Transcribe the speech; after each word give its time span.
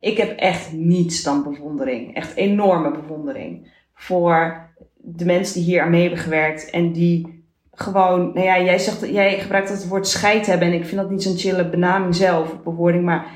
Ik 0.00 0.16
heb 0.16 0.38
echt 0.38 0.72
niets 0.72 1.22
dan 1.22 1.42
bewondering. 1.42 2.14
Echt 2.14 2.36
enorme 2.36 2.90
bewondering. 2.90 3.72
Voor 3.94 4.68
de 4.96 5.24
mensen 5.24 5.54
die 5.54 5.64
hier 5.64 5.82
aan 5.82 5.90
mee 5.90 6.00
hebben 6.00 6.18
gewerkt. 6.18 6.70
En 6.70 6.92
die 6.92 7.44
gewoon, 7.72 8.32
nou 8.34 8.46
ja, 8.46 8.62
jij, 8.62 8.78
zegt, 8.78 9.08
jij 9.08 9.38
gebruikt 9.40 9.68
het 9.68 9.88
woord 9.88 10.06
scheid 10.06 10.46
hebben. 10.46 10.68
En 10.68 10.74
ik 10.74 10.84
vind 10.84 11.00
dat 11.00 11.10
niet 11.10 11.22
zo'n 11.22 11.36
chille 11.36 11.68
benaming 11.68 12.14
zelf, 12.14 12.62
bewoording. 12.62 13.04
Maar 13.04 13.26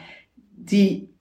die 0.55 1.14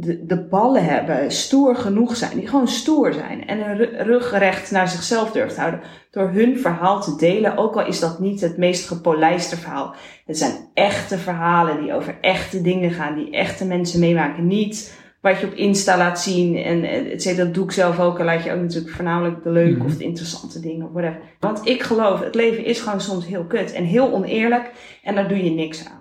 de, 0.00 0.26
de 0.26 0.44
ballen 0.44 0.84
hebben, 0.84 1.30
stoer 1.30 1.76
genoeg 1.76 2.16
zijn, 2.16 2.38
die 2.38 2.48
gewoon 2.48 2.68
stoer 2.68 3.12
zijn 3.12 3.46
en 3.46 3.70
een 3.70 4.04
rug 4.04 4.38
recht 4.38 4.70
naar 4.70 4.88
zichzelf 4.88 5.30
durft 5.32 5.54
te 5.54 5.60
houden 5.60 5.80
door 6.10 6.30
hun 6.30 6.58
verhaal 6.58 7.00
te 7.00 7.16
delen, 7.16 7.56
ook 7.56 7.76
al 7.76 7.86
is 7.86 8.00
dat 8.00 8.18
niet 8.18 8.40
het 8.40 8.56
meest 8.56 8.86
gepolijste 8.88 9.56
verhaal. 9.56 9.94
Het 10.26 10.38
zijn 10.38 10.52
echte 10.74 11.18
verhalen 11.18 11.82
die 11.82 11.94
over 11.94 12.18
echte 12.20 12.62
dingen 12.62 12.90
gaan, 12.90 13.14
die 13.14 13.30
echte 13.30 13.64
mensen 13.64 14.00
meemaken. 14.00 14.46
Niet 14.46 14.96
wat 15.20 15.40
je 15.40 15.46
op 15.46 15.52
Insta 15.52 15.96
laat 15.96 16.20
zien 16.20 16.56
en 16.56 16.84
et 16.84 17.36
dat 17.36 17.54
doe 17.54 17.64
ik 17.64 17.72
zelf 17.72 18.00
ook. 18.00 18.18
En 18.18 18.24
laat 18.24 18.44
je 18.44 18.52
ook 18.52 18.60
natuurlijk 18.60 18.94
voornamelijk 18.94 19.42
de 19.42 19.50
leuke 19.50 19.76
mhm. 19.76 19.86
of 19.86 19.96
de 19.96 20.04
interessante 20.04 20.60
dingen 20.60 20.86
of 20.86 20.92
whatever. 20.92 21.20
Want 21.40 21.66
ik 21.66 21.82
geloof, 21.82 22.20
het 22.20 22.34
leven 22.34 22.64
is 22.64 22.80
gewoon 22.80 23.00
soms 23.00 23.26
heel 23.26 23.44
kut 23.44 23.72
en 23.72 23.84
heel 23.84 24.12
oneerlijk 24.12 24.70
en 25.02 25.14
daar 25.14 25.28
doe 25.28 25.44
je 25.44 25.50
niks 25.50 25.84
aan. 25.84 25.97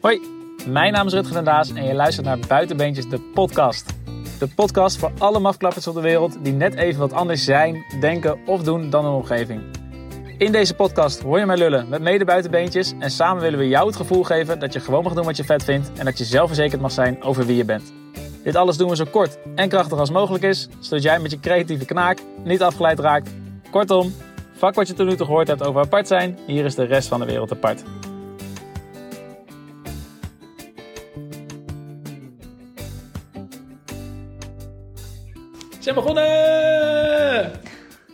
Hoi, 0.00 0.20
mijn 0.66 0.92
naam 0.92 1.06
is 1.06 1.12
Rutger 1.12 1.34
van 1.34 1.44
Daas 1.44 1.72
en 1.72 1.84
je 1.84 1.94
luistert 1.94 2.26
naar 2.26 2.38
Buitenbeentjes, 2.48 3.08
de 3.08 3.20
podcast. 3.20 3.92
De 4.38 4.48
podcast 4.48 4.98
voor 4.98 5.12
alle 5.18 5.38
mafklappers 5.38 5.86
op 5.86 5.94
de 5.94 6.00
wereld 6.00 6.44
die 6.44 6.52
net 6.52 6.74
even 6.74 7.00
wat 7.00 7.12
anders 7.12 7.44
zijn, 7.44 7.84
denken 8.00 8.38
of 8.46 8.62
doen 8.62 8.90
dan 8.90 9.04
hun 9.04 9.14
omgeving. 9.14 9.62
In 10.38 10.52
deze 10.52 10.74
podcast 10.74 11.22
hoor 11.22 11.38
je 11.38 11.46
mij 11.46 11.56
lullen 11.56 11.88
met 11.88 12.02
mede 12.02 12.24
buitenbeentjes 12.24 12.94
en 12.98 13.10
samen 13.10 13.42
willen 13.42 13.58
we 13.58 13.68
jou 13.68 13.86
het 13.86 13.96
gevoel 13.96 14.22
geven 14.22 14.58
dat 14.58 14.72
je 14.72 14.80
gewoon 14.80 15.02
mag 15.02 15.14
doen 15.14 15.24
wat 15.24 15.36
je 15.36 15.44
vet 15.44 15.64
vindt 15.64 15.90
en 15.98 16.04
dat 16.04 16.18
je 16.18 16.24
zelfverzekerd 16.24 16.80
mag 16.80 16.92
zijn 16.92 17.22
over 17.22 17.46
wie 17.46 17.56
je 17.56 17.64
bent. 17.64 17.92
Dit 18.42 18.56
alles 18.56 18.76
doen 18.76 18.88
we 18.88 18.96
zo 18.96 19.06
kort 19.10 19.38
en 19.54 19.68
krachtig 19.68 19.98
als 19.98 20.10
mogelijk 20.10 20.44
is, 20.44 20.68
zodat 20.78 21.02
jij 21.02 21.18
met 21.18 21.30
je 21.30 21.40
creatieve 21.40 21.84
knaak 21.84 22.18
niet 22.44 22.62
afgeleid 22.62 22.98
raakt. 22.98 23.30
Kortom, 23.70 24.14
vak 24.52 24.74
wat 24.74 24.88
je 24.88 24.94
tot 24.94 25.06
nu 25.06 25.16
toe 25.16 25.26
gehoord 25.26 25.48
hebt 25.48 25.62
over 25.62 25.80
apart 25.80 26.08
zijn, 26.08 26.38
hier 26.46 26.64
is 26.64 26.74
de 26.74 26.84
rest 26.84 27.08
van 27.08 27.20
de 27.20 27.26
wereld 27.26 27.52
apart. 27.52 27.82
Zijn 35.80 35.94
begonnen! 35.94 37.50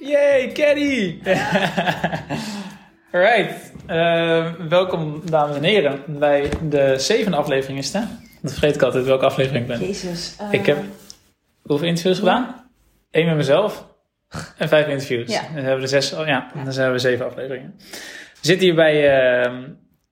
Yay, 0.00 0.52
Caddy! 0.52 1.18
Alright, 3.12 3.72
uh, 3.88 4.52
welkom 4.68 5.22
dames 5.24 5.56
en 5.56 5.62
heren 5.62 6.02
bij 6.06 6.48
de 6.62 6.94
zevende 6.98 7.36
aflevering 7.36 7.78
is 7.78 7.92
het 7.92 8.02
hè? 8.02 8.08
Dat 8.42 8.52
vergeet 8.52 8.74
ik 8.74 8.82
altijd 8.82 9.04
welke 9.04 9.24
aflevering 9.24 9.62
ik 9.62 9.68
ben. 9.68 9.86
Jezus. 9.86 10.36
Uh... 10.40 10.52
Ik 10.52 10.66
heb 10.66 10.78
hoeveel 11.62 11.88
interviews 11.88 12.18
gedaan? 12.18 12.68
Eén 13.10 13.26
met 13.26 13.36
mezelf 13.36 13.86
en 14.58 14.68
vijf 14.68 14.86
interviews. 14.86 15.32
Ja. 15.32 15.42
Dan 15.54 15.64
hebben 15.64 15.80
we 15.80 15.86
zes, 15.86 16.12
oh 16.12 16.26
ja, 16.26 16.50
hebben 16.54 16.92
we 16.92 16.98
zeven 16.98 17.26
afleveringen. 17.26 17.74
We 18.40 18.46
zitten 18.46 18.66
hier 18.66 18.74
bij 18.74 19.44
uh, 19.46 19.58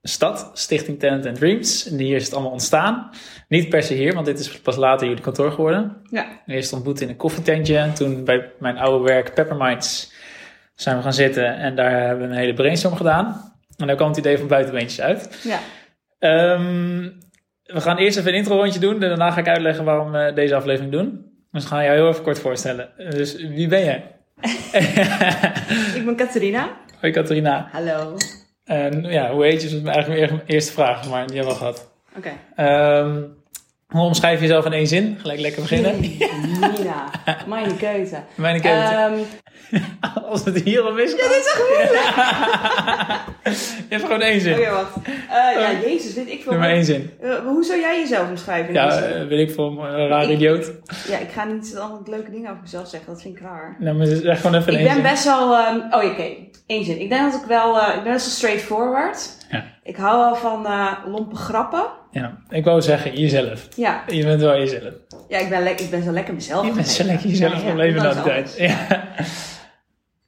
Stad, 0.07 0.51
Stichting 0.53 0.99
Talent 0.99 1.25
and 1.25 1.35
Dreams. 1.35 1.89
En 1.89 1.97
hier 1.97 2.15
is 2.15 2.25
het 2.25 2.33
allemaal 2.33 2.51
ontstaan. 2.51 3.09
Niet 3.47 3.69
per 3.69 3.83
se 3.83 3.93
hier, 3.93 4.13
want 4.13 4.25
dit 4.25 4.39
is 4.39 4.59
pas 4.59 4.75
later 4.75 5.07
jullie 5.07 5.23
kantoor 5.23 5.51
geworden. 5.51 5.97
Ja. 6.09 6.41
Eerst 6.45 6.73
ontmoet 6.73 7.01
in 7.01 7.09
een 7.09 7.15
koffietentje. 7.15 7.77
En 7.77 7.93
toen 7.93 8.23
bij 8.23 8.51
mijn 8.59 8.77
oude 8.77 9.03
werk 9.05 9.33
Pepperminds 9.33 10.13
zijn 10.75 10.97
we 10.97 11.03
gaan 11.03 11.13
zitten. 11.13 11.55
En 11.55 11.75
daar 11.75 11.91
hebben 11.91 12.27
we 12.27 12.33
een 12.33 12.39
hele 12.39 12.53
brainstorm 12.53 12.95
gedaan. 12.95 13.53
En 13.77 13.87
daar 13.87 13.95
kwam 13.95 14.09
het 14.09 14.17
idee 14.17 14.37
van 14.37 14.47
buitenbeentjes 14.47 15.01
uit. 15.01 15.39
Ja. 15.43 15.59
Um, 16.53 17.17
we 17.63 17.81
gaan 17.81 17.97
eerst 17.97 18.17
even 18.17 18.31
een 18.31 18.37
intro 18.37 18.55
rondje 18.55 18.79
doen. 18.79 18.93
En 18.93 18.99
daarna 18.99 19.31
ga 19.31 19.39
ik 19.39 19.47
uitleggen 19.47 19.83
waarom 19.83 20.11
we 20.11 20.31
deze 20.35 20.55
aflevering 20.55 20.91
doen. 20.91 21.33
Dus 21.51 21.63
we 21.63 21.69
gaan 21.69 21.83
jou 21.83 21.95
heel 21.95 22.07
even 22.07 22.23
kort 22.23 22.39
voorstellen. 22.39 22.89
Dus 23.09 23.35
wie 23.35 23.67
ben 23.67 23.83
jij? 23.83 24.15
ik 25.95 26.01
ben 26.05 26.15
Catharina. 26.15 26.77
Hoi 26.99 27.13
Catharina. 27.13 27.67
Hallo. 27.71 28.17
En 28.65 29.03
ja, 29.03 29.31
hoe 29.31 29.43
heet 29.43 29.61
je? 29.61 29.69
Dat 29.69 29.79
is 29.79 29.85
eigenlijk 29.85 30.31
mijn 30.31 30.43
eerste 30.45 30.71
vraag, 30.71 31.09
maar 31.09 31.27
die 31.27 31.35
hebben 31.37 31.55
we 31.55 31.61
al 31.61 31.71
gehad. 31.73 31.89
Oké. 32.17 32.31
Ehm, 32.55 33.23
hoe 33.87 34.01
omschrijf 34.01 34.35
je 34.35 34.45
jezelf 34.45 34.65
in 34.65 34.73
één 34.73 34.87
zin? 34.87 35.17
Gelijk 35.19 35.39
lekker 35.39 35.61
beginnen. 35.61 35.99
Nina, 35.99 37.09
mijn 37.47 37.77
keuze. 37.77 38.23
Mijn 38.35 38.61
keuze. 38.61 39.09
Um, 39.11 39.25
Als 40.29 40.45
het 40.45 40.61
hier 40.61 40.81
al 40.81 40.93
misgaat. 40.93 41.19
Ja, 41.19 41.27
dit 41.27 41.37
is 41.37 41.53
echt 41.53 41.63
moeilijk. 41.69 42.03
je 43.89 43.95
hebt 43.95 44.03
gewoon 44.03 44.21
één 44.21 44.41
zin. 44.41 44.59
Oké, 44.59 44.69
wacht. 44.71 44.97
Uh, 45.07 45.11
ja, 45.29 45.71
oh. 45.71 45.81
jezus, 45.81 46.13
weet 46.13 46.29
ik 46.29 46.41
veel. 46.41 46.51
Doe 46.51 46.61
maar 46.61 46.69
één 46.69 46.85
zin. 46.85 47.11
Uh, 47.23 47.35
hoe 47.35 47.63
zou 47.63 47.79
jij 47.79 47.99
jezelf 47.99 48.29
omschrijven? 48.29 48.73
Ja, 48.73 49.09
uh, 49.09 49.27
weet 49.27 49.49
ik 49.49 49.55
veel, 49.55 49.67
een 49.67 50.07
raar 50.07 50.31
idioot. 50.31 50.71
Ja, 51.07 51.17
ik 51.17 51.29
ga 51.29 51.43
niet 51.43 51.77
altijd 51.77 52.07
leuke 52.07 52.31
dingen 52.31 52.49
over 52.49 52.61
mezelf 52.61 52.87
zeggen, 52.87 53.13
dat 53.13 53.21
vind 53.21 53.35
ik 53.35 53.41
raar. 53.41 53.75
Nou, 53.79 53.97
maar 53.97 54.07
zeg 54.07 54.41
gewoon 54.41 54.61
even 54.61 54.79
Ik 54.79 54.85
ben 54.93 55.01
best 55.01 55.23
wel, 55.23 55.67
um, 55.67 55.93
oh 55.93 56.03
oké, 56.03 56.27
één 56.65 56.85
zin. 56.85 57.01
Ik 57.01 57.09
denk 57.09 57.31
dat 57.31 57.41
ik 57.41 57.47
wel, 57.47 57.77
ik 57.77 58.03
ben 58.03 58.13
best 58.13 58.25
wel 58.25 58.35
straightforward. 58.35 59.37
Ja. 59.49 59.74
Ik 59.85 59.95
hou 59.95 60.17
wel 60.17 60.35
van 60.35 60.67
lompe 61.11 61.35
grappen. 61.35 61.85
Ja, 62.11 62.37
ik 62.49 62.65
wou 62.65 62.81
zeggen, 62.81 63.19
jezelf. 63.19 63.67
Ja. 63.75 64.03
Je 64.07 64.23
bent 64.23 64.41
wel 64.41 64.57
jezelf. 64.57 64.93
Ja, 65.27 65.37
ik 65.37 65.49
ben, 65.49 65.67
ik 65.67 65.89
ben 65.89 66.03
zo 66.03 66.11
lekker 66.11 66.33
mezelf. 66.33 66.65
Je 66.65 66.71
bent 66.71 66.87
zo 66.87 67.03
lekker 67.03 67.29
jezelf 67.29 67.61
ja, 67.61 67.67
ja, 67.67 67.75
leven 67.75 68.01
de 68.01 68.21
tijd. 68.21 68.55
Ja. 68.57 68.87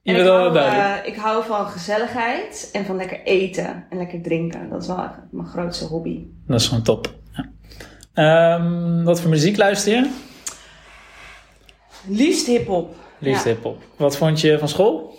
Je 0.01 0.13
bent 0.13 0.25
wel 0.25 0.51
duidelijk. 0.51 1.05
Uh, 1.05 1.13
ik 1.13 1.15
hou 1.15 1.43
van 1.45 1.67
gezelligheid 1.67 2.69
en 2.73 2.85
van 2.85 2.95
lekker 2.95 3.21
eten 3.23 3.85
en 3.89 3.97
lekker 3.97 4.21
drinken. 4.21 4.69
Dat 4.69 4.81
is 4.81 4.87
wel 4.87 5.09
mijn 5.31 5.47
grootste 5.47 5.85
hobby. 5.85 6.25
Dat 6.45 6.59
is 6.59 6.67
gewoon 6.67 6.83
top. 6.83 7.13
Ja. 8.13 8.55
Um, 8.55 9.03
wat 9.03 9.21
voor 9.21 9.29
muziek 9.29 9.57
luister 9.57 9.93
je? 9.93 10.09
Liefst 12.07 12.47
hip-hop. 12.47 12.95
Liefst 13.17 13.43
ja. 13.43 13.49
hip-hop. 13.49 13.81
Wat 13.95 14.17
vond 14.17 14.41
je 14.41 14.59
van 14.59 14.67
school? 14.67 15.17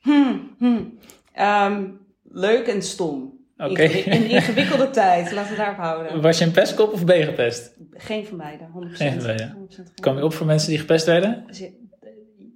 Hmm, 0.00 0.54
hmm. 0.58 0.98
Um, 1.40 2.00
leuk 2.22 2.66
en 2.66 2.82
stom. 2.82 3.41
Oké. 3.70 3.82
In 3.82 4.12
een 4.12 4.28
ingewikkelde 4.28 4.90
tijd, 5.00 5.32
laten 5.32 5.50
we 5.50 5.56
daarop 5.56 5.76
houden. 5.76 6.20
Was 6.20 6.38
je 6.38 6.44
een 6.44 6.50
pestkop 6.50 6.92
of 6.92 7.04
ben 7.04 7.18
je 7.18 7.24
gepest? 7.24 7.72
Geen 7.94 8.26
van 8.26 8.38
beide, 8.38 8.64
100%. 8.64 8.92
Geen 8.92 9.12
van 9.12 9.22
beide. 9.22 9.52
100% 9.90 9.94
Kwam 9.94 10.16
je 10.16 10.24
op 10.24 10.34
voor 10.34 10.46
mensen 10.46 10.68
die 10.68 10.78
gepest 10.78 11.06
werden? 11.06 11.44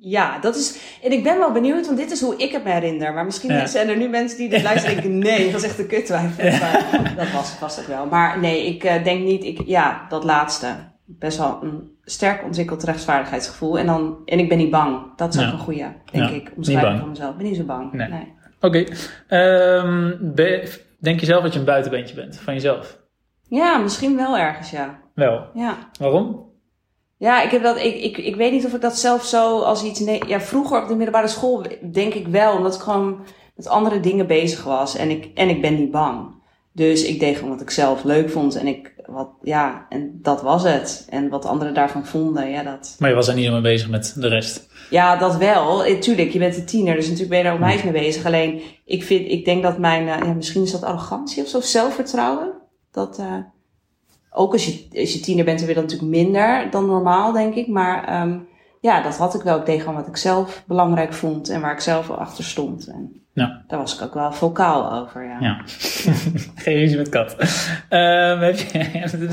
Ja, 0.00 0.38
dat 0.38 0.56
is. 0.56 0.78
En 1.02 1.12
ik 1.12 1.22
ben 1.22 1.38
wel 1.38 1.52
benieuwd, 1.52 1.86
want 1.86 1.98
dit 1.98 2.10
is 2.10 2.20
hoe 2.20 2.36
ik 2.36 2.52
het 2.52 2.64
me 2.64 2.70
herinner. 2.70 3.12
Maar 3.12 3.24
misschien 3.24 3.68
zijn 3.68 3.88
er 3.88 3.96
nu 3.96 4.08
mensen 4.08 4.38
die 4.38 4.48
dit 4.48 4.62
luisteren 4.62 4.96
en 4.96 5.02
denken: 5.02 5.18
nee, 5.18 5.50
dat 5.50 5.60
is 5.62 5.66
echt 5.66 5.78
een 5.78 5.86
kutwijf. 5.86 6.36
Dat 7.16 7.30
was, 7.30 7.58
was 7.58 7.76
het 7.76 7.86
wel. 7.86 8.06
Maar 8.06 8.40
nee, 8.40 8.66
ik 8.66 8.84
uh, 8.84 9.04
denk 9.04 9.24
niet. 9.24 9.44
Ik, 9.44 9.60
ja, 9.66 10.06
dat 10.08 10.24
laatste. 10.24 10.74
Best 11.04 11.38
wel 11.38 11.58
een 11.62 11.90
sterk 12.04 12.44
ontwikkeld 12.44 12.82
rechtvaardigheidsgevoel. 12.82 13.78
En, 13.78 13.86
dan, 13.86 14.16
en 14.24 14.38
ik 14.38 14.48
ben 14.48 14.58
niet 14.58 14.70
bang. 14.70 15.16
Dat 15.16 15.34
is 15.34 15.46
ook 15.46 15.52
een 15.52 15.58
goede, 15.58 15.92
denk 16.12 16.30
ik, 16.30 16.52
omschrijving 16.56 16.98
van 16.98 17.08
mezelf. 17.08 17.30
Ik 17.30 17.36
ben 17.36 17.46
niet 17.46 17.56
zo 17.56 17.64
bang. 17.64 17.92
Nee. 17.92 18.08
nee. 18.08 18.34
Oké. 18.60 18.86
Okay. 19.28 19.78
Um, 19.78 20.32
Denk 20.98 21.20
je 21.20 21.26
zelf 21.26 21.42
dat 21.42 21.52
je 21.52 21.58
een 21.58 21.64
buitenbeentje 21.64 22.14
bent 22.14 22.38
van 22.38 22.54
jezelf? 22.54 22.98
Ja, 23.48 23.78
misschien 23.78 24.16
wel 24.16 24.38
ergens, 24.38 24.70
ja. 24.70 25.00
Wel? 25.14 25.46
Ja. 25.54 25.90
Waarom? 25.98 26.44
Ja, 27.18 27.42
ik, 27.42 27.50
heb 27.50 27.62
dat, 27.62 27.76
ik, 27.76 27.94
ik, 27.94 28.16
ik 28.16 28.36
weet 28.36 28.52
niet 28.52 28.64
of 28.64 28.74
ik 28.74 28.80
dat 28.80 28.98
zelf 28.98 29.24
zo 29.24 29.60
als 29.60 29.84
iets... 29.84 30.00
Nee, 30.00 30.22
ja, 30.26 30.40
vroeger 30.40 30.82
op 30.82 30.88
de 30.88 30.94
middelbare 30.94 31.28
school 31.28 31.62
denk 31.92 32.14
ik 32.14 32.26
wel. 32.26 32.56
Omdat 32.56 32.74
ik 32.74 32.80
gewoon 32.80 33.24
met 33.56 33.68
andere 33.68 34.00
dingen 34.00 34.26
bezig 34.26 34.64
was. 34.64 34.96
En 34.96 35.10
ik, 35.10 35.30
en 35.34 35.48
ik 35.48 35.60
ben 35.60 35.74
niet 35.74 35.90
bang. 35.90 36.34
Dus 36.72 37.04
ik 37.04 37.20
deed 37.20 37.36
gewoon 37.36 37.50
wat 37.50 37.60
ik 37.60 37.70
zelf 37.70 38.04
leuk 38.04 38.30
vond. 38.30 38.56
En 38.56 38.66
ik, 38.66 38.94
wat, 39.06 39.28
ja, 39.42 39.86
en 39.88 40.18
dat 40.22 40.42
was 40.42 40.62
het. 40.62 41.06
En 41.10 41.28
wat 41.28 41.44
anderen 41.44 41.74
daarvan 41.74 42.06
vonden, 42.06 42.50
ja, 42.50 42.62
dat... 42.62 42.96
Maar 42.98 43.08
je 43.08 43.14
was 43.14 43.28
er 43.28 43.34
niet 43.34 43.42
helemaal 43.42 43.70
bezig 43.70 43.88
met 43.88 44.14
de 44.18 44.28
rest? 44.28 44.68
Ja, 44.90 45.16
dat 45.16 45.36
wel. 45.36 45.84
Eh, 45.84 46.00
tuurlijk, 46.00 46.30
je 46.30 46.38
bent 46.38 46.56
een 46.56 46.66
tiener, 46.66 46.94
dus 46.94 47.04
natuurlijk 47.04 47.30
ben 47.30 47.38
je 47.38 47.44
daar 47.44 47.54
op 47.54 47.60
mij 47.60 47.80
mee 47.84 47.92
bezig. 47.92 48.24
Alleen, 48.24 48.60
ik 48.84 49.02
vind, 49.02 49.28
ik 49.28 49.44
denk 49.44 49.62
dat 49.62 49.78
mijn, 49.78 50.02
uh, 50.02 50.18
ja, 50.18 50.32
misschien 50.32 50.62
is 50.62 50.72
dat 50.72 50.82
arrogantie 50.82 51.42
of 51.42 51.48
zo, 51.48 51.60
zelfvertrouwen. 51.60 52.52
Dat, 52.90 53.18
uh, 53.18 53.36
ook 54.30 54.52
als 54.52 54.66
je, 54.66 55.00
als 55.00 55.12
je 55.12 55.20
tiener 55.20 55.44
bent, 55.44 55.58
dan 55.58 55.66
weer 55.66 55.76
dat 55.76 55.84
natuurlijk 55.84 56.10
minder 56.10 56.70
dan 56.70 56.86
normaal, 56.86 57.32
denk 57.32 57.54
ik. 57.54 57.68
Maar, 57.68 58.22
um, 58.22 58.48
ja, 58.86 59.02
dat 59.02 59.16
had 59.16 59.34
ik 59.34 59.42
wel. 59.42 59.58
Ik 59.58 59.66
deed 59.66 59.80
gewoon 59.80 59.94
wat 59.94 60.06
ik 60.06 60.16
zelf 60.16 60.62
belangrijk 60.66 61.12
vond 61.12 61.48
en 61.48 61.60
waar 61.60 61.72
ik 61.72 61.80
zelf 61.80 62.10
achter 62.10 62.44
stond. 62.44 62.86
En 62.86 63.22
ja. 63.32 63.64
daar 63.66 63.78
was 63.78 63.94
ik 63.94 64.02
ook 64.02 64.14
wel 64.14 64.32
vocaal 64.32 64.92
over, 64.92 65.24
ja. 65.24 65.36
ja. 65.40 65.60
Geen 66.64 66.76
ruzie 66.76 66.96
met 66.96 67.08
kat. 67.08 67.32
Um, 67.90 68.38
heb 68.38 68.58
je, 68.58 68.78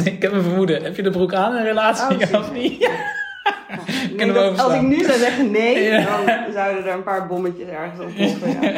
ik 0.13 0.21
heb 0.21 0.31
een 0.31 0.44
vermoeden. 0.44 0.83
Heb 0.83 0.95
je 0.95 1.03
de 1.03 1.09
broek 1.09 1.33
aan 1.33 1.51
in 1.51 1.57
een 1.57 1.63
relatie 1.63 2.33
oh, 2.33 2.39
of 2.39 2.53
niet? 2.53 2.89
als 4.57 4.73
ik 4.73 4.81
nu 4.81 5.03
zou 5.03 5.17
zeggen 5.17 5.51
nee, 5.51 5.91
dan 5.91 6.53
zouden 6.53 6.85
er 6.85 6.94
een 6.94 7.03
paar 7.03 7.27
bommetjes 7.27 7.67
ergens 7.67 8.00
op 8.00 8.09
Ja. 8.61 8.73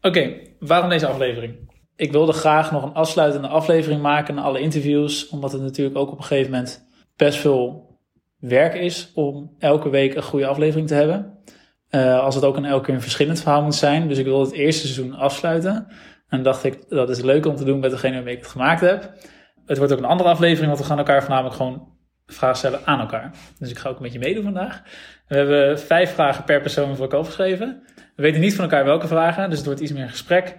Oké, 0.00 0.32
waarom 0.58 0.88
deze 0.88 1.06
aflevering? 1.06 1.54
Ik 1.96 2.12
wilde 2.12 2.32
graag 2.32 2.70
nog 2.70 2.82
een 2.82 2.94
afsluitende 2.94 3.48
aflevering 3.48 4.02
maken 4.02 4.34
na 4.34 4.42
alle 4.42 4.60
interviews, 4.60 5.28
omdat 5.28 5.52
het 5.52 5.62
natuurlijk 5.62 5.98
ook 5.98 6.10
op 6.10 6.18
een 6.18 6.24
gegeven 6.24 6.50
moment 6.50 6.88
best 7.16 7.38
veel 7.38 7.89
werk 8.40 8.74
is 8.74 9.10
om 9.14 9.54
elke 9.58 9.88
week 9.88 10.14
een 10.14 10.22
goede 10.22 10.46
aflevering 10.46 10.88
te 10.88 10.94
hebben. 10.94 11.38
Uh, 11.90 12.20
als 12.20 12.34
het 12.34 12.44
ook 12.44 12.56
in 12.56 12.64
elke 12.64 12.84
keer 12.84 12.94
een 12.94 13.00
verschillend 13.00 13.40
verhaal 13.40 13.62
moet 13.62 13.74
zijn. 13.74 14.08
Dus 14.08 14.18
ik 14.18 14.24
wil 14.24 14.40
het 14.40 14.52
eerste 14.52 14.86
seizoen 14.86 15.14
afsluiten. 15.14 15.86
En 16.28 16.42
dacht 16.42 16.64
ik, 16.64 16.88
dat 16.88 17.10
is 17.10 17.20
leuk 17.20 17.46
om 17.46 17.56
te 17.56 17.64
doen 17.64 17.80
met 17.80 17.90
degene 17.90 18.14
waarmee 18.14 18.34
ik 18.34 18.40
het 18.40 18.50
gemaakt 18.50 18.80
heb. 18.80 19.12
Het 19.66 19.78
wordt 19.78 19.92
ook 19.92 19.98
een 19.98 20.04
andere 20.04 20.28
aflevering, 20.28 20.66
want 20.66 20.78
we 20.78 20.84
gaan 20.84 20.98
elkaar 20.98 21.20
voornamelijk 21.20 21.56
gewoon 21.56 21.88
vragen 22.26 22.56
stellen 22.56 22.80
aan 22.84 23.00
elkaar. 23.00 23.30
Dus 23.58 23.70
ik 23.70 23.78
ga 23.78 23.88
ook 23.88 23.96
een 23.96 24.02
beetje 24.02 24.18
meedoen 24.18 24.42
vandaag. 24.42 24.82
We 25.28 25.36
hebben 25.36 25.80
vijf 25.80 26.14
vragen 26.14 26.44
per 26.44 26.60
persoon 26.60 26.94
voor 26.94 27.04
elkaar 27.04 27.18
opgeschreven. 27.18 27.82
We 28.16 28.22
weten 28.22 28.40
niet 28.40 28.54
van 28.54 28.64
elkaar 28.64 28.84
welke 28.84 29.06
vragen, 29.06 29.48
dus 29.48 29.58
het 29.58 29.66
wordt 29.66 29.80
iets 29.80 29.92
meer 29.92 30.02
een 30.02 30.08
gesprek. 30.08 30.58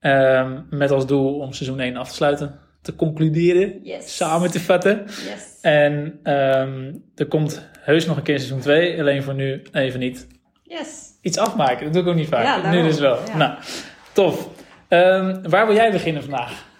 Um, 0.00 0.66
met 0.70 0.90
als 0.90 1.06
doel 1.06 1.38
om 1.38 1.52
seizoen 1.52 1.80
1 1.80 1.96
af 1.96 2.08
te 2.08 2.14
sluiten, 2.14 2.60
te 2.82 2.96
concluderen, 2.96 3.80
yes. 3.82 4.16
samen 4.16 4.50
te 4.50 4.60
vatten. 4.60 5.04
Yes. 5.06 5.58
En 5.60 6.20
um, 6.24 7.04
er 7.14 7.26
komt 7.26 7.68
heus 7.78 8.06
nog 8.06 8.16
een 8.16 8.22
keer 8.22 8.38
seizoen 8.38 8.60
2, 8.60 9.00
alleen 9.00 9.22
voor 9.22 9.34
nu 9.34 9.62
even 9.72 10.00
niet. 10.00 10.26
Yes. 10.62 11.10
Iets 11.20 11.38
afmaken, 11.38 11.84
dat 11.84 11.92
doe 11.92 12.02
ik 12.02 12.08
ook 12.08 12.14
niet 12.14 12.28
vaak. 12.28 12.44
Ja, 12.44 12.70
nu 12.70 12.82
dus 12.82 12.98
wel. 12.98 13.18
Ja. 13.26 13.36
Nou, 13.36 13.58
tof. 14.12 14.48
Um, 14.88 15.48
waar 15.48 15.66
wil 15.66 15.74
jij 15.74 15.90
beginnen 15.90 16.22
vandaag? 16.22 16.70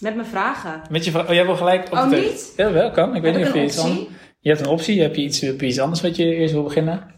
Met 0.00 0.14
mijn 0.14 0.26
vragen. 0.26 0.82
Met 0.90 1.04
je 1.04 1.10
vraag. 1.10 1.28
Oh, 1.28 1.34
jij 1.34 1.44
wil 1.44 1.56
gelijk 1.56 1.86
op 1.86 1.92
Oh, 1.92 2.10
niet? 2.10 2.52
Ja, 2.56 2.72
wel 2.72 2.90
kan. 2.90 3.16
Ik 3.16 3.22
weet 3.22 3.36
niet 3.36 3.46
of 3.46 3.54
je 3.54 3.64
iets 3.64 3.78
anders. 3.78 4.06
Je 4.40 4.48
hebt 4.48 4.60
een 4.60 4.72
optie. 4.72 5.02
Heb 5.02 5.14
je 5.14 5.22
iets, 5.22 5.40
heb 5.40 5.60
je 5.60 5.66
iets 5.66 5.78
anders 5.78 6.00
wat 6.00 6.16
je 6.16 6.34
eerst 6.34 6.52
wil 6.52 6.62
beginnen? 6.62 7.13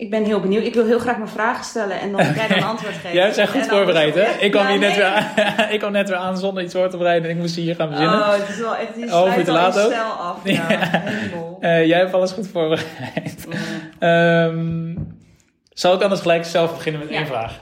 Ik 0.00 0.10
ben 0.10 0.24
heel 0.24 0.40
benieuwd. 0.40 0.64
Ik 0.64 0.74
wil 0.74 0.86
heel 0.86 0.98
graag 0.98 1.16
mijn 1.16 1.28
vragen 1.28 1.64
stellen 1.64 2.00
en 2.00 2.12
dan 2.12 2.20
kan 2.20 2.34
jij 2.34 2.48
dan 2.48 2.56
een 2.58 2.64
antwoord 2.64 2.94
geven. 3.02 3.12
Jij 3.12 3.32
bent 3.34 3.48
goed 3.50 3.60
En 3.60 3.68
voorbereid, 3.68 4.14
hè? 4.14 4.30
Ik 4.38 4.50
kwam, 4.50 4.62
ja, 4.64 4.70
hier 4.70 4.78
net 4.78 4.96
weer 4.96 5.04
aan, 5.04 5.68
ik 5.74 5.78
kwam 5.78 5.92
net 5.92 6.08
weer 6.08 6.18
aan 6.18 6.38
zonder 6.38 6.62
iets 6.62 6.74
voor 6.74 6.88
te 6.90 6.96
bereiden 6.96 7.30
en 7.30 7.36
ik 7.36 7.40
moest 7.40 7.56
hier 7.56 7.74
gaan 7.74 7.88
beginnen. 7.88 8.14
Oh, 8.18 8.32
het 8.32 8.48
is 8.48 8.58
wel 8.58 8.76
echt, 8.76 8.94
die 8.94 9.04
Oh, 9.04 9.22
sluit 9.22 9.48
al 9.48 9.54
laat 9.54 9.76
in 9.76 9.82
ook? 9.82 9.90
stijl 9.90 10.04
af. 10.10 10.36
Ja. 10.44 10.68
Eh, 11.60 11.86
jij 11.86 11.98
hebt 11.98 12.12
alles 12.14 12.32
goed 12.32 12.48
voorbereid. 12.48 13.46
Mm. 13.46 13.52
Ehm, 13.98 14.94
zal 15.68 15.94
ik 15.94 16.02
anders 16.02 16.20
gelijk 16.20 16.44
zelf 16.44 16.74
beginnen 16.74 17.00
met 17.00 17.10
Ja. 17.10 17.16
één 17.16 17.26
vraag? 17.26 17.58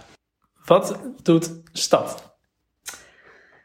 Wat 0.64 0.98
doet 1.22 1.50
stad? 1.72 2.36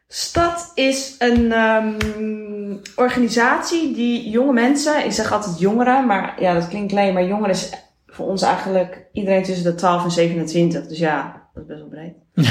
Stad 0.08 0.72
is 0.76 1.16
een 1.20 1.52
ehm, 1.52 2.78
organisatie 2.96 3.94
die 3.94 4.30
jonge 4.30 4.54
mensen, 4.54 5.06
ik 5.06 5.12
zeg 5.12 5.32
altijd 5.32 5.60
jongeren, 5.60 6.06
maar 6.06 6.36
ja, 6.40 6.54
dat 6.54 6.68
klinkt 6.68 6.92
klein, 6.92 7.14
maar 7.14 7.24
jongeren 7.26 7.50
is 7.52 7.70
voor 8.14 8.28
ons 8.28 8.42
eigenlijk 8.42 9.06
iedereen 9.12 9.44
tussen 9.44 9.64
de 9.64 9.76
12 9.76 10.04
en 10.04 10.12
27. 10.12 10.88
Dus 10.88 11.00
ja, 11.00 11.48
dat 11.54 11.64
is 11.64 11.70
best 11.70 11.80
wel 11.80 11.90
breed. 11.90 12.14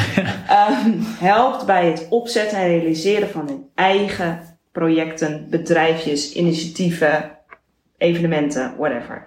Ehm, 0.48 0.92
helpt 1.02 1.66
bij 1.66 1.86
het 1.86 2.06
opzetten 2.10 2.58
en 2.58 2.66
realiseren 2.66 3.28
van 3.28 3.46
hun 3.46 3.66
eigen 3.74 4.40
projecten, 4.72 5.46
bedrijfjes, 5.50 6.32
initiatieven, 6.32 7.38
evenementen, 7.96 8.74
whatever. 8.76 9.26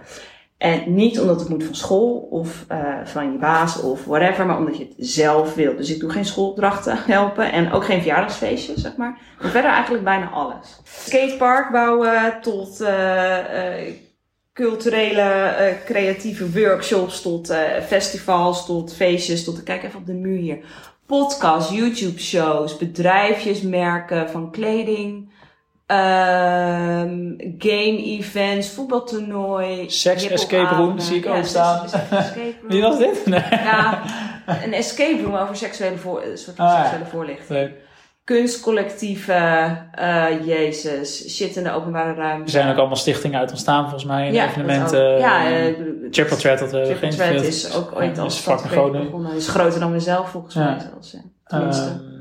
En 0.58 0.94
niet 0.94 1.20
omdat 1.20 1.40
het 1.40 1.50
moet 1.50 1.64
van 1.64 1.76
school 1.76 2.28
of 2.30 2.66
eh, 2.68 2.94
van 3.04 3.32
je 3.32 3.38
baas 3.38 3.82
of 3.82 4.06
whatever, 4.06 4.46
maar 4.46 4.58
omdat 4.58 4.78
je 4.78 4.84
het 4.84 4.94
zelf 4.98 5.56
wil. 5.56 5.76
Dus 5.76 5.94
ik 5.94 6.00
doe 6.00 6.10
geen 6.10 6.26
schoolopdrachten 6.26 6.98
helpen 7.16 7.52
en 7.52 7.72
ook 7.72 7.86
geen 7.86 8.02
verjaardagsfeestjes, 8.02 8.82
zeg 8.82 8.96
maar. 8.96 9.18
Maar 9.42 9.52
verder 9.52 9.72
eigenlijk 9.72 10.04
bijna 10.04 10.30
alles. 10.30 10.80
Skatepark 10.84 11.72
bouwen 11.72 12.34
tot 12.42 12.82
eh, 12.82 13.88
eh, 13.88 13.94
culturele, 14.56 15.22
eh, 15.22 15.74
creatieve 15.86 16.52
workshops, 16.52 17.22
tot 17.22 17.50
eh, 17.50 17.60
festivals, 17.88 18.66
tot 18.66 18.94
feestjes, 18.94 19.44
tot, 19.44 19.64
kijk 19.64 19.84
even 19.84 20.00
op 20.00 20.06
de 20.06 20.14
muur 20.14 20.38
hier. 20.40 20.58
Podcasts, 21.06 21.72
YouTube 21.76 22.20
shows, 22.20 22.78
bedrijfjes, 22.78 23.62
merken 23.62 24.30
van 24.30 24.52
kleding, 24.52 25.30
ehm, 25.86 27.34
game 27.58 28.04
events, 28.04 28.70
voetbaltoernooi. 28.70 29.90
Sex 29.90 30.28
escape 30.28 30.76
room, 30.76 31.00
zie 31.00 31.18
ik 31.18 31.24
Ja, 31.26 31.38
ook 31.38 31.44
staan. 31.46 31.88
Wie 32.68 32.82
was 32.82 32.98
dit? 32.98 33.26
Nee. 33.26 33.44
Ja, 33.52 34.02
een 34.64 34.74
escape 34.74 35.22
room 35.24 35.36
over 35.36 35.56
seksuele, 35.56 35.98
voor, 35.98 36.24
soort 36.34 36.56
van 36.56 36.66
Ah, 36.66 36.72
ja. 36.74 36.82
seksuele 36.82 37.06
voorlichting. 37.10 37.50
Leuk. 37.50 37.72
Kunstcollectieven, 38.26 39.88
eh, 39.94 40.46
jezus, 40.46 41.36
shit 41.36 41.56
in 41.56 41.64
de 41.64 41.72
openbare 41.72 42.14
ruimte. 42.14 42.44
Er 42.44 42.50
zijn 42.50 42.72
ook 42.72 42.78
allemaal 42.78 42.96
stichtingen 42.96 43.40
uit 43.40 43.50
ontstaan 43.50 43.82
volgens 43.84 44.04
mij. 44.06 44.28
En 44.28 44.34
Ja, 44.34 44.48
evenementen. 44.48 45.14
ook. 45.14 45.20
Ja, 45.20 45.46
eh, 45.46 45.68
ik 45.68 45.78
bedoel, 45.78 46.10
Triple 46.12 46.38
Threat 46.38 46.60
dat 46.60 46.72
we 46.72 46.78
Triple 46.82 46.96
geen 46.98 47.10
Threat 47.10 47.30
veel- 47.30 47.42
is 47.44 47.76
ook 47.76 47.96
ooit 47.96 48.18
als 48.18 48.38
stad 48.38 48.64
begonnen. 48.64 49.34
Is 49.36 49.48
groter 49.48 49.80
dan 49.80 49.92
mezelf 49.92 50.30
volgens 50.30 50.56
mij 50.56 50.78
zelfs. 50.92 51.12
Ja. 51.12 51.20
Tenminste. 51.48 52.14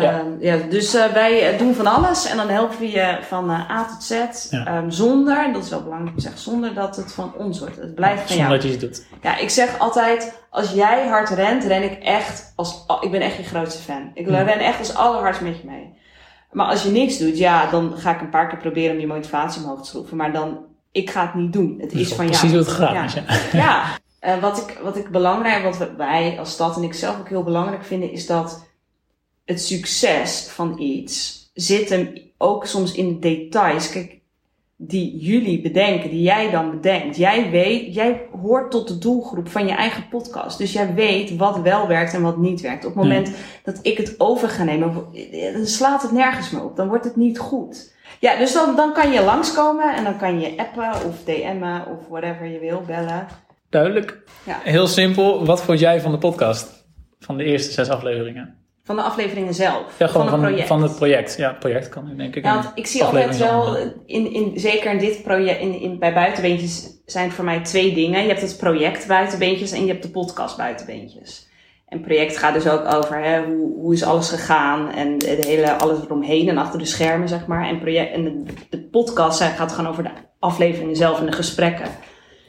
Ja. 0.00 0.18
Ehm, 0.18 0.26
ja, 0.40 0.56
dus 0.56 0.94
eh, 0.94 1.06
wij 1.12 1.52
eh, 1.52 1.58
doen 1.58 1.74
van 1.74 1.86
alles 1.86 2.26
en 2.26 2.36
dan 2.36 2.48
helpen 2.48 2.78
we 2.78 2.90
je 2.90 3.18
van 3.22 3.50
eh, 3.50 3.70
A 3.70 3.84
tot 3.84 4.02
Z. 4.02 4.10
Ja. 4.50 4.66
Ehm, 4.66 4.90
zonder, 4.90 5.52
dat 5.52 5.64
is 5.64 5.70
wel 5.70 5.82
belangrijk 5.82 6.10
om 6.10 6.16
te 6.16 6.22
zeggen, 6.22 6.40
zonder 6.40 6.74
dat 6.74 6.96
het 6.96 7.12
van 7.12 7.32
ons 7.38 7.58
wordt. 7.58 7.76
Het 7.76 7.94
blijft 7.94 8.18
van 8.20 8.28
Zonder 8.36 8.46
jou. 8.46 8.60
dat 8.60 8.72
je 8.72 8.86
doet. 8.86 9.06
Ja, 9.22 9.36
ik 9.38 9.50
zeg 9.50 9.78
altijd, 9.78 10.40
als 10.50 10.70
jij 10.72 11.06
hard 11.08 11.28
rent, 11.28 11.64
ren 11.64 11.82
ik 11.82 12.02
echt 12.02 12.52
als, 12.56 12.84
ik 13.00 13.10
ben 13.10 13.20
echt 13.20 13.36
je 13.36 13.42
grootste 13.42 13.82
fan. 13.82 14.10
Ik 14.14 14.28
ren 14.28 14.58
echt 14.58 14.78
als 14.78 14.94
allerhardst 14.94 15.40
met 15.40 15.56
je 15.56 15.66
mee. 15.66 15.94
Maar 16.50 16.66
als 16.66 16.82
je 16.82 16.90
niks 16.90 17.18
doet, 17.18 17.38
ja, 17.38 17.70
dan 17.70 17.92
ga 17.96 18.14
ik 18.14 18.20
een 18.20 18.30
paar 18.30 18.48
keer 18.48 18.58
proberen 18.58 18.94
om 18.94 19.00
je 19.00 19.06
motivatie 19.06 19.62
omhoog 19.62 19.80
te 19.82 19.88
schroeven. 19.88 20.16
Maar 20.16 20.32
dan, 20.32 20.58
ik 20.92 21.10
ga 21.10 21.22
het 21.22 21.34
niet 21.34 21.52
doen. 21.52 21.76
Het 21.80 21.92
is 21.92 22.14
van 22.14 22.26
jou. 22.28 22.38
Precies 22.38 22.76
hoe 22.76 22.86
het 22.86 22.92
Ja. 22.94 23.04
is. 23.04 23.14
Ja. 23.52 23.82
Ja, 24.20 24.40
wat, 24.40 24.58
ik, 24.58 24.78
wat 24.82 24.96
ik 24.96 25.08
belangrijk, 25.08 25.62
wat 25.64 25.88
wij 25.96 26.36
als 26.38 26.50
stad 26.52 26.76
en 26.76 26.82
ik 26.82 26.94
zelf 26.94 27.18
ook 27.18 27.28
heel 27.28 27.42
belangrijk 27.42 27.84
vinden, 27.84 28.10
is 28.12 28.26
dat 28.26 28.64
het 29.44 29.60
succes 29.60 30.48
van 30.50 30.78
iets 30.78 31.50
zit 31.54 31.88
hem 31.88 32.12
ook 32.38 32.66
soms 32.66 32.94
in 32.94 33.12
de 33.12 33.18
details. 33.18 33.90
Kijk, 33.90 34.20
die 34.76 35.18
jullie 35.18 35.60
bedenken, 35.60 36.10
die 36.10 36.22
jij 36.22 36.50
dan 36.50 36.70
bedenkt. 36.70 37.16
Jij 37.16 37.50
weet, 37.50 37.94
jij 37.94 38.26
hoort 38.42 38.70
tot 38.70 38.88
de 38.88 38.98
doelgroep 38.98 39.48
van 39.48 39.66
je 39.66 39.72
eigen 39.72 40.08
podcast. 40.08 40.58
Dus 40.58 40.72
jij 40.72 40.94
weet 40.94 41.36
wat 41.36 41.60
wel 41.60 41.86
werkt 41.86 42.14
en 42.14 42.22
wat 42.22 42.36
niet 42.36 42.60
werkt. 42.60 42.84
Op 42.84 42.94
het 42.94 43.02
moment 43.02 43.30
dat 43.62 43.78
ik 43.82 43.96
het 43.96 44.14
over 44.18 44.48
ga 44.48 44.64
nemen, 44.64 45.06
dan 45.52 45.66
slaat 45.66 46.02
het 46.02 46.12
nergens 46.12 46.50
meer 46.50 46.64
op. 46.64 46.76
Dan 46.76 46.88
wordt 46.88 47.04
het 47.04 47.16
niet 47.16 47.38
goed. 47.38 47.92
Ja, 48.20 48.36
dus 48.36 48.52
dan, 48.52 48.76
dan 48.76 48.92
kan 48.92 49.12
je 49.12 49.22
langskomen 49.22 49.94
en 49.94 50.04
dan 50.04 50.18
kan 50.18 50.40
je 50.40 50.56
appen 50.56 51.06
of 51.06 51.24
DM'en 51.24 51.86
of 51.86 52.08
whatever 52.08 52.46
je 52.46 52.58
wil, 52.58 52.82
bellen. 52.86 53.26
Duidelijk. 53.70 54.22
Ja. 54.46 54.60
Heel 54.62 54.86
simpel. 54.86 55.44
Wat 55.44 55.62
vond 55.62 55.78
jij 55.78 56.00
van 56.00 56.12
de 56.12 56.18
podcast? 56.18 56.86
Van 57.18 57.36
de 57.36 57.44
eerste 57.44 57.72
zes 57.72 57.88
afleveringen? 57.88 58.63
Van 58.84 58.96
de 58.96 59.02
afleveringen 59.02 59.54
zelf. 59.54 59.98
Ja, 59.98 60.06
gewoon 60.06 60.28
van 60.28 60.38
het 60.38 60.48
project. 60.48 60.68
van 60.68 60.82
het 60.82 60.96
project. 60.96 61.36
Ja, 61.36 61.52
project 61.52 61.88
kan 61.88 62.10
ik 62.10 62.16
denk 62.16 62.36
ik. 62.36 62.44
Ja, 62.44 62.54
want 62.54 62.70
ik 62.74 62.86
zie 62.86 63.04
altijd 63.04 63.38
wel, 63.38 63.76
in, 64.06 64.32
in, 64.32 64.52
zeker 64.54 64.90
in 64.90 64.98
dit 64.98 65.22
project, 65.22 65.60
in, 65.60 65.80
in, 65.80 65.98
bij 65.98 66.14
buitenbeentjes 66.14 67.00
zijn 67.06 67.24
het 67.24 67.34
voor 67.34 67.44
mij 67.44 67.60
twee 67.60 67.94
dingen. 67.94 68.22
Je 68.22 68.28
hebt 68.28 68.40
het 68.40 68.56
project 68.56 69.06
buitenbeentjes 69.06 69.72
en 69.72 69.80
je 69.80 69.92
hebt 69.92 70.02
de 70.02 70.10
podcast 70.10 70.56
buitenbeentjes. 70.56 71.48
En 71.88 72.00
project 72.00 72.36
gaat 72.36 72.54
dus 72.54 72.68
ook 72.68 72.94
over 72.94 73.22
hè, 73.22 73.44
hoe, 73.44 73.80
hoe 73.80 73.92
is 73.92 74.04
alles 74.04 74.28
gegaan 74.28 74.90
en 74.90 75.18
de 75.18 75.38
hele, 75.46 75.72
alles 75.72 75.98
eromheen 76.04 76.48
en 76.48 76.58
achter 76.58 76.78
de 76.78 76.84
schermen, 76.84 77.28
zeg 77.28 77.46
maar. 77.46 77.68
En, 77.68 77.78
project, 77.78 78.12
en 78.12 78.24
de, 78.24 78.42
de 78.70 78.80
podcast 78.80 79.42
gaat 79.42 79.72
gewoon 79.72 79.90
over 79.90 80.02
de 80.02 80.10
afleveringen 80.38 80.96
zelf 80.96 81.18
en 81.18 81.26
de 81.26 81.32
gesprekken. 81.32 81.88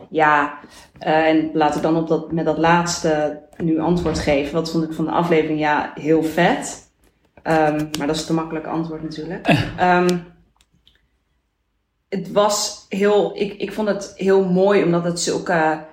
Ja, 0.10 0.60
en 1.00 1.50
laat 1.54 1.76
ik 1.76 1.82
dan 1.82 1.98
op 1.98 2.08
dat, 2.08 2.32
met 2.32 2.46
dat 2.46 2.58
laatste 2.58 3.42
nu 3.58 3.80
antwoord 3.80 4.20
geven. 4.20 4.54
Wat 4.54 4.72
vond 4.72 4.84
ik 4.84 4.94
van 4.94 5.06
de 5.06 5.12
aflevering? 5.12 5.60
Ja, 5.60 5.92
heel 5.96 6.24
vet. 6.24 6.92
Ehm, 7.44 7.86
maar 7.98 8.08
dat 8.08 8.16
is 8.16 8.26
te 8.26 8.34
makkelijk 8.34 8.66
antwoord 8.66 9.04
natuurlijk. 9.04 9.48
Ehm, 9.78 10.18
het 12.10 12.32
was 12.32 12.86
heel, 12.90 13.38
ik, 13.38 13.54
ik 13.54 13.74
vond 13.74 13.88
het 13.88 14.14
heel 14.16 14.46
mooi 14.46 14.84
omdat 14.84 15.04
het 15.04 15.20
zulke, 15.20 15.86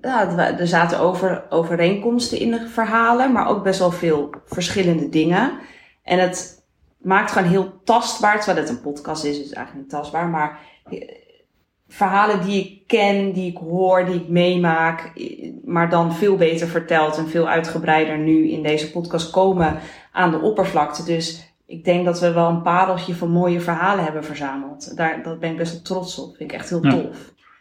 ja, 0.00 0.38
er 0.58 0.66
zaten 0.66 0.98
over, 0.98 1.44
overeenkomsten 1.48 2.38
in 2.38 2.50
de 2.50 2.68
verhalen, 2.68 3.32
maar 3.32 3.48
ook 3.48 3.62
best 3.62 3.78
wel 3.78 3.90
veel 3.90 4.30
verschillende 4.46 5.08
dingen. 5.08 5.52
En 6.02 6.18
het 6.18 6.64
maakt 6.98 7.30
gewoon 7.30 7.48
heel 7.48 7.80
tastbaar, 7.84 8.36
terwijl 8.36 8.66
het 8.66 8.68
een 8.68 8.80
podcast 8.80 9.24
is, 9.24 9.38
is 9.38 9.46
het 9.46 9.54
eigenlijk 9.54 9.86
niet 9.86 10.00
tastbaar, 10.00 10.28
maar 10.28 10.58
verhalen 11.88 12.40
die 12.46 12.60
ik 12.64 12.86
ken, 12.86 13.32
die 13.32 13.50
ik 13.50 13.56
hoor, 13.56 14.04
die 14.04 14.14
ik 14.14 14.28
meemaak, 14.28 15.12
maar 15.64 15.90
dan 15.90 16.14
veel 16.14 16.36
beter 16.36 16.68
verteld 16.68 17.16
en 17.16 17.28
veel 17.28 17.48
uitgebreider 17.48 18.18
nu 18.18 18.50
in 18.50 18.62
deze 18.62 18.90
podcast 18.90 19.30
komen 19.30 19.78
aan 20.12 20.30
de 20.30 20.40
oppervlakte. 20.40 21.04
Dus 21.04 21.52
ik 21.66 21.84
denk 21.84 22.04
dat 22.04 22.20
we 22.20 22.32
wel 22.32 22.48
een 22.48 22.62
pareltje 22.62 23.14
van 23.14 23.30
mooie 23.30 23.60
verhalen 23.60 24.04
hebben 24.04 24.24
verzameld. 24.24 24.96
Daar 24.96 25.22
dat 25.22 25.40
ben 25.40 25.50
ik 25.50 25.56
best 25.56 25.72
wel 25.72 25.82
trots 25.82 26.18
op. 26.18 26.36
Vind 26.36 26.52
ik 26.52 26.58
echt 26.58 26.68
heel 26.68 26.84
Ja. 26.84 26.90
tof. 26.90 27.16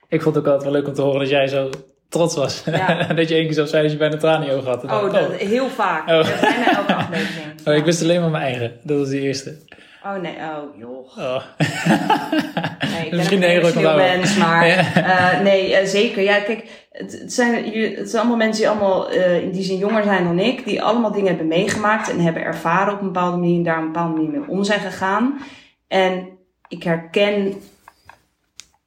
Ik 0.08 0.22
vond 0.22 0.36
het 0.36 0.44
ook 0.46 0.52
altijd 0.54 0.72
wel 0.72 0.80
leuk 0.82 0.88
om 0.88 0.94
te 0.94 1.02
horen 1.02 1.20
dat 1.20 1.30
jij 1.30 1.48
zo 1.48 1.70
trots 2.10 2.36
was. 2.36 2.64
Ja. 2.66 3.04
dat 3.14 3.30
je 3.30 3.36
één 3.36 3.46
keer 3.46 3.54
zo 3.54 3.66
zei 3.66 3.82
dat 3.84 3.92
je 3.92 3.98
bijna 3.98 4.18
tranen 4.18 4.48
in 4.48 4.54
je 4.54 4.60
ogen 4.60 4.70
had. 4.72 4.84
Oh, 4.84 5.14
dat, 5.14 5.32
heel 5.34 5.68
vaak. 5.70 6.08
Oh. 6.10 6.40
Bijna 6.42 6.78
elke 6.78 6.94
aflevering. 6.96 7.68
Oh, 7.68 7.74
ik 7.74 7.86
wist 7.86 8.02
alleen 8.02 8.22
maar 8.22 8.30
mijn 8.30 8.44
eigen. 8.44 8.72
Dat 8.84 8.98
was 8.98 9.10
die 9.10 9.22
eerste. 9.22 9.58
Oh 10.08 10.22
nee, 10.22 10.36
oh 10.36 10.78
joh. 10.78 11.18
Oh. 11.18 11.44
Nee, 12.92 13.06
ik 13.06 13.10
ben 13.10 13.18
Misschien 13.18 13.44
een 13.44 13.96
mens, 13.96 14.38
maar 14.38 14.68
Ja. 14.68 14.94
eh, 14.94 15.42
nee, 15.42 15.76
eh, 15.76 15.88
zeker. 15.88 16.24
Ja, 16.24 16.40
kijk, 16.40 16.88
het, 16.92 17.20
het 17.20 17.34
zijn, 17.34 17.54
het 17.96 18.10
zijn 18.10 18.22
allemaal 18.22 18.38
mensen 18.38 18.62
die 18.62 18.70
allemaal 18.70 19.10
eh, 19.10 19.44
in 19.44 19.52
die 19.52 19.64
zin 19.64 19.78
jonger 19.78 20.04
zijn 20.04 20.24
dan 20.24 20.40
ik, 20.40 20.66
die 20.66 20.84
allemaal 20.84 21.12
dingen 21.12 21.28
hebben 21.28 21.48
meegemaakt 21.48 22.10
en 22.10 22.20
hebben 22.20 22.44
ervaren 22.44 22.94
op 22.94 23.00
een 23.00 23.12
bepaalde 23.12 23.38
manier 23.38 23.58
en 23.58 23.64
daar 23.64 23.78
op 23.78 23.82
een 23.82 23.92
bepaalde 23.92 24.14
manier 24.14 24.40
mee 24.40 24.50
om 24.50 24.64
zijn 24.64 24.80
gegaan. 24.80 25.40
En 25.88 26.28
ik 26.68 26.84
herken 26.84 27.54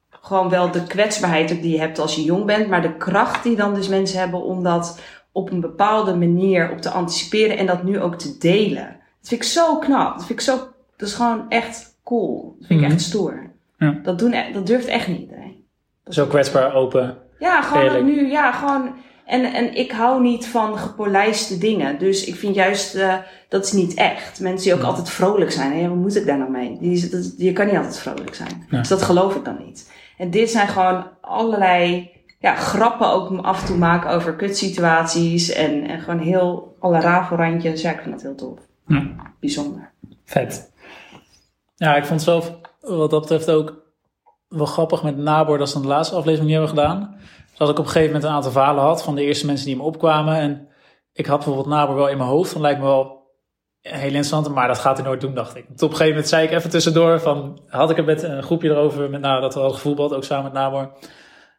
gewoon 0.09 0.49
wel 0.49 0.71
de 0.71 0.83
kwetsbaarheid 0.83 1.61
die 1.61 1.71
je 1.71 1.79
hebt 1.79 1.99
als 1.99 2.15
je 2.15 2.23
jong 2.23 2.45
bent, 2.45 2.67
maar 2.67 2.81
de 2.81 2.97
kracht 2.97 3.43
die 3.43 3.55
dan 3.55 3.73
dus 3.73 3.87
mensen 3.87 4.19
hebben 4.19 4.43
om 4.43 4.63
dat 4.63 4.99
op 5.31 5.51
een 5.51 5.61
bepaalde 5.61 6.15
manier 6.15 6.71
op 6.71 6.81
te 6.81 6.89
anticiperen 6.89 7.57
en 7.57 7.65
dat 7.65 7.83
nu 7.83 8.01
ook 8.01 8.15
te 8.15 8.37
delen. 8.37 8.99
Dat 9.19 9.29
vind 9.29 9.41
ik 9.41 9.47
zo 9.47 9.77
knap. 9.77 10.17
Dat 10.17 10.25
vind 10.25 10.39
ik 10.39 10.45
zo, 10.45 10.70
dat 11.01 11.09
is 11.09 11.15
gewoon 11.15 11.45
echt 11.49 11.95
cool. 12.03 12.55
Dat 12.59 12.67
vind 12.67 12.79
ik 12.79 12.85
Mhm. 12.85 12.95
echt 12.95 13.05
stoer. 13.05 13.49
Ja. 13.77 13.99
Dat, 14.03 14.19
doen, 14.19 14.33
e- 14.33 14.51
dat 14.53 14.67
durft 14.67 14.85
echt 14.87 15.07
niet 15.07 15.19
iedereen. 15.19 15.63
Zo 16.07 16.25
kwetsbaar, 16.25 16.73
open. 16.73 17.17
Ja, 17.39 17.61
gewoon 17.61 17.83
Eerlijk. 17.83 18.03
nu, 18.03 18.27
ja, 18.31 18.51
gewoon. 18.51 18.93
En, 19.25 19.53
en 19.53 19.75
ik 19.75 19.91
hou 19.91 20.21
niet 20.21 20.47
van 20.47 20.77
gepolijste 20.77 21.57
dingen. 21.57 21.99
Dus 21.99 22.25
ik 22.25 22.35
vind 22.35 22.55
juist, 22.55 22.95
eh, 22.95 23.15
dat 23.49 23.65
is 23.65 23.71
niet 23.71 23.93
echt. 23.93 24.39
Mensen 24.39 24.63
die 24.65 24.73
ook 24.73 24.81
Ja. 24.81 24.87
altijd 24.87 25.09
vrolijk 25.09 25.51
zijn. 25.51 25.71
Hè? 25.79 25.87
Wat 25.87 25.97
moet 25.97 26.15
ik 26.15 26.25
daar 26.25 26.37
nou 26.37 26.51
mee? 26.51 26.77
Die, 26.79 27.09
dat, 27.09 27.33
je 27.37 27.53
kan 27.53 27.65
niet 27.65 27.75
altijd 27.75 27.97
vrolijk 27.99 28.35
zijn. 28.35 28.65
Ja. 28.69 28.77
Dus 28.77 28.87
dat 28.87 29.01
geloof 29.01 29.35
ik 29.35 29.45
dan 29.45 29.57
niet. 29.65 29.91
En 30.17 30.29
dit 30.31 30.49
zijn 30.51 30.67
gewoon 30.67 31.03
allerlei 31.21 32.09
ja, 32.39 32.55
grappen 32.55 33.07
ook 33.07 33.37
af 33.45 33.61
en 33.61 33.67
toe 33.67 33.77
maken 33.77 34.09
over 34.09 34.35
kutsituaties. 34.35 35.51
En, 35.51 35.87
en 35.87 35.99
gewoon 36.01 36.19
heel 36.19 36.75
alle 36.79 36.99
rafelrandjes. 36.99 37.81
Ja, 37.81 37.91
ik 37.91 37.99
vind 37.99 38.11
dat 38.11 38.21
heel 38.21 38.35
tof. 38.35 38.59
Ja. 38.87 39.07
Bijzonder. 39.39 39.89
Vet. 40.25 40.70
Ja, 41.81 41.95
ik 41.95 42.05
vond 42.05 42.21
zelf 42.21 42.53
wat 42.79 43.09
dat 43.09 43.21
betreft 43.21 43.51
ook 43.51 43.83
wel 44.47 44.65
grappig 44.65 45.03
met 45.03 45.17
Nabor, 45.17 45.57
dat 45.57 45.67
ze 45.67 45.73
dan 45.73 45.81
de 45.83 45.87
laatste 45.87 46.15
aflevering 46.15 46.49
niet 46.49 46.57
hebben 46.59 46.77
gedaan. 46.77 47.15
Dat 47.57 47.69
ik 47.69 47.79
op 47.79 47.85
een 47.85 47.91
gegeven 47.91 48.13
moment 48.13 48.23
een 48.23 48.35
aantal 48.35 48.51
verhalen 48.51 48.83
had 48.83 49.03
van 49.03 49.15
de 49.15 49.23
eerste 49.23 49.45
mensen 49.45 49.65
die 49.65 49.75
me 49.75 49.83
opkwamen. 49.83 50.35
En 50.35 50.67
ik 51.13 51.25
had 51.25 51.37
bijvoorbeeld 51.37 51.67
Nabor 51.67 51.95
wel 51.95 52.09
in 52.09 52.17
mijn 52.17 52.29
hoofd, 52.29 52.53
dan 52.53 52.61
lijkt 52.61 52.79
me 52.79 52.85
wel 52.85 53.29
heel 53.81 54.03
interessant, 54.03 54.49
maar 54.49 54.67
dat 54.67 54.77
gaat 54.79 54.97
hij 54.97 55.05
nooit 55.05 55.21
doen, 55.21 55.33
dacht 55.33 55.55
ik. 55.55 55.65
Tot 55.67 55.73
op 55.73 55.81
een 55.81 55.89
gegeven 55.89 56.09
moment 56.09 56.27
zei 56.27 56.47
ik 56.47 56.51
even 56.51 56.69
tussendoor 56.69 57.19
van, 57.19 57.61
had 57.67 57.89
ik 57.89 57.95
het 57.95 58.05
met 58.05 58.23
een 58.23 58.43
groepje 58.43 58.69
erover, 58.69 59.09
met, 59.09 59.21
nou, 59.21 59.41
dat 59.41 59.53
we 59.53 59.59
hadden 59.59 59.77
gevoetbald, 59.77 60.13
ook 60.13 60.23
samen 60.23 60.43
met 60.43 60.53
Nabor. 60.53 60.91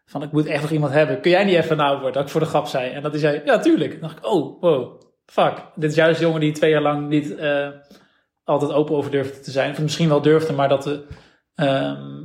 Van, 0.06 0.22
ik 0.22 0.32
moet 0.32 0.46
echt 0.46 0.62
nog 0.62 0.70
iemand 0.70 0.92
hebben. 0.92 1.20
Kun 1.20 1.30
jij 1.30 1.44
niet 1.44 1.56
even 1.56 1.76
Nabor? 1.76 2.12
Dat 2.12 2.22
ik 2.22 2.28
voor 2.28 2.40
de 2.40 2.46
grap 2.46 2.66
zei. 2.66 2.90
En 2.90 3.02
dat 3.02 3.10
hij 3.10 3.20
zei, 3.20 3.42
ja, 3.44 3.58
tuurlijk. 3.58 3.90
Dan 3.90 4.00
dacht 4.00 4.16
ik, 4.16 4.26
oh, 4.26 4.60
wow, 4.60 5.00
fuck. 5.26 5.54
Dit 5.74 5.90
is 5.90 5.96
juist 5.96 6.20
jongen 6.20 6.40
die 6.40 6.52
twee 6.52 6.70
jaar 6.70 6.82
lang 6.82 7.08
niet 7.08 7.36
eh, 7.36 7.68
altijd 8.52 8.72
open 8.72 8.96
over 8.96 9.10
durfde 9.10 9.40
te 9.40 9.50
zijn. 9.50 9.70
Of 9.70 9.80
misschien 9.80 10.08
wel 10.08 10.22
durfde, 10.22 10.52
maar 10.52 10.68
dat, 10.68 10.82
de, 10.82 11.06
ehm, 11.54 12.24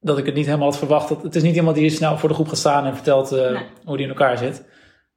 dat 0.00 0.18
ik 0.18 0.26
het 0.26 0.34
niet 0.34 0.46
helemaal 0.46 0.68
had 0.68 0.78
verwacht. 0.78 1.08
Dat, 1.08 1.22
het 1.22 1.34
is 1.36 1.42
niet 1.42 1.56
iemand 1.56 1.76
die 1.76 1.90
snel 1.90 2.18
voor 2.18 2.28
de 2.28 2.34
groep 2.34 2.48
gaat 2.48 2.58
staan 2.58 2.86
en 2.86 2.94
vertelt 2.94 3.32
eh, 3.32 3.50
Nee. 3.50 3.64
hoe 3.84 3.96
die 3.96 4.06
in 4.06 4.12
elkaar 4.12 4.38
zit. 4.38 4.64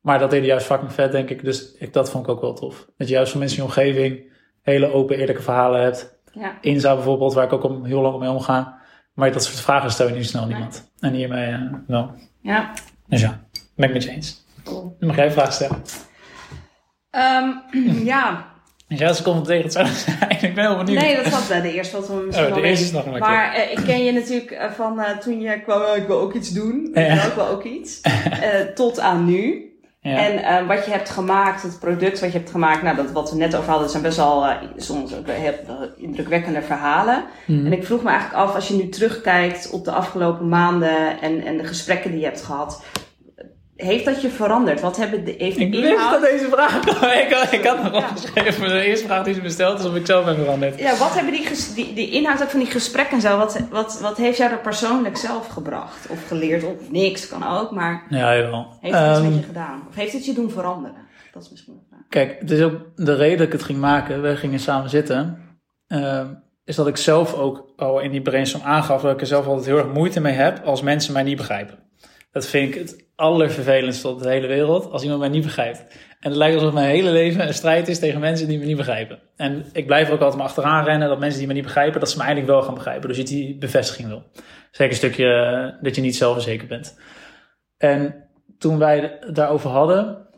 Maar 0.01 0.19
dat 0.19 0.29
deed 0.29 0.39
hij 0.39 0.47
juist 0.47 0.65
fucking 0.65 0.93
vet, 0.93 1.11
denk 1.11 1.29
ik. 1.29 1.43
Dus 1.43 1.73
ik, 1.73 1.93
dat 1.93 2.09
vond 2.11 2.23
ik 2.23 2.31
ook 2.31 2.41
wel 2.41 2.53
tof. 2.53 2.87
Dat 2.97 3.07
je 3.07 3.13
juist 3.13 3.31
van 3.31 3.39
mensen 3.39 3.57
in 3.57 3.63
je 3.63 3.69
omgeving 3.69 4.31
hele 4.61 4.93
open, 4.93 5.17
eerlijke 5.17 5.41
verhalen 5.41 5.81
hebt. 5.81 6.19
Ja. 6.33 6.57
Inza 6.61 6.93
bijvoorbeeld, 6.93 7.33
waar 7.33 7.45
ik 7.45 7.53
ook 7.53 7.63
om, 7.63 7.85
heel 7.85 8.01
lang 8.01 8.19
mee 8.19 8.29
omga. 8.29 8.77
Maar 9.13 9.31
dat 9.31 9.43
soort 9.43 9.59
vragen 9.59 9.91
stel 9.91 10.07
je 10.07 10.13
niet 10.13 10.27
snel 10.27 10.45
niemand. 10.45 10.91
En 10.99 11.13
hiermee 11.13 11.51
eh, 11.51 11.73
wel. 11.87 12.11
Ja. 12.41 12.71
Dus 13.07 13.21
ja, 13.21 13.39
ben 13.75 13.87
ik 13.87 13.93
met 13.93 14.03
je 14.03 14.09
eens. 14.09 14.45
Cool. 14.63 14.95
Dan 14.99 15.07
mag 15.07 15.17
jij 15.17 15.25
een 15.25 15.31
vraag 15.31 15.53
stellen. 15.53 15.81
Ehm, 17.09 17.49
ja. 18.13 18.45
Ja, 18.97 19.07
als 19.07 19.17
ik 19.17 19.23
kom 19.23 19.43
tegen 19.43 19.63
het 19.63 19.73
zou 19.73 19.87
zijn. 20.05 20.31
ik 20.41 20.55
ben 20.55 20.65
heel 20.65 20.77
benieuwd. 20.77 21.01
Nee, 21.01 21.15
dat 21.15 21.29
was 21.29 21.47
bij 21.47 21.61
de 21.61 21.73
eerste 21.73 21.95
wat 21.95 22.07
we 22.07 22.13
misschien 22.13 22.45
Oh, 22.45 22.51
wel 22.51 22.61
de 22.61 22.67
eerste 22.67 22.85
is 22.85 22.91
nog 22.91 23.05
een. 23.05 23.19
Maar 23.19 23.53
eh, 23.53 23.71
ik 23.71 23.79
ken 23.85 24.03
je 24.03 24.11
natuurlijk 24.11 24.51
eh, 24.51 24.71
van 24.71 24.99
eh, 24.99 25.17
toen 25.17 25.39
je 25.39 25.61
kwam, 25.61 25.81
ik 25.95 26.07
wil 26.07 26.19
ook 26.19 26.33
iets 26.33 26.49
doen. 26.49 26.91
Ja. 26.93 27.23
Ik 27.25 27.33
wil 27.33 27.47
ook 27.47 27.63
iets. 27.63 28.01
Tot 28.75 28.99
aan 28.99 29.25
nu. 29.25 29.63
Ja. 30.01 30.17
En 30.17 30.67
wat 30.67 30.85
je 30.85 30.91
hebt 30.91 31.09
gemaakt, 31.09 31.63
het 31.63 31.79
product 31.79 32.19
wat 32.19 32.31
je 32.31 32.37
hebt 32.37 32.51
gemaakt, 32.51 32.83
nou, 32.83 32.95
dat 32.95 33.11
wat 33.11 33.31
we 33.31 33.37
net 33.37 33.55
over 33.55 33.69
hadden, 33.69 33.89
zijn 33.89 34.03
best 34.03 34.17
wel 34.17 34.45
soms 34.77 35.15
ook 35.15 35.27
heel 35.27 35.53
heel 35.65 35.89
indrukwekkende 35.97 36.61
verhalen. 36.61 37.23
Mhm. 37.45 37.65
En 37.65 37.73
ik 37.73 37.85
vroeg 37.85 38.03
me 38.03 38.09
eigenlijk 38.09 38.39
af, 38.39 38.55
als 38.55 38.67
je 38.67 38.73
nu 38.73 38.89
terugkijkt 38.89 39.69
op 39.69 39.85
de 39.85 39.91
afgelopen 39.91 40.49
maanden 40.49 41.21
en, 41.21 41.45
en 41.45 41.57
de 41.57 41.63
gesprekken 41.63 42.11
die 42.11 42.19
je 42.19 42.25
hebt 42.25 42.43
gehad, 42.43 42.83
heeft 43.81 44.05
dat 44.05 44.21
je 44.21 44.29
veranderd? 44.29 44.81
Wat 44.81 44.97
hebben 44.97 45.25
de, 45.25 45.35
heeft 45.37 45.55
de 45.57 45.63
Ik 45.63 45.71
wist 45.71 45.83
dat 45.83 45.91
inhoud... 45.99 46.21
deze 46.21 46.47
vraag 46.51 46.79
kwam. 46.79 47.09
Ik 47.25 47.33
had, 47.33 47.51
ik 47.51 47.65
had 47.65 47.83
nog 47.83 47.91
Ja. 47.91 47.97
opgeschreven. 47.99 48.67
De 48.69 48.83
eerste 48.85 49.05
vraag 49.05 49.23
die 49.23 49.33
ze 49.33 49.41
besteld 49.41 49.79
is 49.79 49.85
of 49.85 49.95
ik 49.95 50.05
zelf 50.05 50.25
ben 50.25 50.35
veranderd. 50.35 50.79
Ja, 50.79 50.97
wat 50.97 51.13
hebben 51.13 51.33
die, 51.33 51.47
die, 51.75 51.93
die 51.93 52.09
inhoud 52.11 52.41
ook 52.41 52.49
van 52.49 52.59
die 52.59 52.69
gesprekken 52.69 53.15
en 53.15 53.21
zo, 53.21 53.37
wat, 53.37 53.59
wat, 53.69 53.99
wat 54.01 54.17
heeft 54.17 54.37
jou 54.37 54.51
er 54.51 54.59
persoonlijk 54.59 55.17
zelf 55.17 55.47
gebracht? 55.47 56.07
Of 56.07 56.27
geleerd 56.27 56.63
of 56.63 56.91
niks, 56.91 57.27
kan 57.27 57.47
ook, 57.47 57.71
maar 57.71 58.05
Ja, 58.09 58.35
jawel. 58.37 58.67
heeft 58.81 58.95
het 58.97 59.07
iets 59.09 59.17
Ehm, 59.19 59.29
met 59.29 59.39
je 59.39 59.45
gedaan? 59.45 59.83
Of 59.89 59.95
heeft 59.95 60.13
het 60.13 60.25
je 60.25 60.33
doen 60.33 60.49
veranderen? 60.51 61.07
Dat 61.33 61.43
is 61.43 61.49
misschien 61.49 61.73
een 61.73 61.85
vraag. 61.89 61.99
Kijk, 62.09 62.39
het 62.39 62.51
is 62.51 62.61
ook 62.61 62.73
de 62.95 63.15
reden 63.15 63.37
dat 63.37 63.47
ik 63.47 63.53
het 63.53 63.63
ging 63.63 63.79
maken. 63.79 64.21
We 64.21 64.35
gingen 64.37 64.59
samen 64.59 64.89
zitten. 64.89 65.37
ehm, 65.87 66.27
is 66.65 66.75
dat 66.75 66.87
ik 66.87 66.97
zelf 66.97 67.33
ook 67.33 67.73
al 67.77 67.99
in 67.99 68.11
die 68.11 68.21
brainstorm 68.21 68.63
aangaf 68.63 69.01
dat 69.01 69.11
ik 69.13 69.21
er 69.21 69.27
zelf 69.27 69.45
altijd 69.47 69.65
heel 69.65 69.77
erg 69.77 69.93
moeite 69.93 70.19
mee 70.21 70.33
heb 70.33 70.61
als 70.65 70.81
mensen 70.81 71.13
mij 71.13 71.23
niet 71.23 71.37
begrijpen. 71.37 71.79
Dat 72.31 72.45
vind 72.45 72.73
ik 72.75 72.79
het 72.81 73.07
allervervelendste 73.19 74.07
op 74.07 74.21
de 74.21 74.29
hele 74.29 74.47
wereld, 74.47 74.91
als 74.91 75.03
iemand 75.03 75.19
mij 75.19 75.29
niet 75.29 75.43
begrijpt. 75.43 75.79
En 76.19 76.29
het 76.29 76.35
lijkt 76.35 76.55
alsof 76.55 76.73
mijn 76.73 76.89
hele 76.89 77.11
leven 77.11 77.47
een 77.47 77.53
strijd 77.53 77.87
is 77.87 77.99
tegen 77.99 78.19
mensen 78.19 78.47
die 78.47 78.59
me 78.59 78.65
niet 78.65 78.77
begrijpen. 78.77 79.19
En 79.35 79.65
ik 79.73 79.85
blijf 79.85 80.07
er 80.07 80.13
ook 80.13 80.19
altijd 80.19 80.37
maar 80.37 80.47
achteraan 80.47 80.85
rennen 80.85 81.09
dat 81.09 81.19
mensen 81.19 81.39
die 81.39 81.47
me 81.47 81.53
niet 81.53 81.63
begrijpen, 81.63 81.99
dat 81.99 82.09
ze 82.09 82.17
me 82.17 82.23
eindelijk 82.23 82.51
wel 82.51 82.61
gaan 82.61 82.73
begrijpen. 82.73 83.07
Dus 83.07 83.17
je 83.17 83.23
die 83.23 83.57
bevestiging 83.57 84.07
wil. 84.07 84.23
Zeker 84.71 84.91
een 84.91 84.97
stukje 84.97 85.33
eh, 85.33 85.83
dat 85.83 85.95
je 85.95 86.01
niet 86.01 86.15
zelfverzekerd 86.15 86.69
bent. 86.69 86.99
En 87.77 88.29
toen 88.57 88.77
wij 88.77 88.99
het 88.99 89.35
daarover 89.35 89.69
hadden, 89.69 90.29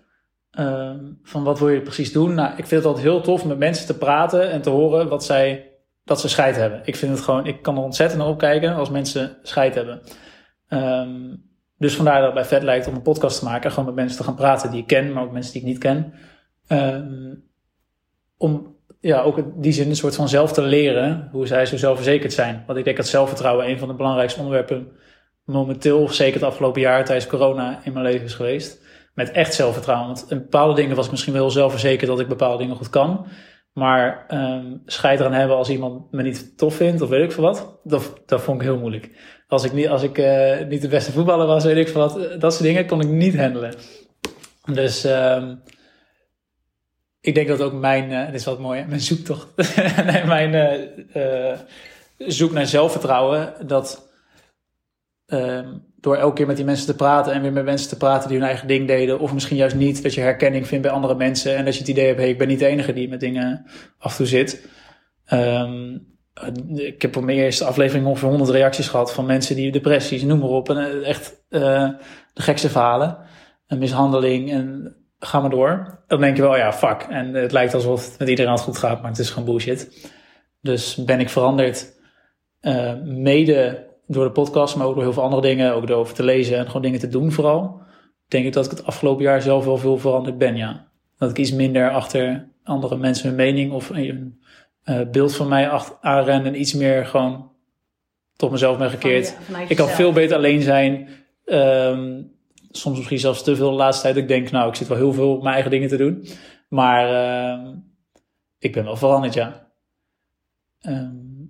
Ehm, 0.51 1.11
van 1.23 1.43
wat 1.43 1.59
wil 1.59 1.69
je 1.69 1.81
precies 1.81 2.11
doen? 2.11 2.33
Nou, 2.33 2.50
ik 2.50 2.67
vind 2.67 2.69
het 2.69 2.85
altijd 2.85 3.05
heel 3.05 3.21
tof 3.21 3.45
met 3.45 3.57
mensen 3.57 3.85
te 3.85 3.97
praten 3.97 4.51
en 4.51 4.61
te 4.61 4.69
horen 4.69 5.07
wat 5.07 5.23
zij, 5.23 5.71
dat 6.03 6.19
ze 6.21 6.29
scheid 6.29 6.55
hebben. 6.55 6.81
Ik 6.83 6.95
vind 6.95 7.11
het 7.11 7.21
gewoon, 7.21 7.45
ik 7.45 7.61
kan 7.61 7.77
er 7.77 7.83
ontzettend 7.83 8.21
naar 8.21 8.29
opkijken 8.29 8.75
als 8.75 8.89
mensen 8.89 9.38
scheid 9.43 9.75
hebben. 9.75 10.01
Ehm, 10.67 11.35
dus 11.81 11.95
vandaar 11.95 12.15
dat 12.15 12.25
het 12.25 12.33
bij 12.33 12.45
vet 12.45 12.63
lijkt 12.63 12.88
om 12.88 12.95
een 12.95 13.01
podcast 13.01 13.39
te 13.39 13.45
maken. 13.45 13.69
Gewoon 13.69 13.85
met 13.85 13.95
mensen 13.95 14.17
te 14.17 14.23
gaan 14.23 14.35
praten 14.35 14.71
die 14.71 14.81
ik 14.81 14.88
ken, 14.88 15.13
maar 15.13 15.23
ook 15.23 15.31
mensen 15.31 15.53
die 15.53 15.61
ik 15.61 15.67
niet 15.67 15.77
ken. 15.77 16.13
Ehm, 16.67 17.35
om 18.38 18.75
ja, 19.00 19.21
ook 19.21 19.38
in 19.38 19.53
die 19.55 19.71
zin 19.71 19.89
een 19.89 19.95
soort 19.95 20.15
van 20.15 20.29
zelf 20.29 20.51
te 20.51 20.61
leren 20.61 21.29
hoe 21.31 21.47
zij 21.47 21.65
zo 21.65 21.77
zelfverzekerd 21.77 22.33
zijn. 22.33 22.63
Want 22.65 22.77
ik 22.79 22.85
denk 22.85 22.97
dat 22.97 23.07
zelfvertrouwen 23.07 23.69
een 23.69 23.79
van 23.79 23.88
de 23.88 23.93
belangrijkste 23.93 24.39
onderwerpen 24.39 24.88
momenteel, 25.45 26.09
zeker 26.09 26.33
het 26.33 26.50
afgelopen 26.50 26.81
jaar 26.81 27.05
tijdens 27.05 27.27
corona, 27.27 27.79
in 27.83 27.93
mijn 27.93 28.05
leven 28.05 28.25
is 28.25 28.33
geweest 28.33 28.81
met 29.13 29.31
echt 29.31 29.53
zelfvertrouwen. 29.53 30.07
Want 30.07 30.25
in 30.29 30.38
bepaalde 30.38 30.75
dingen 30.75 30.95
was 30.95 31.05
ik 31.05 31.11
misschien 31.11 31.33
wel 31.33 31.41
heel 31.41 31.51
zelfverzekerd 31.51 32.09
dat 32.09 32.19
ik 32.19 32.27
bepaalde 32.27 32.57
dingen 32.57 32.75
goed 32.75 32.89
kan. 32.89 33.27
Maar 33.73 34.25
ehm 34.27 34.77
scheid 34.85 35.19
eraan 35.19 35.33
hebben 35.33 35.57
als 35.57 35.69
iemand 35.69 36.11
me 36.11 36.21
niet 36.21 36.57
tof 36.57 36.75
vindt 36.75 37.01
of 37.01 37.09
weet 37.09 37.23
ik 37.23 37.31
veel 37.31 37.43
wat, 37.43 37.79
dat, 37.83 38.21
dat 38.25 38.41
vond 38.41 38.61
ik 38.61 38.67
heel 38.67 38.79
moeilijk. 38.79 39.09
Als 39.51 39.63
ik, 39.63 39.74
niet, 39.74 39.88
als 39.88 40.03
ik 40.03 40.17
eh, 40.17 40.67
niet 40.67 40.81
de 40.81 40.88
beste 40.88 41.12
voetballer 41.12 41.48
was, 41.48 41.63
weet 41.63 41.77
ik 41.77 41.88
veel 41.88 42.01
wat, 42.01 42.17
eh, 42.17 42.39
dat 42.39 42.53
soort 42.53 42.63
dingen 42.63 42.86
kon 42.86 43.01
ik 43.01 43.08
niet 43.08 43.38
handelen. 43.38 43.74
Dus 44.74 45.03
ehm, 45.03 45.55
ik 47.22 47.36
denk 47.36 47.48
dat 47.48 47.62
ook 47.62 47.74
mijn, 47.74 48.12
eh 48.12 48.25
dit 48.25 48.36
is 48.36 48.46
wat 48.46 48.60
mooi, 48.60 48.86
mijn 48.86 49.01
zoektocht, 49.01 49.48
mijn 50.25 50.89
zoek 52.17 52.51
naar 52.51 52.65
zelfvertrouwen, 52.65 53.53
dat 53.65 54.12
ehm, 55.25 55.77
door 55.96 56.15
elke 56.15 56.36
keer 56.36 56.48
met 56.48 56.55
die 56.55 56.65
mensen 56.65 56.86
te 56.86 56.96
praten 56.96 57.34
en 57.34 57.41
weer 57.41 57.53
met 57.53 57.65
mensen 57.65 57.89
te 57.89 57.98
praten 57.98 58.29
die 58.29 58.38
hun 58.38 58.48
eigen 58.48 58.67
ding 58.67 58.88
deden, 58.88 59.20
of 59.20 59.34
misschien 59.34 59.58
juist 59.58 59.75
niet, 59.75 60.03
dat 60.03 60.13
je 60.13 60.22
herkenning 60.22 60.67
vindt 60.67 60.84
bij 60.84 60.93
andere 60.93 61.15
mensen 61.15 61.55
en 61.55 61.65
dat 61.65 61.74
je 61.74 61.79
het 61.79 61.89
idee 61.89 62.08
hebt, 62.08 62.20
hey, 62.20 62.29
ik 62.29 62.38
ben 62.38 62.48
niet 62.48 62.60
de 62.60 62.65
enige 62.65 62.93
die 62.93 63.10
met 63.10 63.20
dingen 63.20 63.65
af 63.98 64.12
en 64.12 64.17
toe 64.17 64.25
zit. 64.25 64.67
Ehm, 65.25 65.98
ik 66.73 67.01
heb 67.01 67.17
op 67.17 67.23
mijn 67.23 67.38
eerste 67.38 67.65
aflevering 67.65 68.05
ongeveer 68.05 68.29
100 68.29 68.50
reacties 68.50 68.88
gehad 68.88 69.13
van 69.13 69.25
mensen 69.25 69.55
die 69.55 69.71
depressies, 69.71 70.23
noem 70.23 70.39
maar 70.39 70.50
op, 70.50 70.69
en 70.69 70.77
eh, 70.77 71.07
echt 71.07 71.43
eh, 71.50 71.89
de 72.33 72.41
gekste 72.41 72.69
verhalen, 72.69 73.17
een 73.67 73.77
mishandeling 73.77 74.51
en 74.51 74.95
ga 75.19 75.39
maar 75.39 75.50
door. 75.50 76.03
Dan 76.07 76.19
denk 76.19 76.35
je 76.35 76.41
wel, 76.41 76.57
ja, 76.57 76.73
fuck. 76.73 77.01
En 77.09 77.33
het 77.33 77.51
lijkt 77.51 77.73
alsof 77.73 78.05
het 78.05 78.19
met 78.19 78.29
iedereen 78.29 78.51
altijd 78.51 78.69
goed 78.69 78.77
gaat, 78.77 79.01
maar 79.01 79.11
het 79.11 79.19
is 79.19 79.29
gewoon 79.29 79.45
bullshit. 79.45 80.11
Dus 80.61 80.95
ben 80.95 81.19
ik 81.19 81.29
veranderd, 81.29 82.00
eh, 82.59 82.93
mede 83.03 83.89
door 84.07 84.25
de 84.25 84.31
podcast, 84.31 84.75
maar 84.75 84.88
ook 84.88 84.93
door 84.93 85.03
heel 85.03 85.13
veel 85.13 85.23
andere 85.23 85.41
dingen, 85.41 85.73
ook 85.73 85.88
door 85.88 86.11
te 86.11 86.23
lezen 86.23 86.57
en 86.57 86.65
gewoon 86.65 86.81
dingen 86.81 87.00
te 87.00 87.07
doen 87.07 87.31
vooral. 87.31 87.81
Denk 88.27 88.45
ik 88.45 88.53
dat 88.53 88.65
ik 88.65 88.71
het 88.71 88.85
afgelopen 88.85 89.23
jaar 89.23 89.41
zelf 89.41 89.65
wel 89.65 89.77
veel 89.77 89.97
veranderd 89.97 90.38
ben, 90.38 90.55
ja. 90.55 90.88
Dat 91.17 91.29
ik 91.29 91.38
iets 91.38 91.51
minder 91.51 91.91
achter 91.91 92.47
andere 92.63 92.97
mensen 92.97 93.27
hun 93.27 93.35
mening 93.35 93.71
of 93.71 93.91
eh, 94.91 95.10
beeld 95.10 95.36
van 95.36 95.48
mij 95.48 95.69
achter, 95.69 95.95
aanren 96.01 96.45
en 96.45 96.60
iets 96.60 96.74
meer 96.74 97.05
gewoon 97.05 97.51
tot 98.36 98.51
mezelf 98.51 98.77
ben 98.77 98.89
gekeerd. 98.89 99.38
Van 99.50 99.62
Ik 99.67 99.75
kan 99.75 99.88
veel 99.88 100.12
beter 100.12 100.36
alleen 100.36 100.62
zijn. 100.62 101.10
Ehm, 101.45 102.21
soms 102.71 102.98
misschien 102.98 103.19
zelfs 103.19 103.43
te 103.43 103.55
veel 103.55 103.69
de 103.69 103.75
laatste 103.75 104.03
tijd. 104.03 104.15
Ik 104.15 104.27
denk, 104.27 104.51
nou, 104.51 104.69
ik 104.69 104.75
zit 104.75 104.88
wel 104.88 104.98
heel 104.98 105.13
veel 105.13 105.33
op 105.33 105.41
mijn 105.41 105.53
eigen 105.53 105.71
dingen 105.71 105.89
te 105.89 105.98
doen. 105.98 106.27
Maar 106.67 107.10
ehm, 107.10 107.75
ik 108.60 108.74
ben 108.74 108.83
wel 108.83 108.95
veranderd, 108.95 109.33
ja. 109.33 109.67
Ehm, 110.81 111.41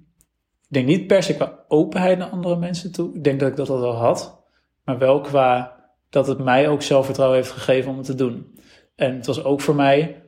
ik 0.62 0.78
denk 0.78 0.88
niet 0.88 1.08
per 1.08 1.24
se 1.24 1.36
qua 1.36 1.60
openheid 1.68 2.18
naar 2.18 2.30
andere 2.30 2.56
mensen 2.56 2.92
toe. 2.92 3.14
Ik 3.14 3.24
denk 3.24 3.40
dat 3.40 3.50
ik 3.50 3.56
dat 3.56 3.70
al 3.70 3.80
wel 3.80 3.96
had. 3.96 4.44
Maar 4.84 4.98
wel 4.98 5.22
qua 5.22 5.76
dat 6.10 6.28
het 6.28 6.40
mij 6.40 6.70
ook 6.70 6.82
zelfvertrouwen 6.82 7.38
heeft 7.38 7.52
gegeven 7.52 7.92
om 7.92 7.98
het 7.98 8.06
te 8.06 8.16
doen. 8.16 8.60
En 8.96 9.16
het 9.16 9.26
was 9.26 9.44
ook 9.44 9.62
voor 9.62 9.76
mij... 9.76 10.21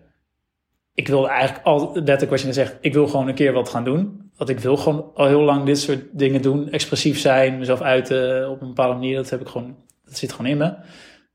Ik 0.93 1.07
wilde 1.07 1.27
eigenlijk 1.27 1.65
al, 1.65 1.91
letterlijk 1.93 2.29
wat 2.29 2.39
je 2.39 2.45
net 2.45 2.55
zegt, 2.55 2.77
ik 2.81 2.93
wil 2.93 3.07
gewoon 3.07 3.27
een 3.27 3.35
keer 3.35 3.53
wat 3.53 3.69
gaan 3.69 3.83
doen. 3.83 4.31
Want 4.38 4.50
ik 4.50 4.59
wil 4.59 4.77
gewoon 4.77 5.12
al 5.13 5.27
heel 5.27 5.41
lang 5.41 5.65
dit 5.65 5.79
soort 5.79 6.03
dingen 6.12 6.41
doen. 6.41 6.69
Expressief 6.69 7.19
zijn, 7.19 7.57
mezelf 7.57 7.81
uiten 7.81 8.50
op 8.50 8.62
een 8.62 8.67
bepaalde 8.67 8.93
manier. 8.93 9.15
Dat 9.15 9.29
heb 9.29 9.41
ik 9.41 9.47
gewoon, 9.47 9.75
dat 10.05 10.17
zit 10.17 10.31
gewoon 10.31 10.51
in 10.51 10.57
me. 10.57 10.73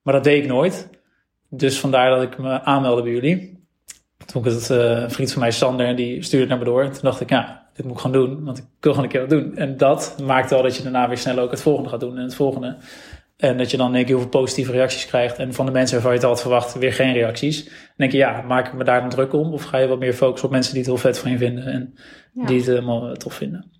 Maar 0.02 0.14
dat 0.14 0.24
deed 0.24 0.42
ik 0.42 0.48
nooit. 0.48 0.88
Dus 1.48 1.80
vandaar 1.80 2.10
dat 2.10 2.22
ik 2.22 2.38
me 2.38 2.62
aanmeldde 2.62 3.02
bij 3.02 3.12
jullie. 3.12 3.66
Toen 4.26 4.44
ik 4.44 4.52
het, 4.52 4.70
uh, 4.70 4.78
een 4.78 5.10
vriend 5.10 5.32
van 5.32 5.40
mij, 5.40 5.50
Sander, 5.50 5.96
die 5.96 6.22
stuurde 6.22 6.46
het 6.46 6.48
naar 6.48 6.58
me 6.58 6.64
door. 6.64 6.82
En 6.82 6.92
toen 6.92 7.02
dacht 7.02 7.20
ik, 7.20 7.30
ja, 7.30 7.68
dit 7.74 7.84
moet 7.84 7.94
ik 7.94 8.00
gewoon 8.00 8.26
doen. 8.26 8.44
Want 8.44 8.58
ik 8.58 8.64
wil 8.80 8.92
gewoon 8.92 9.06
een 9.06 9.12
keer 9.12 9.20
wat 9.20 9.30
doen. 9.30 9.56
En 9.56 9.76
dat 9.76 10.16
maakt 10.22 10.50
wel 10.50 10.62
dat 10.62 10.76
je 10.76 10.82
daarna 10.82 11.08
weer 11.08 11.18
snel 11.18 11.38
ook 11.38 11.50
het 11.50 11.62
volgende 11.62 11.88
gaat 11.88 12.00
doen 12.00 12.16
en 12.16 12.22
het 12.22 12.34
volgende. 12.34 12.76
En 13.38 13.58
dat 13.58 13.70
je 13.70 13.76
dan 13.76 13.92
denk 13.92 14.02
ik 14.02 14.08
heel 14.08 14.18
veel 14.18 14.28
positieve 14.28 14.72
reacties 14.72 15.06
krijgt. 15.06 15.38
En 15.38 15.54
van 15.54 15.66
de 15.66 15.72
mensen 15.72 15.94
waarvan 15.94 16.12
je 16.12 16.18
het 16.18 16.28
had 16.28 16.40
verwacht, 16.40 16.74
weer 16.74 16.92
geen 16.92 17.12
reacties. 17.12 17.64
Dan 17.64 17.74
denk 17.96 18.12
je, 18.12 18.18
ja, 18.18 18.42
maak 18.42 18.66
ik 18.66 18.72
me 18.72 18.84
daar 18.84 19.00
dan 19.00 19.10
druk 19.10 19.32
om? 19.32 19.52
Of 19.52 19.62
ga 19.62 19.78
je 19.78 19.86
wat 19.86 19.98
meer 19.98 20.14
focussen 20.14 20.48
op 20.48 20.54
mensen 20.54 20.72
die 20.72 20.82
het 20.82 20.90
heel 20.90 21.00
vet 21.00 21.18
van 21.18 21.30
je 21.30 21.38
vinden 21.38 21.66
en 21.66 21.94
die 22.32 22.56
het 22.56 22.66
helemaal 22.66 23.12
tof 23.12 23.34
vinden? 23.34 23.70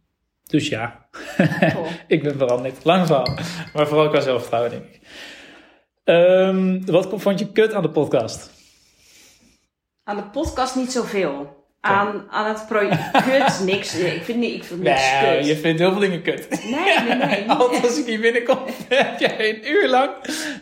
Dus 0.44 0.68
ja, 0.68 1.08
ik 2.06 2.22
ben 2.22 2.38
veranderd. 2.38 2.84
Lang 2.84 3.06
verhaal. 3.06 3.38
Maar 3.72 3.86
vooral 3.86 4.08
qua 4.08 4.20
zelfvertrouwen, 4.20 4.70
denk 4.70 4.84
ik. 4.84 5.00
Um, 6.04 6.86
wat 6.86 7.08
vond 7.14 7.38
je 7.38 7.52
kut 7.52 7.72
aan 7.72 7.82
de 7.82 7.90
podcast? 7.90 8.50
Aan 10.04 10.16
de 10.16 10.24
podcast 10.24 10.76
niet 10.76 10.92
zoveel 10.92 11.57
aan, 11.80 12.24
aan 12.30 12.48
het 12.48 12.66
project. 12.66 13.10
Kut, 13.10 13.64
niks. 13.64 13.98
Ik 13.98 14.22
vind, 14.22 14.38
niet, 14.38 14.54
ik 14.54 14.64
vind 14.64 14.82
niks 14.82 15.10
nee, 15.20 15.36
kut. 15.36 15.46
je 15.46 15.56
vindt 15.56 15.80
heel 15.80 15.90
veel 15.90 16.00
dingen 16.00 16.22
kut. 16.22 16.48
Nee, 16.50 17.00
nee, 17.08 17.26
nee. 17.26 17.50
Altijd 17.50 17.84
als 17.84 17.98
ik 17.98 18.06
hier 18.06 18.20
binnenkom, 18.20 18.58
heb 18.88 19.18
jij 19.18 19.48
een 19.48 19.70
uur 19.70 19.88
lang 19.88 20.10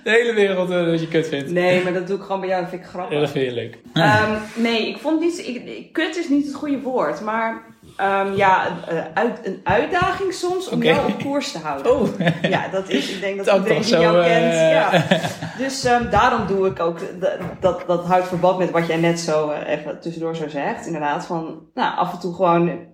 de 0.04 0.11
hele 0.11 0.35
wereld 0.35 0.70
uh, 0.70 0.87
dat 0.87 1.00
je 1.00 1.08
kut 1.08 1.28
vindt. 1.28 1.50
Nee, 1.50 1.82
maar 1.82 1.92
dat 1.92 2.06
doe 2.06 2.16
ik 2.16 2.23
gewoon 2.23 2.40
bij 2.40 2.49
jou. 2.49 2.61
Dat 2.61 2.70
vind 2.70 2.82
ik 2.82 2.88
grappig. 2.88 3.14
Ja, 3.14 3.20
dat 3.20 3.30
vind 3.30 3.44
je 3.44 3.52
leuk. 3.52 3.78
Um, 3.94 4.62
nee, 4.62 4.88
ik 4.88 4.99
vond 4.99 5.20
niet... 5.20 5.46
Ik, 5.46 5.92
kut 5.92 6.16
is 6.16 6.28
niet 6.28 6.46
het 6.46 6.54
goede 6.54 6.80
woord, 6.80 7.20
maar... 7.20 7.62
Um, 8.00 8.35
ja, 8.35 8.67
een, 8.87 9.05
uit, 9.15 9.38
een 9.43 9.61
uitdaging 9.65 10.33
soms 10.33 10.69
om 10.69 10.79
okay. 10.79 10.95
jou 10.95 11.12
op 11.12 11.19
koers 11.19 11.53
te 11.53 11.59
houden. 11.59 11.93
Oh. 11.93 12.09
Ja, 12.43 12.69
dat 12.69 12.88
is, 12.88 13.11
ik 13.11 13.21
denk 13.21 13.37
dat, 13.45 13.47
dat 13.47 13.57
iedereen 13.57 13.83
die 13.83 13.99
jou 13.99 14.19
uh, 14.19 14.25
kent. 14.25 14.55
Ja. 14.55 15.05
Dus 15.65 15.85
um, 15.85 16.11
daarom 16.11 16.47
doe 16.47 16.67
ik 16.67 16.81
ook, 16.81 16.99
dat, 17.61 17.85
dat, 17.87 18.05
houdt 18.05 18.29
verband 18.29 18.59
met 18.59 18.71
wat 18.71 18.87
jij 18.87 18.97
net 18.97 19.21
zo 19.21 19.50
uh, 19.50 19.69
even 19.69 20.00
tussendoor 20.00 20.37
zo 20.37 20.49
zegt. 20.49 20.87
Inderdaad, 20.87 21.26
van 21.26 21.69
nou, 21.75 21.97
af 21.97 22.12
en 22.12 22.19
toe 22.19 22.35
gewoon, 22.35 22.87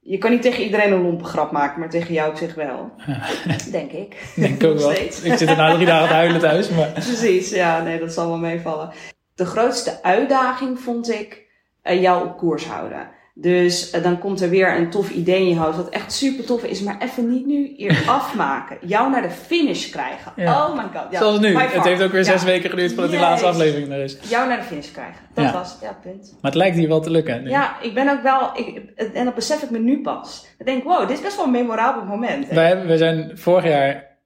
je 0.00 0.18
kan 0.18 0.30
niet 0.30 0.42
tegen 0.42 0.64
iedereen 0.64 0.92
een 0.92 1.02
lompe 1.02 1.24
grap 1.24 1.50
maken, 1.50 1.80
maar 1.80 1.90
tegen 1.90 2.14
jou 2.14 2.30
op 2.30 2.36
zich 2.36 2.54
wel. 2.54 2.90
denk 3.70 3.90
ik. 3.90 4.32
Denk 4.36 4.64
ook 4.64 4.78
wel. 4.78 4.92
Ik 4.92 5.12
zit 5.12 5.40
er 5.40 5.56
nou 5.56 5.74
drie 5.74 5.86
dagen 5.86 6.08
te 6.08 6.14
huilen 6.14 6.40
thuis. 6.40 6.68
Maar... 6.68 6.88
Precies, 6.88 7.50
ja, 7.50 7.82
nee, 7.82 7.98
dat 7.98 8.12
zal 8.12 8.28
wel 8.28 8.38
meevallen. 8.38 8.90
De 9.34 9.44
grootste 9.44 10.02
uitdaging 10.02 10.80
vond 10.80 11.10
ik 11.10 11.46
uh, 11.84 12.02
jou 12.02 12.26
op 12.26 12.36
koers 12.36 12.66
houden. 12.66 13.18
Dus 13.34 13.94
uh, 13.94 14.02
dan 14.02 14.18
komt 14.18 14.40
er 14.40 14.48
weer 14.48 14.76
een 14.76 14.90
tof 14.90 15.10
idee 15.10 15.40
in 15.40 15.48
je 15.48 15.58
hoofd, 15.58 15.76
wat 15.76 15.88
echt 15.88 16.12
super 16.12 16.44
tof 16.44 16.64
is, 16.64 16.80
maar 16.80 16.96
even 17.00 17.30
niet 17.30 17.46
nu 17.46 17.72
hier 17.76 18.02
afmaken. 18.18 18.78
Jou 18.80 19.10
naar 19.10 19.22
de 19.22 19.30
finish 19.30 19.90
krijgen. 19.90 20.32
Oh 20.36 20.76
my 20.76 20.82
god. 20.82 21.06
Ja, 21.10 21.18
Zoals 21.18 21.40
nu. 21.40 21.58
Het 21.58 21.84
heeft 21.84 22.02
ook 22.02 22.12
weer 22.12 22.24
zes 22.24 22.44
weken 22.44 22.70
geduurd 22.70 22.92
voordat 22.92 23.10
die 23.10 23.20
laatste 23.20 23.46
aflevering 23.46 23.92
er 23.92 24.02
is. 24.02 24.18
Jou 24.28 24.48
naar 24.48 24.58
de 24.58 24.64
finish 24.64 24.90
krijgen. 24.90 25.20
Dat 25.34 25.52
was 25.52 25.72
het, 25.72 25.80
ja, 25.80 25.98
punt. 26.02 26.36
Maar 26.40 26.50
het 26.50 26.60
lijkt 26.60 26.76
hier 26.76 26.88
wel 26.88 27.00
te 27.00 27.10
lukken. 27.10 27.48
Ja, 27.48 27.80
ik 27.82 27.94
ben 27.94 28.08
ook 28.08 28.22
wel, 28.22 28.50
ik, 28.54 28.92
en 29.14 29.24
dat 29.24 29.34
besef 29.34 29.62
ik 29.62 29.70
me 29.70 29.78
nu 29.78 30.00
pas. 30.00 30.46
Ik 30.58 30.66
denk, 30.66 30.84
wow, 30.84 31.00
dit 31.00 31.16
is 31.16 31.22
best 31.22 31.36
wel 31.36 31.44
een 31.44 31.50
memorabel 31.50 32.04
moment. 32.04 32.48
Wij, 32.48 32.86
we 32.86 32.96
zijn 32.96 33.38
vorig 33.38 33.64
jaar, 33.64 34.18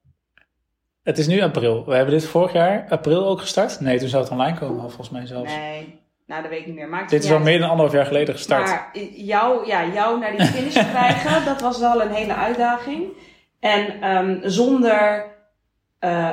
het 1.03 1.19
is 1.19 1.27
nu 1.27 1.41
april. 1.41 1.85
We 1.85 1.95
hebben 1.95 2.15
dit 2.15 2.27
vorig 2.27 2.53
jaar 2.53 2.87
april 2.89 3.27
ook 3.27 3.41
gestart. 3.41 3.81
Nee, 3.81 3.99
toen 3.99 4.09
zou 4.09 4.23
het 4.23 4.33
online 4.33 4.59
komen, 4.59 4.81
volgens 4.81 5.11
mij 5.11 5.27
zelfs. 5.27 5.53
Nee. 5.57 6.03
Nou, 6.27 6.43
dat 6.43 6.51
weet 6.51 6.61
ik 6.61 6.67
niet 6.67 6.75
meer. 6.75 6.89
Maakt 6.89 7.11
Dit 7.11 7.25
is 7.25 7.33
al 7.33 7.39
meer 7.39 7.59
dan 7.59 7.69
anderhalf 7.69 7.93
jaar 7.93 8.07
geleden 8.07 8.35
gestart. 8.35 8.69
Maar 8.69 8.91
jou, 9.15 9.67
ja, 9.67 9.87
jou 9.87 10.19
naar 10.19 10.37
die 10.37 10.47
finish 10.47 10.89
krijgen, 10.93 11.45
dat 11.45 11.61
was 11.61 11.79
wel 11.79 12.03
een 12.03 12.13
hele 12.13 12.35
uitdaging. 12.35 13.07
En 13.61 14.11
um, 14.17 14.41
zonder 14.43 15.27
uh, 16.01 16.31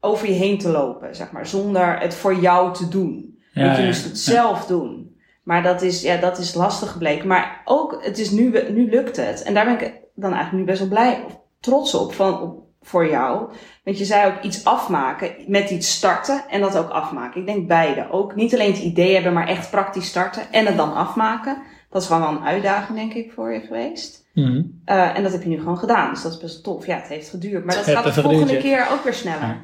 over 0.00 0.28
je 0.28 0.34
heen 0.34 0.58
te 0.58 0.68
lopen, 0.68 1.16
zeg 1.16 1.30
maar. 1.30 1.46
Zonder 1.46 1.98
het 1.98 2.14
voor 2.14 2.34
jou 2.34 2.74
te 2.74 2.88
doen. 2.88 3.38
Ja, 3.52 3.64
Want 3.64 3.76
je 3.76 3.84
moest 3.84 4.04
het 4.04 4.18
zelf 4.18 4.66
doen. 4.66 5.16
Maar 5.42 5.62
dat 5.62 5.82
is, 5.82 6.02
ja, 6.02 6.16
dat 6.16 6.38
is 6.38 6.54
lastig 6.54 6.90
gebleken. 6.90 7.26
Maar 7.26 7.62
ook, 7.64 8.04
het 8.04 8.18
is 8.18 8.30
nu, 8.30 8.70
nu 8.70 8.90
lukt 8.90 9.16
het. 9.16 9.42
En 9.42 9.54
daar 9.54 9.64
ben 9.64 9.80
ik 9.80 10.00
dan 10.14 10.32
eigenlijk 10.32 10.52
nu 10.52 10.64
best 10.64 10.78
wel 10.78 10.88
blij 10.88 11.22
of 11.26 11.40
trots 11.60 11.94
op. 11.94 12.12
Van, 12.14 12.40
op, 12.40 12.64
voor 12.82 13.08
jou. 13.08 13.48
Want 13.84 13.98
je 13.98 14.04
zei 14.04 14.32
ook 14.32 14.42
iets 14.42 14.64
afmaken, 14.64 15.34
met 15.46 15.70
iets 15.70 15.92
starten 15.92 16.44
en 16.48 16.60
dat 16.60 16.76
ook 16.76 16.90
afmaken. 16.90 17.40
Ik 17.40 17.46
denk 17.46 17.68
beide. 17.68 18.10
Ook 18.10 18.34
niet 18.34 18.54
alleen 18.54 18.72
het 18.72 18.82
idee 18.82 19.14
hebben, 19.14 19.32
maar 19.32 19.48
echt 19.48 19.70
praktisch 19.70 20.06
starten 20.06 20.42
en 20.52 20.66
het 20.66 20.76
dan 20.76 20.94
afmaken. 20.94 21.62
Dat 21.90 22.02
is 22.02 22.08
gewoon 22.08 22.22
wel 22.22 22.30
een 22.30 22.46
uitdaging, 22.46 22.98
denk 22.98 23.12
ik, 23.12 23.32
voor 23.32 23.52
je 23.52 23.60
geweest. 23.60 24.20
Mm 24.34 24.80
uh, 24.86 25.16
en 25.16 25.22
dat 25.22 25.32
heb 25.32 25.42
je 25.42 25.48
nu 25.48 25.58
gewoon 25.58 25.78
gedaan. 25.78 26.10
Dus 26.10 26.22
dat 26.22 26.32
is 26.32 26.38
best 26.38 26.64
tof. 26.64 26.86
Ja, 26.86 26.96
het 26.96 27.08
heeft 27.08 27.28
geduurd. 27.28 27.64
Maar 27.64 27.74
dat 27.74 27.84
gaat 27.84 28.04
de 28.04 28.12
volgende 28.12 28.56
keer 28.56 28.86
ook 28.92 29.04
weer 29.04 29.14
sneller. 29.14 29.60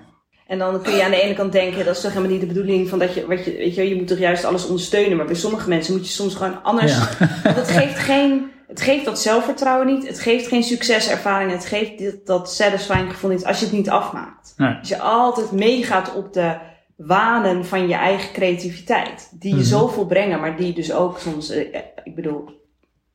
En 0.47 0.59
dan 0.59 0.83
kun 0.83 0.95
je 0.95 1.05
aan 1.05 1.11
de 1.11 1.23
ene 1.23 1.35
kant 1.35 1.53
denken, 1.53 1.85
dat 1.85 1.97
is 1.97 2.03
toch 2.03 2.13
helemaal 2.13 2.33
niet 2.33 2.41
de 2.41 2.47
bedoeling 2.47 2.89
van 2.89 2.99
dat 2.99 3.15
je, 3.15 3.27
wat 3.27 3.45
je, 3.45 3.57
weet 3.57 3.75
je, 3.75 3.89
je 3.89 3.97
moet 3.97 4.09
toch 4.09 4.19
juist 4.19 4.45
alles 4.45 4.67
ondersteunen. 4.67 5.17
Maar 5.17 5.27
bij 5.27 5.35
sommige 5.35 5.69
mensen 5.69 5.95
moet 5.95 6.07
je 6.07 6.13
soms 6.13 6.35
gewoon 6.35 6.63
anders. 6.63 6.93
Ja. 6.93 7.09
Want 7.45 7.57
het 7.57 7.71
geeft 7.71 7.99
geen, 7.99 8.51
het 8.69 8.81
geeft 8.81 9.05
dat 9.05 9.21
zelfvertrouwen 9.21 9.87
niet. 9.87 10.09
Het 10.09 10.21
geeft 10.21 10.47
geen 10.47 10.63
succeservaring. 10.63 11.51
Het 11.51 11.67
geeft 11.67 12.05
dat, 12.05 12.27
dat 12.27 12.53
satisfying 12.53 13.11
gevoel 13.11 13.31
niet 13.31 13.45
als 13.45 13.59
je 13.59 13.65
het 13.65 13.75
niet 13.75 13.91
afmaakt. 13.91 14.55
Nee. 14.57 14.75
Als 14.79 14.89
je 14.89 14.99
altijd 14.99 15.53
meegaat 15.53 16.15
op 16.15 16.33
de 16.33 16.57
wanen 16.97 17.65
van 17.65 17.89
je 17.89 17.95
eigen 17.95 18.33
creativiteit. 18.33 19.31
Die 19.33 19.49
je 19.49 19.55
mm 19.55 19.61
-hmm. 19.61 19.71
zoveel 19.71 20.07
brengen, 20.07 20.41
maar 20.41 20.57
die 20.57 20.75
dus 20.75 20.93
ook 20.93 21.19
soms, 21.19 21.51
uh, 21.51 21.59
ik 22.05 22.15
bedoel, 22.15 22.49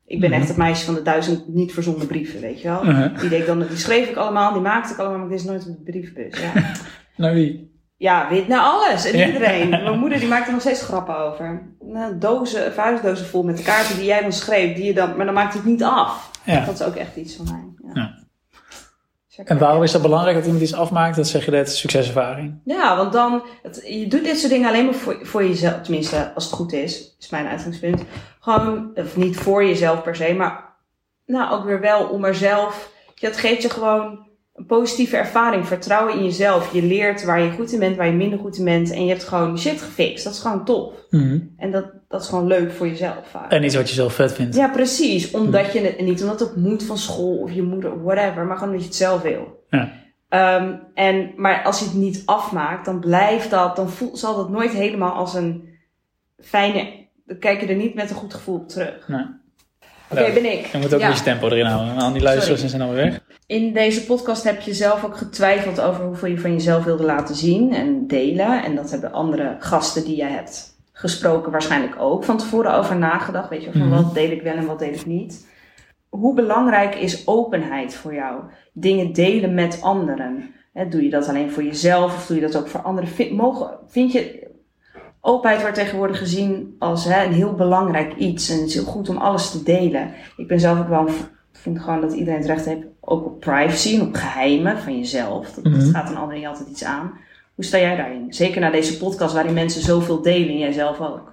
ik 0.06 0.20
ben 0.20 0.28
mm 0.28 0.34
-hmm. 0.34 0.40
echt 0.40 0.48
het 0.48 0.56
meisje 0.56 0.84
van 0.84 0.94
de 0.94 1.02
duizend 1.02 1.48
niet 1.48 1.72
verzonden 1.72 2.06
brieven, 2.06 2.40
weet 2.40 2.60
je 2.60 2.68
wel. 2.68 2.86
Uh 2.86 2.98
-huh. 2.98 3.30
Die 3.30 3.44
dan, 3.44 3.58
die 3.58 3.76
schreef 3.76 4.08
ik 4.08 4.16
allemaal, 4.16 4.52
die 4.52 4.62
maakte 4.62 4.92
ik 4.92 4.98
allemaal, 4.98 5.18
maar 5.18 5.28
dit 5.28 5.38
is 5.38 5.44
nooit 5.44 5.66
een 5.66 5.82
briefbus. 5.84 6.40
Ja. 6.40 6.52
Naar 7.16 7.34
wie? 7.34 7.73
Ja, 7.96 8.28
weet 8.28 8.48
naar 8.48 8.60
alles 8.60 9.04
en 9.04 9.26
iedereen. 9.26 9.68
Mijn 9.68 9.98
moeder 9.98 10.18
die 10.18 10.28
maakt 10.28 10.46
er 10.46 10.52
nog 10.52 10.60
steeds 10.60 10.82
grappen 10.82 11.18
over. 11.18 11.74
Nou, 11.80 12.18
dozen, 12.18 12.72
vuistdozen 12.72 13.26
vol 13.26 13.42
met 13.42 13.62
kaarten 13.62 13.96
die 13.96 14.04
jij 14.04 14.20
dan 14.20 14.32
schreef, 14.32 14.76
die 14.76 14.84
je 14.84 14.94
dan, 14.94 15.16
maar 15.16 15.26
dan 15.26 15.34
maakt 15.34 15.54
het 15.54 15.64
niet 15.64 15.82
af. 15.82 16.30
Ja. 16.44 16.64
Dat 16.64 16.74
is 16.74 16.82
ook 16.82 16.94
echt 16.94 17.16
iets 17.16 17.36
van 17.36 17.44
mij. 17.44 17.92
Ja. 17.94 18.00
ja. 19.28 19.44
En 19.44 19.58
waarom 19.58 19.82
is 19.82 19.92
dat 19.92 20.02
belangrijk 20.02 20.36
dat 20.36 20.44
iemand 20.44 20.62
iets 20.62 20.74
afmaakt? 20.74 21.16
Dat 21.16 21.28
zeg 21.28 21.44
je 21.44 21.50
net, 21.50 21.72
succeservaring. 21.72 22.60
Ja, 22.64 22.96
want 22.96 23.12
dan, 23.12 23.42
het, 23.62 23.82
je 23.86 24.06
doet 24.06 24.24
dit 24.24 24.38
soort 24.38 24.52
dingen 24.52 24.68
alleen 24.68 24.84
maar 24.84 24.94
voor, 24.94 25.18
voor 25.22 25.44
jezelf. 25.44 25.82
Tenminste, 25.82 26.32
als 26.34 26.44
het 26.44 26.52
goed 26.52 26.72
is, 26.72 27.16
is 27.18 27.30
mijn 27.30 27.46
uitgangspunt. 27.46 28.02
Gewoon, 28.40 28.90
of 28.94 29.16
niet 29.16 29.36
voor 29.36 29.64
jezelf 29.64 30.02
per 30.02 30.16
se, 30.16 30.34
maar 30.34 30.74
nou 31.26 31.52
ook 31.52 31.64
weer 31.64 31.80
wel 31.80 32.08
om 32.08 32.24
er 32.24 32.34
zelf. 32.34 32.92
Dat 33.14 33.36
geeft 33.36 33.62
je 33.62 33.70
gewoon 33.70 34.26
een 34.54 34.66
positieve 34.66 35.16
ervaring, 35.16 35.66
vertrouwen 35.66 36.14
in 36.14 36.24
jezelf. 36.24 36.72
Je 36.72 36.82
leert 36.82 37.24
waar 37.24 37.40
je 37.40 37.50
goed 37.50 37.72
in 37.72 37.78
bent, 37.78 37.96
waar 37.96 38.06
je 38.06 38.12
minder 38.12 38.38
goed 38.38 38.56
in 38.56 38.64
bent. 38.64 38.90
En 38.90 39.04
je 39.04 39.10
hebt 39.10 39.24
gewoon 39.24 39.58
shit 39.58 39.82
gefixt. 39.82 40.24
Dat 40.24 40.32
is 40.32 40.38
gewoon 40.38 40.64
tof. 40.64 40.92
Mm 41.10 41.52
En 41.56 41.70
dat, 41.70 41.84
dat 42.08 42.22
is 42.22 42.28
gewoon 42.28 42.46
leuk 42.46 42.72
voor 42.72 42.88
jezelf 42.88 43.28
vaak. 43.30 43.50
En 43.50 43.64
iets 43.64 43.74
wat 43.74 43.88
je 43.88 43.94
zelf 43.94 44.14
vet 44.14 44.32
vindt. 44.32 44.56
Ja, 44.56 44.68
precies. 44.68 45.30
Omdat 45.30 45.72
je 45.72 45.80
het, 45.80 46.00
niet 46.00 46.22
omdat 46.22 46.40
het 46.40 46.56
moet 46.56 46.82
van 46.82 46.98
school 46.98 47.36
of 47.36 47.52
je 47.52 47.62
moeder, 47.62 48.02
whatever. 48.02 48.44
Maar 48.44 48.56
gewoon 48.56 48.68
omdat 48.68 48.82
je 48.82 48.88
het 48.88 48.98
zelf 48.98 49.22
wil. 49.22 49.64
Ja. 49.68 50.02
Um, 50.34 50.80
en, 50.94 51.32
maar 51.36 51.62
als 51.62 51.78
je 51.78 51.84
het 51.84 51.94
niet 51.94 52.22
afmaakt, 52.24 52.84
dan 52.84 53.00
blijft 53.00 53.50
dat, 53.50 53.76
dan 53.76 53.90
voel, 53.90 54.16
zal 54.16 54.36
dat 54.36 54.50
nooit 54.50 54.72
helemaal 54.72 55.12
als 55.12 55.34
een 55.34 55.68
fijne, 56.38 57.06
dan 57.26 57.38
kijk 57.38 57.60
je 57.60 57.66
er 57.66 57.76
niet 57.76 57.94
met 57.94 58.10
een 58.10 58.16
goed 58.16 58.34
gevoel 58.34 58.54
op 58.54 58.68
terug. 58.68 59.08
Nee. 59.08 59.24
Oké, 60.20 60.30
okay, 60.30 60.42
ben 60.42 60.52
ik. 60.52 60.66
Je 60.66 60.78
moet 60.78 60.94
ook 60.94 61.00
ja. 61.00 61.06
een 61.06 61.10
beetje 61.12 61.24
tempo 61.24 61.48
erin 61.48 61.66
houden. 61.66 61.96
Al 61.96 62.12
die 62.12 62.22
luisteraars 62.22 62.64
zijn 62.64 62.88
weer 62.88 63.04
weg. 63.04 63.20
In 63.46 63.72
deze 63.72 64.04
podcast 64.04 64.44
heb 64.44 64.60
je 64.60 64.74
zelf 64.74 65.04
ook 65.04 65.16
getwijfeld 65.16 65.80
over 65.80 66.04
hoeveel 66.04 66.28
je 66.28 66.38
van 66.38 66.52
jezelf 66.52 66.84
wilde 66.84 67.04
laten 67.04 67.34
zien 67.34 67.74
en 67.74 68.06
delen. 68.06 68.64
En 68.64 68.74
dat 68.74 68.90
hebben 68.90 69.12
andere 69.12 69.56
gasten 69.58 70.04
die 70.04 70.16
jij 70.16 70.30
hebt 70.30 70.78
gesproken 70.92 71.52
waarschijnlijk 71.52 71.94
ook 71.98 72.24
van 72.24 72.38
tevoren 72.38 72.74
over 72.74 72.96
nagedacht. 72.96 73.48
Weet 73.48 73.62
je, 73.64 73.72
van 73.72 73.80
mm-hmm. 73.80 74.02
wat 74.02 74.14
deel 74.14 74.30
ik 74.30 74.42
wel 74.42 74.54
en 74.56 74.66
wat 74.66 74.78
deel 74.78 74.92
ik 74.92 75.06
niet. 75.06 75.46
Hoe 76.08 76.34
belangrijk 76.34 76.94
is 76.94 77.26
openheid 77.26 77.94
voor 77.94 78.14
jou? 78.14 78.42
Dingen 78.72 79.12
delen 79.12 79.54
met 79.54 79.82
anderen. 79.82 80.54
doe 80.90 81.04
je 81.04 81.10
dat 81.10 81.28
alleen 81.28 81.50
voor 81.50 81.62
jezelf 81.62 82.14
of 82.14 82.26
doe 82.26 82.36
je 82.36 82.42
dat 82.42 82.56
ook 82.56 82.68
voor 82.68 82.80
anderen? 82.80 83.08
Vind, 83.08 83.30
mogen, 83.30 83.78
vind 83.86 84.12
je, 84.12 84.48
openheid 85.26 85.60
wordt 85.60 85.76
tegenwoordig 85.76 86.18
gezien 86.18 86.76
als 86.78 87.04
hè, 87.04 87.24
een 87.24 87.32
heel 87.32 87.54
belangrijk 87.54 88.14
iets. 88.16 88.50
En 88.50 88.58
het 88.58 88.68
is 88.68 88.74
heel 88.74 88.84
goed 88.84 89.08
om 89.08 89.16
alles 89.16 89.50
te 89.50 89.62
delen. 89.62 90.14
Ik 90.36 90.48
ben 90.48 90.60
zelf 90.60 90.78
ook 90.78 90.88
wel 90.88 91.08
vind 91.52 91.80
gewoon 91.80 92.00
dat 92.00 92.12
iedereen 92.12 92.40
het 92.40 92.48
recht 92.48 92.64
heeft 92.64 92.82
ook 93.00 93.26
op 93.26 93.40
privacy 93.40 93.94
en 93.94 94.02
op 94.02 94.14
geheimen 94.14 94.78
van 94.78 94.98
jezelf. 94.98 95.52
Dat, 95.52 95.64
mm-hmm. 95.64 95.90
gaat 95.90 96.10
een 96.10 96.16
ander 96.16 96.36
niet 96.36 96.46
altijd 96.46 96.68
iets 96.68 96.84
aan. 96.84 97.12
Hoe 97.54 97.64
sta 97.64 97.78
jij 97.78 97.96
daarin? 97.96 98.34
Zeker 98.34 98.60
na 98.60 98.70
deze 98.70 98.98
podcast 98.98 99.34
waarin 99.34 99.54
mensen 99.54 99.82
zoveel 99.82 100.22
delen 100.22 100.48
en 100.48 100.58
jij 100.58 100.72
zelf 100.72 101.00
ook. 101.00 101.32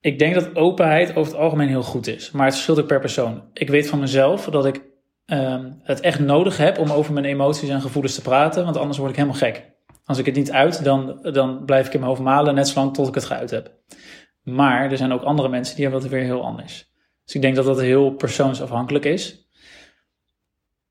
Ik 0.00 0.18
denk 0.18 0.34
dat 0.34 0.56
openheid 0.56 1.16
over 1.16 1.32
het 1.32 1.40
algemeen 1.40 1.68
heel 1.68 1.82
goed 1.82 2.06
is. 2.06 2.30
Maar 2.30 2.44
het 2.44 2.54
verschilt 2.54 2.80
ook 2.80 2.86
per 2.86 3.00
persoon. 3.00 3.42
Ik 3.52 3.68
weet 3.68 3.88
van 3.88 3.98
mezelf 3.98 4.44
dat 4.44 4.66
ik 4.66 4.82
um, 5.26 5.80
het 5.82 6.00
echt 6.00 6.18
nodig 6.20 6.56
heb 6.56 6.78
om 6.78 6.90
over 6.90 7.12
mijn 7.12 7.26
emoties 7.26 7.68
en 7.68 7.80
gevoelens 7.80 8.14
te 8.14 8.22
praten. 8.22 8.64
Want 8.64 8.76
anders 8.76 8.98
word 8.98 9.10
ik 9.10 9.16
helemaal 9.16 9.38
gek. 9.38 9.72
Als 10.04 10.18
ik 10.18 10.26
het 10.26 10.34
niet 10.34 10.52
uit, 10.52 10.84
dan, 10.84 11.18
dan 11.32 11.64
blijf 11.64 11.86
ik 11.86 11.92
in 11.92 11.98
mijn 11.98 12.10
hoofd 12.10 12.22
malen 12.22 12.54
net 12.54 12.68
zolang 12.68 12.94
tot 12.94 13.08
ik 13.08 13.14
het 13.14 13.24
geuit 13.24 13.50
heb. 13.50 13.72
Maar 14.42 14.90
er 14.90 14.96
zijn 14.96 15.12
ook 15.12 15.22
andere 15.22 15.48
mensen 15.48 15.74
die 15.74 15.84
hebben 15.84 16.02
dat 16.02 16.10
weer 16.10 16.22
heel 16.22 16.44
anders. 16.44 16.92
Dus 17.24 17.34
ik 17.34 17.42
denk 17.42 17.56
dat 17.56 17.64
dat 17.64 17.80
heel 17.80 18.10
persoonsafhankelijk 18.10 19.04
is. 19.04 19.48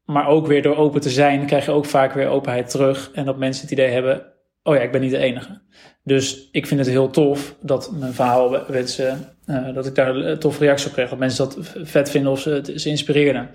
Maar 0.05 0.27
ook 0.27 0.47
weer 0.47 0.61
door 0.61 0.75
open 0.75 1.01
te 1.01 1.09
zijn, 1.09 1.45
krijg 1.45 1.65
je 1.65 1.71
ook 1.71 1.85
vaak 1.85 2.13
weer 2.13 2.27
openheid 2.27 2.69
terug. 2.69 3.11
En 3.11 3.25
dat 3.25 3.37
mensen 3.37 3.63
het 3.63 3.71
idee 3.71 3.89
hebben: 3.89 4.25
oh 4.63 4.75
ja, 4.75 4.81
ik 4.81 4.91
ben 4.91 5.01
niet 5.01 5.11
de 5.11 5.17
enige. 5.17 5.61
Dus 6.03 6.49
ik 6.51 6.67
vind 6.67 6.79
het 6.79 6.89
heel 6.89 7.09
tof 7.09 7.55
dat 7.61 7.91
mijn 7.91 8.13
verhaal 8.13 8.65
wensen, 8.67 9.37
uh, 9.45 9.73
dat 9.73 9.85
ik 9.85 9.95
daar 9.95 10.15
een 10.15 10.39
toffe 10.39 10.63
reactie 10.63 10.87
op 10.87 10.93
kreeg. 10.93 11.09
Dat 11.09 11.19
mensen 11.19 11.45
dat 11.45 11.57
vet 11.83 12.09
vinden 12.09 12.31
of 12.31 12.39
ze 12.39 12.49
het 12.49 12.71
ze 12.75 12.89
inspireerden. 12.89 13.49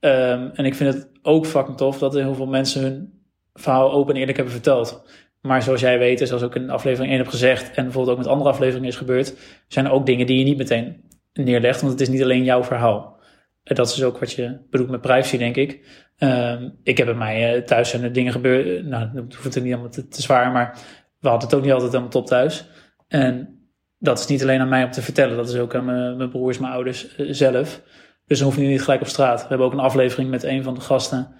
Um, 0.00 0.50
en 0.54 0.64
ik 0.64 0.74
vind 0.74 0.94
het 0.94 1.08
ook 1.22 1.46
fucking 1.46 1.76
tof 1.76 1.98
dat 1.98 2.14
heel 2.14 2.34
veel 2.34 2.46
mensen 2.46 2.82
hun 2.82 3.15
verhaal 3.56 3.92
open 3.92 4.14
en 4.14 4.20
eerlijk 4.20 4.36
hebben 4.36 4.54
verteld. 4.54 5.04
Maar 5.40 5.62
zoals 5.62 5.80
jij 5.80 5.98
weet, 5.98 6.28
zoals 6.28 6.42
ook 6.42 6.54
in 6.54 6.70
aflevering 6.70 7.10
1 7.10 7.20
heb 7.20 7.28
gezegd, 7.28 7.74
en 7.74 7.84
bijvoorbeeld 7.84 8.16
ook 8.16 8.22
met 8.22 8.32
andere 8.32 8.50
afleveringen 8.50 8.88
is 8.88 8.96
gebeurd, 8.96 9.34
zijn 9.68 9.86
er 9.86 9.92
ook 9.92 10.06
dingen 10.06 10.26
die 10.26 10.38
je 10.38 10.44
niet 10.44 10.56
meteen 10.56 11.04
neerlegt, 11.32 11.80
want 11.80 11.92
het 11.92 12.00
is 12.00 12.08
niet 12.08 12.22
alleen 12.22 12.44
jouw 12.44 12.64
verhaal. 12.64 13.20
En 13.62 13.74
dat 13.74 13.88
is 13.88 14.02
ook 14.02 14.18
wat 14.18 14.32
je 14.32 14.58
bedoelt 14.70 14.90
met 14.90 15.00
privacy, 15.00 15.38
denk 15.38 15.56
ik. 15.56 16.04
Um, 16.18 16.78
ik 16.82 16.96
heb 16.96 17.06
bij 17.06 17.14
mij 17.14 17.56
uh, 17.56 17.62
thuis 17.62 17.90
zijn 17.90 18.02
er 18.02 18.12
dingen 18.12 18.32
gebeurd, 18.32 18.84
nou, 18.84 19.10
dat 19.14 19.34
hoeft 19.34 19.54
het 19.54 19.64
niet 19.64 19.72
allemaal 19.72 19.90
te, 19.90 20.06
zwaar, 20.08 20.52
maar 20.52 20.78
we 21.20 21.28
hadden 21.28 21.48
het 21.48 21.56
ook 21.56 21.64
niet 21.64 21.72
altijd 21.72 21.90
helemaal 21.90 22.12
top 22.12 22.26
thuis. 22.26 22.68
En 23.08 23.58
dat 23.98 24.18
is 24.18 24.26
niet 24.26 24.42
alleen 24.42 24.60
aan 24.60 24.68
mij 24.68 24.84
om 24.84 24.90
te 24.90 25.02
vertellen, 25.02 25.36
dat 25.36 25.48
is 25.48 25.56
ook 25.56 25.74
aan 25.74 25.84
mijn, 25.84 26.16
mijn 26.16 26.30
broers, 26.30 26.58
mijn 26.58 26.72
ouders 26.72 27.16
zelf. 27.16 27.82
Dus 28.26 28.38
dan 28.38 28.46
hoef 28.46 28.56
je 28.56 28.62
niet 28.62 28.82
gelijk 28.82 29.00
op 29.00 29.06
straat. 29.06 29.42
We 29.42 29.48
hebben 29.48 29.66
ook 29.66 29.72
een 29.72 29.78
aflevering 29.78 30.30
met 30.30 30.42
een 30.42 30.62
van 30.62 30.74
de 30.74 30.80
gasten 30.80 31.34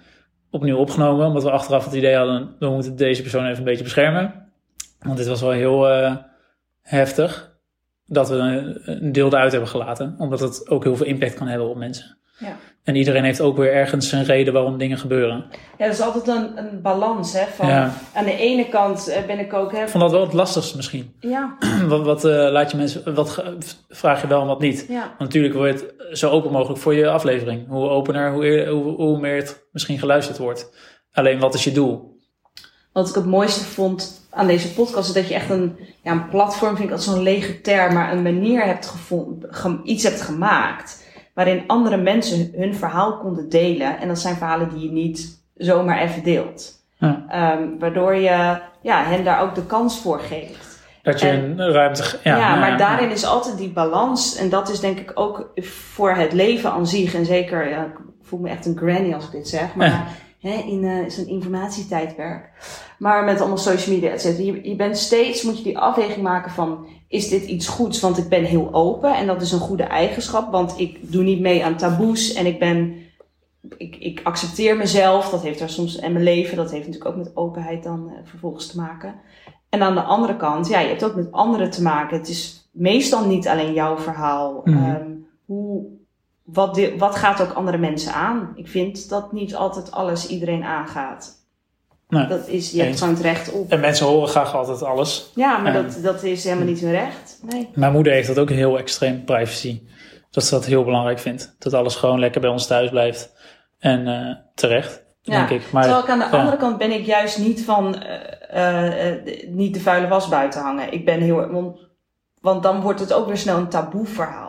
opnieuw 0.57 0.77
opgenomen. 0.77 1.25
Omdat 1.25 1.43
we 1.43 1.51
achteraf 1.51 1.85
het 1.85 1.93
idee 1.93 2.15
hadden, 2.15 2.55
we 2.59 2.69
moeten 2.69 2.95
deze 2.95 3.21
persoon 3.21 3.45
even 3.45 3.57
een 3.57 3.63
beetje 3.63 3.83
beschermen. 3.83 4.51
Want 4.99 5.17
dit 5.17 5.27
was 5.27 5.41
wel 5.41 5.51
heel 5.51 5.89
uh, 5.89 6.15
heftig. 6.81 7.55
Dat 8.05 8.29
we 8.29 8.35
een 8.35 9.11
deel 9.11 9.27
eruit 9.27 9.51
hebben 9.51 9.69
gelaten. 9.69 10.15
Omdat 10.17 10.39
het 10.39 10.69
ook 10.69 10.83
heel 10.83 10.95
veel 10.95 11.05
impact 11.05 11.33
kan 11.33 11.47
hebben 11.47 11.69
op 11.69 11.77
mensen. 11.77 12.17
Ja. 12.39 12.55
En 12.87 12.95
iedereen 12.95 13.23
heeft 13.23 13.41
ook 13.41 13.57
weer 13.57 13.73
ergens 13.73 14.11
een 14.11 14.23
reden 14.23 14.53
waarom 14.53 14.77
dingen 14.77 14.97
gebeuren. 14.97 15.45
Ja, 15.77 15.85
dat 15.85 15.93
is 15.93 16.01
altijd 16.01 16.27
een, 16.27 16.57
een 16.57 16.81
balans. 16.81 17.33
Hè, 17.33 17.45
van, 17.55 17.67
ja. 17.67 17.93
Aan 18.13 18.25
de 18.25 18.37
ene 18.37 18.69
kant 18.69 19.07
eh, 19.07 19.25
ben 19.25 19.39
ik 19.39 19.53
ook... 19.53 19.71
Hè, 19.71 19.81
ik 19.81 19.89
vond 19.89 20.03
dat 20.03 20.11
wel 20.11 20.21
het 20.21 20.33
lastigste 20.33 20.75
misschien. 20.75 21.15
Ja. 21.19 21.57
wat 21.87 22.05
wat 22.05 22.25
uh, 22.25 22.31
laat 22.51 22.71
je 22.71 22.77
mensen, 22.77 23.15
wat 23.15 23.43
vraag 23.89 24.21
je 24.21 24.27
wel 24.27 24.41
en 24.41 24.47
wat 24.47 24.59
niet. 24.59 24.85
Ja. 24.89 24.99
Want 24.99 25.19
natuurlijk 25.19 25.53
wordt 25.53 25.79
het 25.79 26.17
zo 26.17 26.29
open 26.29 26.51
mogelijk 26.51 26.79
voor 26.79 26.93
je 26.93 27.09
aflevering. 27.09 27.67
Hoe 27.67 27.89
opener, 27.89 28.31
hoe, 28.31 28.67
hoe, 28.67 28.95
hoe 28.95 29.19
meer 29.19 29.35
het 29.35 29.67
misschien 29.71 29.99
geluisterd 29.99 30.37
wordt. 30.37 30.69
Alleen 31.11 31.39
wat 31.39 31.53
is 31.53 31.63
je 31.63 31.71
doel? 31.71 32.19
Wat 32.93 33.09
ik 33.09 33.15
het 33.15 33.25
mooiste 33.25 33.63
vond 33.63 34.27
aan 34.29 34.47
deze 34.47 34.73
podcast 34.73 35.07
is 35.07 35.13
dat 35.13 35.27
je 35.27 35.33
echt 35.33 35.49
een, 35.49 35.77
ja, 36.03 36.11
een 36.11 36.29
platform, 36.29 36.75
vind 36.75 36.89
ik 36.89 36.95
als 36.95 37.05
zo'n 37.05 37.23
lege 37.23 37.61
term, 37.61 37.93
maar 37.93 38.11
een 38.11 38.21
manier 38.21 38.65
hebt 38.65 38.85
gevonden, 38.85 39.81
iets 39.83 40.03
hebt 40.03 40.21
gemaakt 40.21 41.05
waarin 41.37 41.63
andere 41.67 41.97
mensen 41.97 42.51
hun 42.55 42.75
verhaal 42.75 43.17
konden 43.17 43.49
delen. 43.49 43.99
En 43.99 44.07
dat 44.07 44.19
zijn 44.19 44.35
verhalen 44.35 44.69
die 44.69 44.79
je 44.79 44.91
niet 44.91 45.41
zomaar 45.55 46.01
even 46.01 46.23
deelt. 46.23 46.73
Ja. 46.97 47.53
Um, 47.59 47.79
waardoor 47.79 48.15
je 48.15 48.59
ja, 48.81 49.03
hen 49.03 49.23
daar 49.23 49.41
ook 49.41 49.55
de 49.55 49.65
kans 49.65 49.99
voor 49.99 50.19
geeft. 50.19 50.79
Dat 51.01 51.19
je 51.19 51.27
en, 51.27 51.59
een 51.59 51.71
ruimte. 51.71 52.19
Ja, 52.23 52.37
ja 52.37 52.55
maar 52.55 52.77
daarin 52.77 53.11
is 53.11 53.25
altijd 53.25 53.57
die 53.57 53.69
balans. 53.69 54.35
En 54.35 54.49
dat 54.49 54.69
is 54.69 54.79
denk 54.79 54.99
ik 54.99 55.11
ook 55.13 55.51
voor 55.61 56.11
het 56.11 56.33
leven 56.33 56.71
aan 56.71 56.87
zich. 56.87 57.13
En 57.13 57.25
zeker, 57.25 57.67
ik 57.67 57.99
voel 58.21 58.39
me 58.39 58.49
echt 58.49 58.65
een 58.65 58.77
granny 58.77 59.13
als 59.13 59.25
ik 59.25 59.31
dit 59.31 59.47
zeg. 59.47 59.75
Maar 59.75 60.07
in 60.53 60.83
uh, 60.83 61.09
zo'n 61.09 61.27
informatietijdperk. 61.27 62.51
Maar 62.99 63.23
met 63.23 63.39
allemaal 63.39 63.57
social 63.57 63.95
media, 63.95 64.11
et 64.11 64.21
cetera. 64.21 64.43
Je, 64.43 64.69
je 64.69 64.75
bent 64.75 64.97
steeds, 64.97 65.43
moet 65.43 65.57
je 65.57 65.63
die 65.63 65.77
afweging 65.77 66.21
maken 66.21 66.51
van 66.51 66.85
is 67.07 67.29
dit 67.29 67.45
iets 67.45 67.67
goeds? 67.67 67.99
Want 67.99 68.17
ik 68.17 68.29
ben 68.29 68.43
heel 68.43 68.73
open 68.73 69.15
en 69.15 69.27
dat 69.27 69.41
is 69.41 69.51
een 69.51 69.59
goede 69.59 69.83
eigenschap, 69.83 70.51
want 70.51 70.79
ik 70.79 71.11
doe 71.11 71.23
niet 71.23 71.39
mee 71.39 71.65
aan 71.65 71.77
taboes 71.77 72.33
en 72.33 72.45
ik 72.45 72.59
ben, 72.59 72.95
ik, 73.77 73.95
ik 73.95 74.19
accepteer 74.23 74.77
mezelf. 74.77 75.29
Dat 75.29 75.41
heeft 75.41 75.59
er 75.59 75.69
soms, 75.69 75.99
en 75.99 76.11
mijn 76.11 76.23
leven, 76.23 76.57
dat 76.57 76.71
heeft 76.71 76.87
natuurlijk 76.87 77.11
ook 77.11 77.23
met 77.23 77.35
openheid 77.35 77.83
dan 77.83 78.09
uh, 78.11 78.17
vervolgens 78.23 78.67
te 78.67 78.77
maken. 78.77 79.15
En 79.69 79.81
aan 79.81 79.95
de 79.95 80.01
andere 80.01 80.37
kant, 80.37 80.67
ja, 80.67 80.79
je 80.79 80.87
hebt 80.87 81.03
ook 81.03 81.15
met 81.15 81.31
anderen 81.31 81.69
te 81.69 81.81
maken. 81.81 82.17
Het 82.17 82.29
is 82.29 82.69
meestal 82.71 83.25
niet 83.25 83.47
alleen 83.47 83.73
jouw 83.73 83.97
verhaal. 83.97 84.61
Mm 84.63 84.73
-hmm. 84.73 84.95
um, 84.95 85.27
hoe, 85.45 85.85
wat, 86.53 86.75
de, 86.75 86.95
wat 86.97 87.15
gaat 87.15 87.41
ook 87.41 87.53
andere 87.53 87.77
mensen 87.77 88.13
aan? 88.13 88.51
Ik 88.55 88.67
vind 88.67 89.09
dat 89.09 89.31
niet 89.31 89.55
altijd 89.55 89.91
alles 89.91 90.27
iedereen 90.27 90.63
aangaat. 90.63 91.35
Nee, 92.09 92.27
dat 92.27 92.47
is, 92.47 92.71
je 92.71 92.81
hebt 92.81 92.97
gewoon 92.97 93.13
het 93.13 93.23
recht 93.23 93.51
op. 93.51 93.71
En 93.71 93.79
mensen 93.79 94.05
horen 94.05 94.29
graag 94.29 94.55
altijd 94.55 94.83
alles. 94.83 95.31
Ja, 95.35 95.57
maar 95.57 95.75
en, 95.75 95.83
dat, 95.83 95.99
dat 96.03 96.23
is 96.23 96.43
helemaal 96.43 96.65
niet 96.65 96.79
hun 96.79 96.91
recht. 96.91 97.39
Nee. 97.49 97.69
Mijn 97.73 97.91
moeder 97.91 98.13
heeft 98.13 98.27
dat 98.27 98.39
ook 98.39 98.49
heel 98.49 98.77
extreem, 98.77 99.23
privacy. 99.23 99.81
Dat 100.31 100.43
ze 100.43 100.53
dat 100.53 100.65
heel 100.65 100.83
belangrijk 100.83 101.19
vindt. 101.19 101.55
Dat 101.59 101.73
alles 101.73 101.95
gewoon 101.95 102.19
lekker 102.19 102.41
bij 102.41 102.49
ons 102.49 102.67
thuis 102.67 102.89
blijft. 102.89 103.35
En 103.79 104.07
uh, 104.07 104.35
terecht, 104.55 105.03
ja. 105.21 105.37
denk 105.37 105.61
ik. 105.61 105.71
Maar, 105.71 105.83
Terwijl 105.83 106.03
ik 106.03 106.09
aan 106.09 106.19
de 106.19 106.25
ja. 106.25 106.31
andere 106.31 106.57
kant 106.57 106.77
ben 106.77 106.91
ik 106.91 107.05
juist 107.05 107.37
niet 107.37 107.63
van 107.63 108.03
uh, 108.53 109.09
uh, 109.09 109.35
niet 109.49 109.73
de 109.73 109.79
vuile 109.79 110.07
was 110.07 110.27
buiten 110.27 110.61
hangen. 110.61 110.93
Ik 110.93 111.05
ben 111.05 111.21
heel... 111.21 111.51
Want, 111.51 111.79
want 112.41 112.63
dan 112.63 112.81
wordt 112.81 112.99
het 112.99 113.13
ook 113.13 113.27
weer 113.27 113.37
snel 113.37 113.57
een 113.57 113.69
taboe 113.69 114.05
verhaal. 114.05 114.46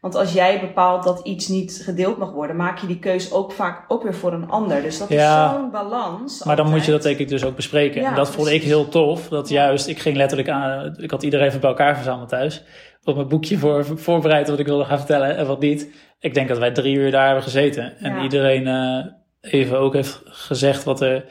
Want 0.00 0.14
als 0.14 0.32
jij 0.32 0.60
bepaalt 0.60 1.02
dat 1.02 1.20
iets 1.24 1.48
niet 1.48 1.80
gedeeld 1.84 2.18
mag 2.18 2.32
worden, 2.32 2.56
maak 2.56 2.78
je 2.78 2.86
die 2.86 2.98
keus 2.98 3.32
ook 3.32 3.52
vaak 3.52 3.84
ook 3.88 4.02
weer 4.02 4.14
voor 4.14 4.32
een 4.32 4.48
ander. 4.48 4.82
Dus 4.82 4.98
dat 4.98 5.08
ja, 5.08 5.46
is 5.46 5.52
zo'n 5.52 5.70
balans. 5.70 6.44
Maar 6.44 6.56
dan 6.56 6.70
moet 6.70 6.84
je 6.84 6.90
dat 6.90 7.02
denk 7.02 7.18
ik 7.18 7.28
dus 7.28 7.44
ook 7.44 7.56
bespreken. 7.56 8.00
Ja, 8.00 8.08
en 8.08 8.14
dat 8.14 8.30
vond 8.30 8.48
ik 8.48 8.62
heel 8.62 8.88
tof. 8.88 9.28
Dat 9.28 9.48
juist, 9.48 9.86
ik 9.86 9.98
ging 9.98 10.16
letterlijk 10.16 10.48
aan, 10.48 10.94
ik 10.98 11.10
had 11.10 11.22
iedereen 11.22 11.46
even 11.46 11.60
bij 11.60 11.70
elkaar 11.70 11.94
verzameld 11.94 12.28
thuis. 12.28 12.64
Op 13.04 13.14
mijn 13.14 13.28
boekje 13.28 13.58
voor, 13.58 13.84
voorbereid 13.98 14.48
wat 14.48 14.58
ik 14.58 14.66
wilde 14.66 14.84
gaan 14.84 14.98
vertellen 14.98 15.36
en 15.36 15.46
wat 15.46 15.60
niet. 15.60 15.90
Ik 16.18 16.34
denk 16.34 16.48
dat 16.48 16.58
wij 16.58 16.72
drie 16.72 16.96
uur 16.96 17.10
daar 17.10 17.24
hebben 17.24 17.42
gezeten. 17.42 17.98
En 17.98 18.14
ja. 18.14 18.22
iedereen 18.22 18.66
uh, 18.66 19.06
even 19.40 19.78
ook 19.78 19.94
heeft 19.94 20.20
gezegd 20.24 20.84
wat 20.84 21.00
er 21.00 21.24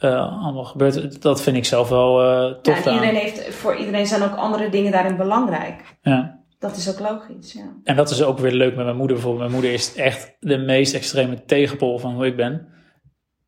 uh, 0.00 0.44
allemaal 0.44 0.64
gebeurt. 0.64 1.22
Dat 1.22 1.42
vind 1.42 1.56
ik 1.56 1.64
zelf 1.64 1.88
wel 1.88 2.24
uh, 2.24 2.54
tof. 2.54 2.84
Ja, 2.84 2.92
iedereen 2.92 3.14
heeft, 3.14 3.54
voor 3.54 3.76
iedereen 3.76 4.06
zijn 4.06 4.22
ook 4.22 4.36
andere 4.36 4.68
dingen 4.68 4.92
daarin 4.92 5.16
belangrijk. 5.16 5.96
Ja. 6.02 6.39
Dat 6.60 6.76
is 6.76 6.88
ook 6.90 6.98
logisch, 6.98 7.52
ja. 7.52 7.76
En 7.84 7.96
dat 7.96 8.10
is 8.10 8.22
ook 8.22 8.38
weer 8.38 8.52
leuk 8.52 8.76
met 8.76 8.84
mijn 8.84 8.96
moeder. 8.96 9.16
Bijvoorbeeld, 9.16 9.50
mijn 9.50 9.60
moeder 9.60 9.72
is 9.72 9.94
echt 9.94 10.36
de 10.40 10.58
meest 10.58 10.94
extreme 10.94 11.44
tegenpol 11.44 11.98
van 11.98 12.14
hoe 12.14 12.26
ik 12.26 12.36
ben. 12.36 12.68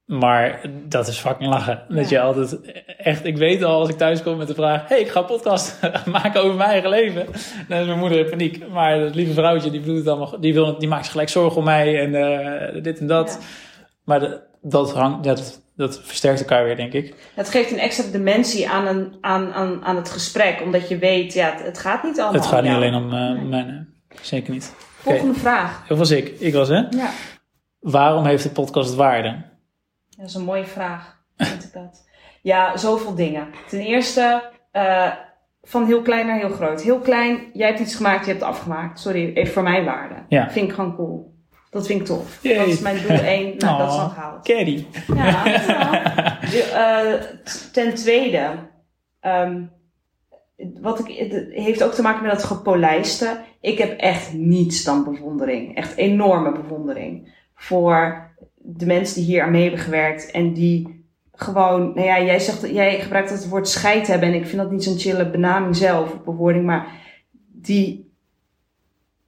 Maar 0.04 0.60
dat 0.88 1.08
is 1.08 1.18
fucking 1.18 1.50
lachen. 1.50 1.84
Ja. 1.88 1.94
Dat 1.94 2.08
je 2.08 2.20
altijd 2.20 2.60
echt, 2.96 3.24
ik 3.24 3.36
weet 3.36 3.62
al 3.62 3.78
als 3.78 3.88
ik 3.88 3.96
thuis 3.96 4.22
kom 4.22 4.36
met 4.36 4.46
de 4.46 4.54
vraag: 4.54 4.88
hey, 4.88 5.00
ik 5.00 5.08
ga 5.08 5.20
een 5.20 5.26
podcast 5.26 5.80
maken 6.06 6.42
over 6.42 6.56
mijn 6.56 6.70
eigen 6.70 6.90
leven. 6.90 7.26
Dan 7.68 7.78
is 7.78 7.86
mijn 7.86 7.98
moeder 7.98 8.18
in 8.18 8.30
paniek. 8.30 8.68
Maar 8.68 8.98
dat 8.98 9.14
lieve 9.14 9.32
vrouwtje, 9.32 9.70
die, 9.70 9.94
het 9.94 10.06
allemaal, 10.06 10.40
die, 10.40 10.54
wil, 10.54 10.78
die 10.78 10.88
maakt 10.88 11.02
zich 11.02 11.12
gelijk 11.12 11.28
zorgen 11.28 11.58
om 11.58 11.64
mij 11.64 12.00
en 12.00 12.14
uh, 12.14 12.82
dit 12.82 12.98
en 12.98 13.06
dat. 13.06 13.38
Ja. 13.40 13.46
Maar 14.04 14.20
de, 14.20 14.40
dat 14.62 14.92
hangt, 14.92 15.24
dat, 15.24 15.61
dat 15.82 16.00
versterkt 16.02 16.40
elkaar 16.40 16.64
weer, 16.64 16.76
denk 16.76 16.92
ik. 16.92 17.14
Het 17.34 17.48
geeft 17.48 17.72
een 17.72 17.78
extra 17.78 18.10
dimensie 18.10 18.68
aan, 18.68 18.86
een, 18.86 19.16
aan, 19.20 19.52
aan, 19.52 19.84
aan 19.84 19.96
het 19.96 20.10
gesprek, 20.10 20.60
omdat 20.62 20.88
je 20.88 20.98
weet, 20.98 21.32
ja, 21.32 21.50
het, 21.50 21.62
het 21.64 21.78
gaat 21.78 22.02
niet 22.02 22.20
allemaal 22.20 22.40
Het 22.40 22.50
gaat 22.50 22.62
niet 22.62 22.72
alleen 22.72 22.94
om 22.94 23.12
uh, 23.12 23.42
nee. 23.42 23.86
zeker 24.20 24.52
niet. 24.52 24.74
Volgende 24.96 25.28
okay. 25.28 25.40
vraag. 25.40 25.88
Heel 25.88 25.96
was 25.96 26.10
ik. 26.10 26.28
Ik 26.38 26.52
was, 26.52 26.68
hè? 26.68 26.78
Ja. 26.78 27.10
Waarom 27.80 28.24
heeft 28.24 28.42
de 28.42 28.50
podcast 28.50 28.94
waarde? 28.94 29.42
Dat 30.16 30.26
is 30.26 30.34
een 30.34 30.44
mooie 30.44 30.66
vraag, 30.66 31.16
vind 31.36 31.64
ik 31.64 31.72
dat. 31.72 32.08
Ja, 32.42 32.76
zoveel 32.76 33.14
dingen. 33.14 33.48
Ten 33.68 33.80
eerste, 33.80 34.50
uh, 34.72 35.12
van 35.62 35.86
heel 35.86 36.02
klein 36.02 36.26
naar 36.26 36.38
heel 36.38 36.50
groot. 36.50 36.82
Heel 36.82 36.98
klein, 36.98 37.50
jij 37.52 37.66
hebt 37.66 37.80
iets 37.80 37.94
gemaakt, 37.94 38.24
je 38.24 38.30
hebt 38.30 38.42
het 38.42 38.50
afgemaakt. 38.50 39.00
Sorry, 39.00 39.30
heeft 39.34 39.52
voor 39.52 39.62
mij 39.62 39.84
waarde. 39.84 40.14
Ja. 40.28 40.50
Vind 40.50 40.68
ik 40.68 40.74
gewoon 40.74 40.96
cool. 40.96 41.31
Dat 41.72 41.86
vind 41.86 42.00
ik 42.00 42.06
tof. 42.06 42.38
Yay. 42.42 42.56
Dat 42.56 42.66
is 42.66 42.80
mijn 42.80 43.02
doel 43.06 43.18
1. 43.18 43.54
Nou, 43.58 43.72
oh, 43.72 43.78
dat 43.78 43.92
is 43.92 43.98
al 43.98 44.08
gehaald. 44.08 44.44
Caddy. 44.44 44.84
Ja, 45.14 45.46
uh, 47.14 47.22
ten 47.72 47.94
tweede, 47.94 48.50
um, 49.22 49.70
wat 50.80 50.98
ik, 50.98 51.16
het 51.16 51.46
heeft 51.50 51.82
ook 51.82 51.92
te 51.92 52.02
maken 52.02 52.22
met 52.22 52.32
dat 52.32 52.44
gepolijste. 52.44 53.40
Ik 53.60 53.78
heb 53.78 53.98
echt 53.98 54.32
niets 54.32 54.84
dan 54.84 55.04
bewondering. 55.04 55.76
Echt 55.76 55.96
enorme 55.96 56.52
bewondering. 56.52 57.34
Voor 57.54 58.30
de 58.56 58.86
mensen 58.86 59.14
die 59.14 59.24
hier 59.24 59.42
aan 59.42 59.50
mee 59.50 59.62
hebben 59.62 59.80
gewerkt. 59.80 60.30
En 60.30 60.52
die 60.52 61.06
gewoon, 61.32 61.94
nou 61.94 62.06
ja, 62.06 62.22
jij, 62.22 62.38
zegt, 62.38 62.70
jij 62.70 63.00
gebruikt 63.00 63.30
het 63.30 63.48
woord 63.48 63.68
scheid 63.68 64.06
hebben. 64.06 64.28
En 64.28 64.34
ik 64.34 64.46
vind 64.46 64.62
dat 64.62 64.70
niet 64.70 64.84
zo'n 64.84 64.98
chille 64.98 65.30
benaming 65.30 65.76
zelf, 65.76 66.24
bewoording. 66.24 66.64
Maar 66.64 66.86
die 67.52 68.11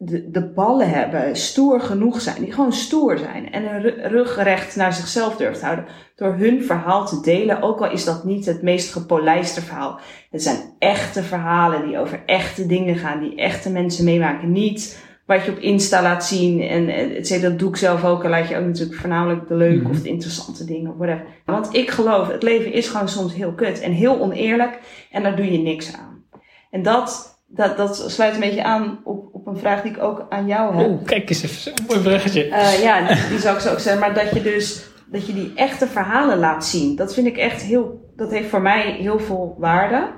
de, 0.04 0.30
de 0.30 0.52
ballen 0.52 0.90
hebben, 0.90 1.36
stoer 1.36 1.80
genoeg 1.80 2.20
zijn, 2.20 2.42
die 2.42 2.52
gewoon 2.52 2.72
stoer 2.72 3.18
zijn 3.18 3.52
en 3.52 3.68
hun 3.68 4.08
rug 4.08 4.42
recht 4.42 4.76
naar 4.76 4.92
zichzelf 4.92 5.36
durft 5.36 5.62
houden 5.62 5.84
door 6.16 6.34
hun 6.34 6.64
verhaal 6.64 7.06
te 7.06 7.20
delen, 7.20 7.62
ook 7.62 7.80
al 7.80 7.90
is 7.90 8.04
dat 8.04 8.24
niet 8.24 8.46
het 8.46 8.62
meest 8.62 8.92
gepolijste 8.92 9.62
verhaal. 9.62 10.00
Het 10.30 10.42
zijn 10.42 10.58
echte 10.78 11.22
verhalen 11.22 11.86
die 11.86 11.98
over 11.98 12.22
echte 12.26 12.66
dingen 12.66 12.96
gaan, 12.96 13.20
die 13.20 13.36
echte 13.36 13.70
mensen 13.70 14.04
meemaken. 14.04 14.52
Niet 14.52 15.02
wat 15.26 15.44
je 15.44 15.50
op 15.50 15.58
Insta 15.58 16.02
laat 16.02 16.24
zien 16.24 16.60
en 16.60 16.88
et 16.88 17.42
dat 17.42 17.58
doe 17.58 17.68
ik 17.68 17.76
zelf 17.76 18.04
ook 18.04 18.24
en 18.24 18.30
laat 18.30 18.48
je 18.48 18.56
ook 18.56 18.64
natuurlijk 18.64 19.00
voornamelijk 19.00 19.48
de 19.48 19.54
leuke 19.54 19.78
mm 19.78 19.84
-hmm. 19.84 19.90
of 19.90 20.02
de 20.02 20.08
interessante 20.08 20.64
dingen 20.64 20.90
of 20.90 20.96
whatever. 20.96 21.26
Want 21.44 21.74
ik 21.74 21.90
geloof, 21.90 22.28
het 22.28 22.42
leven 22.42 22.72
is 22.72 22.88
gewoon 22.88 23.08
soms 23.08 23.34
heel 23.34 23.52
kut 23.52 23.80
en 23.80 23.92
heel 23.92 24.20
oneerlijk 24.20 24.80
en 25.10 25.22
daar 25.22 25.36
doe 25.36 25.52
je 25.52 25.58
niks 25.58 25.96
aan. 25.96 26.24
En 26.70 26.82
dat 26.82 27.33
dat, 27.54 27.76
dat 27.76 28.04
sluit 28.10 28.34
een 28.34 28.40
beetje 28.40 28.64
aan 28.64 29.00
op, 29.04 29.28
op 29.32 29.46
een 29.46 29.56
vraag 29.56 29.82
die 29.82 29.92
ik 29.92 30.02
ook 30.02 30.26
aan 30.28 30.46
jou 30.46 30.76
heb. 30.76 30.88
Oeh, 30.88 31.04
kijk 31.04 31.28
eens 31.28 31.42
even, 31.42 31.72
een 31.72 31.84
mooi 31.86 32.00
vraagje. 32.00 32.48
Uh, 32.48 32.82
ja, 32.82 33.08
die, 33.08 33.28
die 33.28 33.38
zou 33.38 33.54
ik 33.54 33.60
zo 33.60 33.70
ook 33.70 33.78
zeggen. 33.78 34.00
Maar 34.00 34.14
dat 34.14 34.30
je 34.30 34.42
dus 34.42 34.92
dat 35.06 35.26
je 35.26 35.34
die 35.34 35.52
echte 35.54 35.86
verhalen 35.86 36.38
laat 36.38 36.66
zien. 36.66 36.96
Dat 36.96 37.14
vind 37.14 37.26
ik 37.26 37.36
echt 37.36 37.62
heel, 37.62 38.12
dat 38.16 38.30
heeft 38.30 38.48
voor 38.48 38.62
mij 38.62 38.92
heel 38.92 39.18
veel 39.18 39.56
waarde. 39.58 40.08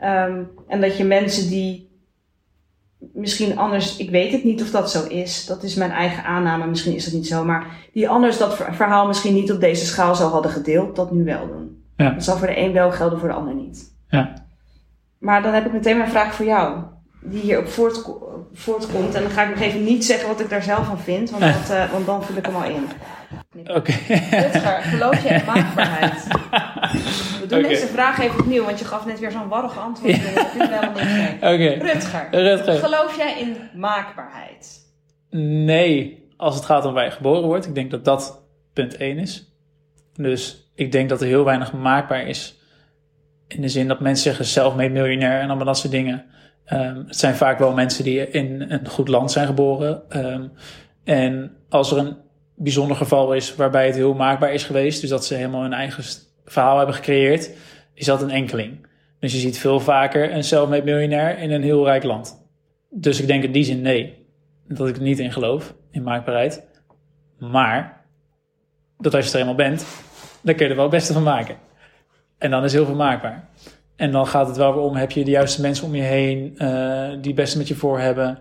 Um, 0.00 0.50
en 0.68 0.80
dat 0.80 0.96
je 0.96 1.04
mensen 1.04 1.48
die 1.48 1.92
misschien 3.12 3.58
anders, 3.58 3.96
ik 3.96 4.10
weet 4.10 4.32
het 4.32 4.44
niet 4.44 4.62
of 4.62 4.70
dat 4.70 4.90
zo 4.90 5.06
is. 5.06 5.46
Dat 5.46 5.62
is 5.62 5.74
mijn 5.74 5.90
eigen 5.90 6.24
aanname, 6.24 6.66
misschien 6.66 6.94
is 6.94 7.04
dat 7.04 7.14
niet 7.14 7.26
zo. 7.26 7.44
Maar 7.44 7.66
die 7.92 8.08
anders 8.08 8.38
dat 8.38 8.56
verhaal 8.56 9.06
misschien 9.06 9.34
niet 9.34 9.52
op 9.52 9.60
deze 9.60 9.84
schaal 9.84 10.14
zou 10.14 10.30
hadden 10.30 10.50
gedeeld, 10.50 10.96
dat 10.96 11.12
nu 11.12 11.24
wel 11.24 11.46
doen. 11.46 11.82
Ja. 11.96 12.10
Dat 12.10 12.24
zal 12.24 12.36
voor 12.36 12.46
de 12.46 12.58
een 12.58 12.72
wel 12.72 12.90
gelden, 12.90 13.18
voor 13.18 13.28
de 13.28 13.34
ander 13.34 13.54
niet. 13.54 13.94
Ja. 14.08 14.43
Maar 15.24 15.42
dan 15.42 15.52
heb 15.52 15.66
ik 15.66 15.72
meteen 15.72 15.98
mijn 15.98 16.10
vraag 16.10 16.34
voor 16.34 16.44
jou. 16.44 16.82
Die 17.20 17.40
hierop 17.40 17.68
voort, 17.68 18.10
voortkomt. 18.52 19.14
En 19.14 19.22
dan 19.22 19.30
ga 19.30 19.42
ik 19.42 19.48
nog 19.48 19.60
even 19.60 19.84
niet 19.84 20.04
zeggen 20.04 20.28
wat 20.28 20.40
ik 20.40 20.48
daar 20.48 20.62
zelf 20.62 20.86
van 20.86 20.98
vind. 20.98 21.30
Want, 21.30 21.42
dat, 21.42 21.70
uh, 21.70 21.92
want 21.92 22.06
dan 22.06 22.24
vul 22.24 22.36
ik 22.36 22.46
hem 22.46 22.54
al 22.54 22.64
in. 22.64 22.86
Oké. 23.60 23.72
Okay. 23.72 24.82
geloof 24.82 25.22
je 25.22 25.28
in 25.28 25.44
maakbaarheid? 25.44 26.26
We 27.40 27.46
doen 27.48 27.62
deze 27.62 27.86
vraag 27.86 28.20
even 28.20 28.40
opnieuw, 28.40 28.64
want 28.64 28.78
je 28.78 28.84
gaf 28.84 29.06
net 29.06 29.20
weer 29.20 29.30
zo'n 29.30 29.48
warrig 29.48 29.78
antwoord. 29.78 30.16
Ja. 30.16 30.34
Dat 30.34 30.50
vind 30.50 30.68
helemaal 30.70 31.04
niet 31.04 31.34
Oké. 31.34 31.92
Rutger, 31.92 32.28
Rutger, 32.30 32.74
geloof 32.74 33.16
jij 33.16 33.40
in 33.40 33.56
maakbaarheid? 33.74 34.92
Nee, 35.64 36.26
als 36.36 36.54
het 36.54 36.64
gaat 36.64 36.84
om 36.84 36.94
waar 36.94 37.04
je 37.04 37.10
geboren 37.10 37.44
wordt. 37.44 37.66
Ik 37.66 37.74
denk 37.74 37.90
dat 37.90 38.04
dat 38.04 38.42
punt 38.72 38.96
1 38.96 39.18
is. 39.18 39.52
Dus 40.14 40.70
ik 40.74 40.92
denk 40.92 41.08
dat 41.08 41.20
er 41.20 41.26
heel 41.26 41.44
weinig 41.44 41.72
maakbaar 41.72 42.26
is. 42.26 42.58
In 43.46 43.60
de 43.60 43.68
zin 43.68 43.88
dat 43.88 44.00
mensen 44.00 44.24
zeggen 44.24 44.44
zelfmade 44.44 44.88
miljonair 44.88 45.40
en 45.40 45.46
allemaal 45.46 45.66
dat 45.66 45.78
soort 45.78 45.92
dingen. 45.92 46.24
Um, 46.72 47.04
het 47.06 47.16
zijn 47.16 47.34
vaak 47.34 47.58
wel 47.58 47.72
mensen 47.72 48.04
die 48.04 48.30
in 48.30 48.64
een 48.68 48.88
goed 48.88 49.08
land 49.08 49.30
zijn 49.30 49.46
geboren. 49.46 50.02
Um, 50.26 50.52
en 51.04 51.56
als 51.68 51.92
er 51.92 51.98
een 51.98 52.16
bijzonder 52.56 52.96
geval 52.96 53.34
is 53.34 53.54
waarbij 53.54 53.86
het 53.86 53.94
heel 53.94 54.14
maakbaar 54.14 54.52
is 54.52 54.64
geweest, 54.64 55.00
dus 55.00 55.10
dat 55.10 55.26
ze 55.26 55.34
helemaal 55.34 55.62
hun 55.62 55.72
eigen 55.72 56.04
verhaal 56.44 56.76
hebben 56.76 56.94
gecreëerd, 56.94 57.50
is 57.94 58.06
dat 58.06 58.22
een 58.22 58.30
enkeling. 58.30 58.86
Dus 59.18 59.32
je 59.32 59.38
ziet 59.38 59.58
veel 59.58 59.80
vaker 59.80 60.32
een 60.32 60.44
self-made 60.44 60.84
miljonair 60.84 61.38
in 61.38 61.50
een 61.50 61.62
heel 61.62 61.84
rijk 61.84 62.02
land. 62.02 62.46
Dus 62.90 63.20
ik 63.20 63.26
denk 63.26 63.44
in 63.44 63.52
die 63.52 63.64
zin 63.64 63.80
nee, 63.80 64.26
dat 64.68 64.88
ik 64.88 64.96
er 64.96 65.02
niet 65.02 65.18
in 65.18 65.32
geloof, 65.32 65.74
in 65.90 66.02
maakbaarheid. 66.02 66.66
Maar, 67.38 68.04
dat 68.98 69.14
als 69.14 69.26
je 69.26 69.32
er 69.32 69.38
eenmaal 69.38 69.54
bent, 69.54 69.86
dan 70.40 70.54
kun 70.54 70.64
je 70.64 70.70
er 70.70 70.76
wel 70.76 70.84
het 70.84 70.94
beste 70.94 71.12
van 71.12 71.22
maken. 71.22 71.56
En 72.44 72.50
dan 72.50 72.64
is 72.64 72.72
heel 72.72 72.84
veel 72.84 72.94
maakbaar. 72.94 73.48
En 73.96 74.10
dan 74.10 74.26
gaat 74.26 74.46
het 74.46 74.56
wel 74.56 74.74
weer 74.74 74.82
om, 74.82 74.96
heb 74.96 75.10
je 75.10 75.24
de 75.24 75.30
juiste 75.30 75.60
mensen 75.60 75.86
om 75.86 75.94
je 75.94 76.02
heen 76.02 76.54
uh, 76.58 77.08
die 77.08 77.26
het 77.26 77.34
beste 77.34 77.58
met 77.58 77.68
je 77.68 77.74
voor 77.74 77.98
hebben. 77.98 78.38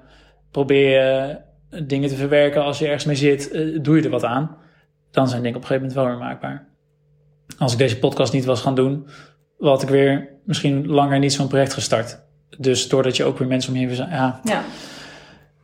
Probeer 0.52 0.90
je 0.90 1.38
dingen 1.84 2.10
te 2.10 2.16
verwerken 2.16 2.64
als 2.64 2.80
je 2.80 2.86
ergens 2.86 3.06
mee 3.06 3.16
zit, 3.16 3.54
uh, 3.54 3.80
doe 3.82 3.98
je 3.98 4.04
er 4.04 4.10
wat 4.10 4.24
aan. 4.24 4.58
Dan 5.12 5.28
zijn 5.28 5.42
dingen 5.42 5.58
op 5.58 5.62
een 5.62 5.68
gegeven 5.68 5.90
moment 5.90 6.08
wel 6.08 6.18
weer 6.18 6.28
maakbaar. 6.28 6.68
Als 7.58 7.72
ik 7.72 7.78
deze 7.78 8.00
podcast 8.00 8.34
niet 8.34 8.46
was 8.46 8.62
gaan 8.62 8.76
doen, 8.76 9.08
had 9.60 9.82
ik 9.82 9.90
weer 9.90 10.30
misschien 10.46 10.88
langer 10.88 11.20
niet 11.20 11.34
zo'n 11.34 11.48
project 11.48 11.74
gestart. 11.74 12.20
Dus 12.58 12.88
doordat 12.88 13.18
je 13.18 13.24
ook 13.24 13.38
weer 13.38 13.48
mensen 13.48 13.74
om 13.74 13.80
je 13.80 13.88
heen... 13.88 13.96
Ja, 13.96 14.40
ja. 14.44 14.64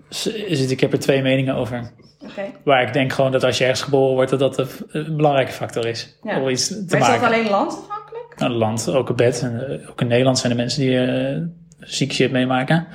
Zit, 0.10 0.72
ik 0.72 0.80
heb 0.80 0.94
er 0.94 1.00
twee 1.00 1.22
meningen 1.22 1.56
over. 1.56 1.92
Okay. 2.32 2.56
Waar 2.64 2.82
ik 2.82 2.94
denk 2.94 3.14
gewoon 3.14 3.32
dat 3.32 3.44
als 3.44 3.58
je 3.58 3.64
ergens 3.64 3.82
geboren 3.82 4.14
wordt, 4.14 4.30
dat 4.30 4.56
dat 4.56 4.84
een 4.88 5.16
belangrijke 5.16 5.52
factor 5.52 5.86
is. 5.86 6.18
Ja. 6.24 6.42
Om 6.42 6.50
iets 6.50 6.68
te 6.68 6.86
maar 6.90 7.00
maken. 7.00 7.14
is 7.14 7.22
dat 7.22 7.32
alleen 7.32 7.50
landafhankelijk? 7.50 8.09
Nou, 8.40 8.52
land, 8.52 8.90
ook 8.92 9.10
een 9.10 9.16
bed. 9.16 9.42
En, 9.42 9.80
uh, 9.80 9.90
ook 9.90 10.02
in 10.02 10.08
Nederland 10.08 10.38
zijn 10.40 10.52
er 10.52 10.58
mensen 10.58 10.82
die 10.82 10.92
uh, 10.92 11.42
ziek 11.80 12.14
shit 12.14 12.32
meemaken. 12.32 12.88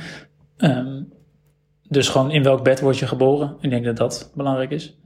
Um, 0.59 1.13
dus 1.89 2.09
gewoon 2.09 2.31
in 2.31 2.43
welk 2.43 2.65
bed 2.65 2.81
word 2.81 2.99
je 2.99 3.07
geboren? 3.07 3.57
Ik 3.61 3.71
denk 3.71 3.85
dat 3.85 3.97
dat 3.97 4.31
belangrijk 4.35 4.71
is. 4.71 4.99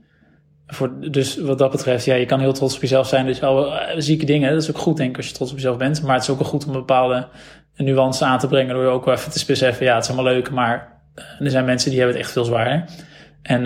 Voor, 0.67 1.11
dus 1.11 1.37
wat 1.37 1.57
dat 1.57 1.71
betreft, 1.71 2.05
ja, 2.05 2.15
je 2.15 2.25
kan 2.25 2.39
heel 2.39 2.53
trots 2.53 2.75
op 2.75 2.81
jezelf 2.81 3.07
zijn. 3.07 3.25
Dus 3.25 3.43
al 3.43 3.73
uh, 3.73 3.81
zieke 3.97 4.25
dingen, 4.25 4.53
dat 4.53 4.61
is 4.61 4.69
ook 4.69 4.77
goed 4.77 4.97
denk 4.97 5.09
ik 5.09 5.17
als 5.17 5.27
je 5.27 5.33
trots 5.33 5.51
op 5.51 5.57
jezelf 5.57 5.77
bent. 5.77 6.01
Maar 6.01 6.13
het 6.13 6.23
is 6.23 6.29
ook 6.29 6.39
wel 6.39 6.47
goed 6.47 6.63
om 6.63 6.69
een 6.69 6.79
bepaalde 6.79 7.27
nuance 7.75 8.25
aan 8.25 8.39
te 8.39 8.47
brengen. 8.47 8.73
Door 8.73 8.83
je 8.83 8.89
ook 8.89 9.05
wel 9.05 9.13
even 9.13 9.31
te 9.31 9.45
beseffen, 9.45 9.85
ja, 9.85 9.95
het 9.95 10.03
is 10.03 10.09
allemaal 10.09 10.33
leuk. 10.33 10.51
Maar 10.51 11.01
er 11.39 11.49
zijn 11.49 11.65
mensen 11.65 11.89
die 11.89 11.99
hebben 11.99 12.17
het 12.17 12.25
echt 12.25 12.33
veel 12.33 12.45
zwaarder. 12.45 12.85
En 13.41 13.65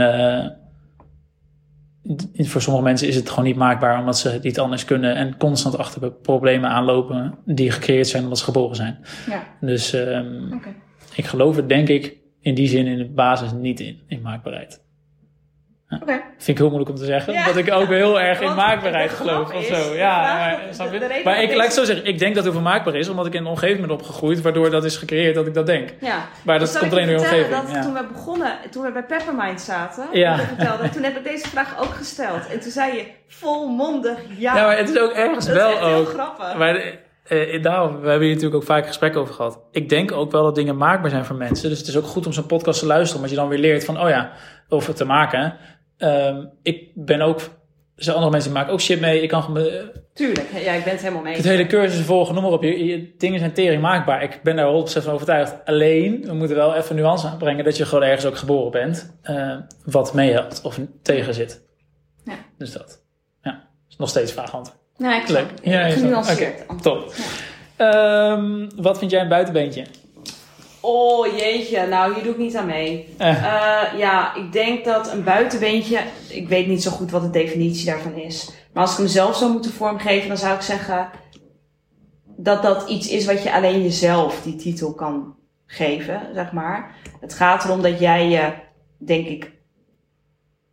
voor 2.34 2.62
sommige 2.62 2.86
mensen 2.86 3.08
is 3.08 3.16
het 3.16 3.30
gewoon 3.30 3.46
niet 3.46 3.56
maakbaar 3.56 4.00
omdat 4.00 4.18
ze 4.18 4.30
het 4.30 4.44
niet 4.44 4.60
anders 4.60 4.86
kunnen 4.86 5.16
en 5.16 5.38
constant 5.38 5.78
achter 5.78 6.12
problemen 6.12 6.70
aanlopen 6.70 7.38
die 7.46 7.72
gecreëerd 7.72 8.08
zijn 8.08 8.24
omdat 8.24 8.38
ze 8.38 8.44
geboren 8.44 8.76
zijn. 8.76 9.00
Ja. 9.30 9.44
Dus 9.62 9.94
um, 9.94 10.54
okay. 10.54 10.76
ik 11.16 11.26
geloof 11.26 11.58
er 11.58 11.68
denk 11.68 11.88
ik 11.88 12.18
in 12.40 12.56
die 12.56 12.68
zin 12.68 12.86
in 12.86 12.98
de 12.98 13.10
basis 13.10 13.52
niet 13.52 13.80
in, 13.80 14.00
in 14.08 14.22
maakbaarheid. 14.22 14.82
Okay. 16.02 16.22
Vind 16.38 16.48
ik 16.48 16.58
heel 16.58 16.68
moeilijk 16.68 16.90
om 16.90 16.96
te 16.96 17.06
zeggen, 17.06 17.34
ja. 17.34 17.46
dat 17.46 17.58
ik 17.58 17.72
ook 17.72 17.88
heel 17.88 18.20
erg 18.20 18.42
in 18.42 18.56
maakbaarheid 18.66 19.12
geloof 19.12 19.54
of 19.54 19.64
zo. 19.64 19.96
Ja, 19.96 20.22
maar, 20.78 20.92
de, 20.92 21.22
maar 21.24 21.42
ik, 21.42 21.56
laat 21.56 21.66
ik 21.66 21.72
zo 21.72 21.84
zeggen, 21.84 22.06
ik 22.06 22.20
denk 22.20 22.36
dat 22.36 22.46
het 22.46 22.62
maakbaar 22.62 22.96
is, 22.96 23.10
omdat 23.10 23.26
ik 23.26 23.34
in 23.34 23.42
een 23.42 23.48
omgeving 23.48 23.82
ben 23.82 23.92
opgegroeid, 23.92 24.42
waardoor 24.42 24.70
dat 24.70 24.84
is 24.84 24.98
gecreëerd 24.98 25.36
dat 25.36 25.48
ik 25.48 25.54
dat 25.54 25.66
denk. 25.66 25.90
Ja. 26.00 26.28
Maar 26.44 26.60
dat 26.60 26.72
dus 26.72 26.80
komt 26.80 26.92
alleen 26.92 27.08
door 27.08 27.16
je 27.16 27.22
omgeving. 27.22 27.50
Dat 27.50 27.72
ja. 27.72 27.82
toen 27.82 27.94
we 27.94 28.06
begonnen, 28.14 28.52
toen 28.72 28.84
we 28.84 28.92
bij 28.92 29.04
Peppermind 29.04 29.62
zaten, 29.62 30.08
ja. 30.12 30.38
vertelde, 30.38 30.90
toen 30.90 31.04
heb 31.04 31.18
ik 31.18 31.24
deze 31.24 31.48
vraag 31.48 31.80
ook 31.80 31.94
gesteld. 31.94 32.48
En 32.52 32.60
toen 32.60 32.72
zei 32.72 32.96
je 32.96 33.06
volmondig 33.28 34.18
ja. 34.38 34.56
Ja, 34.56 34.66
maar 34.66 34.78
het 34.78 34.90
is 34.90 35.00
ook 35.00 35.12
ergens 35.12 35.46
dat 35.46 35.56
wel 35.56 35.70
is 35.70 35.76
echt 35.76 35.86
heel 35.86 35.96
ook. 35.96 36.08
grappig. 36.08 36.56
Maar 36.58 37.02
uh, 37.30 37.64
daarom, 37.64 38.00
we 38.02 38.10
hebben 38.10 38.28
hier 38.28 38.36
natuurlijk 38.36 38.56
ook 38.56 38.64
vaak 38.64 38.88
gesprekken 38.88 39.22
over 39.22 39.34
gehad. 39.34 39.60
Ik 39.72 39.90
denk 39.90 40.12
ook 40.12 40.32
wel 40.32 40.44
dat 40.44 40.56
dingen 40.56 40.78
maakbaar 40.78 41.10
zijn 41.10 41.26
voor 41.26 41.36
mensen. 41.36 41.70
Dus 41.70 41.80
het 41.80 41.88
is 41.88 41.98
ook 41.98 42.06
goed 42.06 42.26
om 42.26 42.34
zo'n 42.34 42.46
podcast 42.46 42.80
te 42.80 42.86
luisteren, 42.86 43.16
omdat 43.16 43.30
je 43.30 43.36
dan 43.36 43.48
weer 43.48 43.60
leert 43.60 43.86
van, 43.86 44.02
oh 44.02 44.10
ja, 44.10 44.32
over 44.70 44.94
te 44.94 45.06
maken. 45.06 45.54
Um, 46.04 46.50
ik 46.62 46.92
ben 46.96 47.22
ook, 47.22 47.40
er 47.96 48.04
zijn 48.04 48.16
andere 48.16 48.32
mensen 48.32 48.52
die 48.52 48.60
maken 48.60 48.74
ook 48.74 48.82
shit 48.82 49.00
mee. 49.00 49.22
Ik 49.22 49.30
kan 49.30 49.44
gewoon. 49.44 49.92
Tuurlijk, 50.14 50.48
ja, 50.52 50.72
ik 50.72 50.84
ben 50.84 50.94
het 50.94 51.02
helemaal 51.02 51.24
mee. 51.24 51.36
Het 51.36 51.44
hele 51.44 51.66
cursus 51.66 52.06
volgen, 52.06 52.34
noem 52.34 52.44
maar 52.44 52.52
op. 52.52 52.64
Je, 52.64 52.86
je, 52.86 53.14
dingen 53.18 53.40
zijn 53.40 53.54
tering 53.54 53.82
maakbaar. 53.82 54.24
Ik 54.24 54.40
ben 54.44 54.56
daar 54.56 54.74
100% 54.74 54.84
van 54.84 55.14
overtuigd. 55.14 55.56
Alleen, 55.66 56.22
we 56.26 56.34
moeten 56.34 56.56
wel 56.56 56.76
even 56.76 56.96
nuance 56.96 57.28
aanbrengen 57.28 57.64
dat 57.64 57.78
je 57.78 57.86
gewoon 57.86 58.04
ergens 58.04 58.26
ook 58.26 58.38
geboren 58.38 58.72
bent. 58.72 59.16
Uh, 59.30 59.56
wat 59.86 60.14
meehelpt 60.14 60.62
of 60.62 60.80
tegen 61.02 61.34
zit. 61.34 61.62
Ja. 62.26 62.36
Dus 62.58 62.72
dat. 62.72 63.02
Ja, 63.42 63.68
is 63.90 63.96
nog 63.96 64.10
steeds 64.10 64.32
vaag 64.32 64.54
antwoord. 64.54 64.80
Nee, 64.98 65.22
ik 65.22 65.28
Leuk. 65.28 65.50
Ja, 65.62 65.90
genuanceerd. 65.90 66.64
Okay, 66.68 66.80
top. 66.82 67.14
Ja. 67.78 68.32
Um, 68.32 68.70
wat 68.76 68.98
vind 68.98 69.12
jij 69.12 69.22
een 69.22 69.28
buitenbeentje? 69.28 69.86
Oh 70.86 71.38
jeetje, 71.38 71.88
nou 71.88 72.14
hier 72.14 72.24
doe 72.24 72.32
ik 72.32 72.38
niet 72.38 72.56
aan 72.56 72.66
mee. 72.66 73.16
Uh. 73.20 73.28
Uh, 73.28 74.00
ja, 74.00 74.36
ik 74.36 74.52
denk 74.52 74.86
dat 74.86 75.12
een 75.12 75.24
buitenbeentje, 75.24 76.00
ik 76.30 76.48
weet 76.48 76.68
niet 76.68 76.84
zo 76.84 76.92
goed 76.92 77.12
wat 77.12 77.22
de 77.22 77.30
definitie 77.30 77.86
daarvan 77.86 78.16
is. 78.16 78.50
Maar 78.74 78.84
als 78.84 78.92
ik 78.92 78.98
hem 78.98 79.08
zelf 79.08 79.36
zou 79.38 79.52
moeten 79.52 79.72
vormgeven, 79.72 80.28
dan 80.28 80.38
zou 80.38 80.56
ik 80.56 80.62
zeggen 80.62 81.10
dat 82.26 82.64
dat 82.64 82.90
iets 82.90 83.10
is 83.10 83.26
wat 83.26 83.44
je 83.44 83.54
alleen 83.54 83.82
jezelf 83.82 84.42
die 84.42 84.56
titel 84.56 84.94
kan 84.94 85.36
geven, 85.66 86.22
zeg 86.34 86.52
maar. 86.52 86.96
Het 87.20 87.34
gaat 87.34 87.64
erom 87.64 87.82
dat 87.82 88.00
jij 88.00 88.30
je, 88.30 88.54
denk 88.98 89.28
ik, 89.28 89.52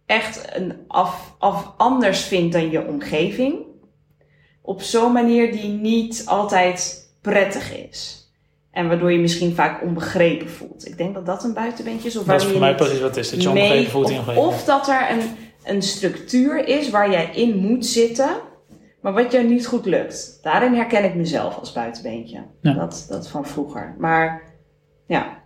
echt 0.07 0.57
een 0.57 0.85
af, 0.89 1.35
af 1.39 1.73
anders 1.77 2.21
vindt 2.21 2.53
dan 2.53 2.71
je 2.71 2.87
omgeving. 2.87 3.55
Op 4.63 4.83
zo'n 4.83 5.13
manier 5.13 5.53
die 5.53 5.69
niet 5.69 6.23
altijd 6.27 7.09
prettig 7.21 7.77
is. 7.89 8.20
En 8.71 8.89
waardoor 8.89 9.13
je 9.13 9.19
misschien 9.19 9.55
vaak 9.55 9.83
onbegrepen 9.83 10.49
voelt. 10.49 10.87
Ik 10.87 10.97
denk 10.97 11.15
dat 11.15 11.27
dat 11.27 11.45
een 11.45 11.55
buitenbeentje 11.55 12.09
is. 12.09 12.17
Of 12.17 12.25
dat 12.25 12.41
is 12.41 12.47
voor 12.47 12.61
mij 12.61 12.75
precies 12.75 13.01
wat 13.01 13.17
is. 13.17 13.31
Dat 13.31 13.43
je 13.43 13.49
onbegrepen 13.49 13.91
voelt 13.91 14.11
in 14.11 14.19
of, 14.19 14.37
of 14.37 14.65
dat 14.65 14.89
er 14.89 15.11
een, 15.11 15.23
een 15.65 15.83
structuur 15.83 16.69
is 16.69 16.91
waar 16.91 17.11
jij 17.11 17.31
in 17.35 17.57
moet 17.57 17.87
zitten. 17.87 18.31
Maar 19.01 19.13
wat 19.13 19.33
jou 19.33 19.47
niet 19.47 19.67
goed 19.67 19.87
lukt. 19.87 20.39
Daarin 20.43 20.75
herken 20.75 21.05
ik 21.05 21.15
mezelf 21.15 21.59
als 21.59 21.73
buitenbeentje. 21.73 22.43
Ja. 22.61 22.73
Dat, 22.73 23.07
dat 23.09 23.29
van 23.29 23.47
vroeger. 23.47 23.95
Maar 23.99 24.43
ja. 25.07 25.43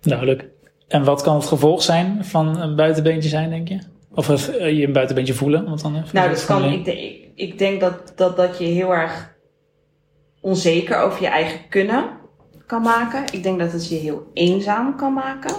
Duidelijk. 0.00 0.48
En 0.88 1.04
wat 1.04 1.22
kan 1.22 1.34
het 1.34 1.46
gevolg 1.46 1.82
zijn 1.82 2.24
van 2.24 2.60
een 2.60 2.76
buitenbeentje 2.76 3.28
zijn, 3.28 3.50
denk 3.50 3.68
je? 3.68 3.78
Of 4.14 4.28
uh, 4.28 4.70
je 4.78 4.86
een 4.86 4.92
buitenbeentje 4.92 5.34
voelen? 5.34 5.64
Want 5.64 5.82
dan, 5.82 6.04
nou, 6.12 6.28
dat 6.28 6.44
kan. 6.44 6.64
Ik, 6.64 6.86
ik, 6.86 7.28
ik 7.34 7.58
denk 7.58 7.80
dat, 7.80 8.12
dat, 8.16 8.36
dat 8.36 8.58
je 8.58 8.64
heel 8.64 8.94
erg 8.94 9.36
onzeker 10.48 10.98
over 10.98 11.22
je 11.22 11.28
eigen 11.28 11.68
kunnen 11.68 12.10
kan 12.66 12.82
maken. 12.82 13.24
Ik 13.32 13.42
denk 13.42 13.58
dat 13.58 13.72
het 13.72 13.88
je 13.88 13.94
heel 13.94 14.30
eenzaam 14.32 14.96
kan 14.96 15.12
maken. 15.12 15.54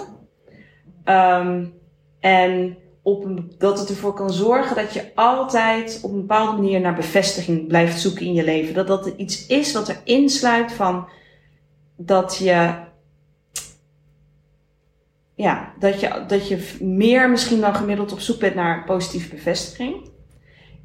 Um, 1.04 1.72
en 2.20 2.76
op 3.02 3.26
dat 3.58 3.78
het 3.78 3.88
ervoor 3.88 4.14
kan 4.14 4.32
zorgen 4.32 4.76
dat 4.76 4.92
je 4.92 5.14
altijd 5.14 6.00
op 6.02 6.12
een 6.12 6.20
bepaalde 6.20 6.62
manier 6.62 6.80
naar 6.80 6.94
bevestiging 6.94 7.66
blijft 7.66 8.00
zoeken 8.00 8.26
in 8.26 8.32
je 8.32 8.44
leven. 8.44 8.74
Dat 8.74 8.86
dat 8.86 9.06
iets 9.16 9.46
is 9.46 9.72
wat 9.72 9.88
er 9.88 10.00
insluit 10.04 10.72
van 10.72 11.08
dat 11.96 12.36
je. 12.36 12.74
Ja, 15.34 15.72
dat 15.78 16.00
je, 16.00 16.24
dat 16.26 16.48
je 16.48 16.76
meer 16.80 17.30
misschien 17.30 17.60
dan 17.60 17.74
gemiddeld 17.74 18.12
op 18.12 18.20
zoek 18.20 18.38
bent 18.38 18.54
naar 18.54 18.84
positieve 18.84 19.34
bevestiging. 19.34 20.08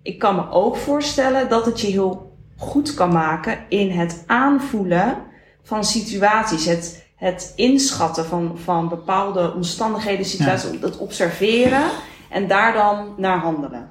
Ik 0.01 0.19
kan 0.19 0.35
me 0.35 0.49
ook 0.49 0.75
voorstellen 0.75 1.49
dat 1.49 1.65
het 1.65 1.81
je 1.81 1.87
heel 1.87 2.24
goed 2.57 2.93
kan 2.93 3.11
maken 3.11 3.57
in 3.69 3.89
het 3.89 4.23
aanvoelen 4.27 5.17
van 5.63 5.83
situaties. 5.83 6.65
Het 6.65 7.05
het 7.15 7.53
inschatten 7.55 8.25
van, 8.25 8.57
van 8.63 8.89
bepaalde 8.89 9.53
omstandigheden, 9.53 10.25
situaties, 10.25 10.79
dat 10.79 10.97
observeren 10.97 11.83
en 12.29 12.47
daar 12.47 12.73
dan 12.73 13.13
naar 13.17 13.39
handelen. 13.39 13.89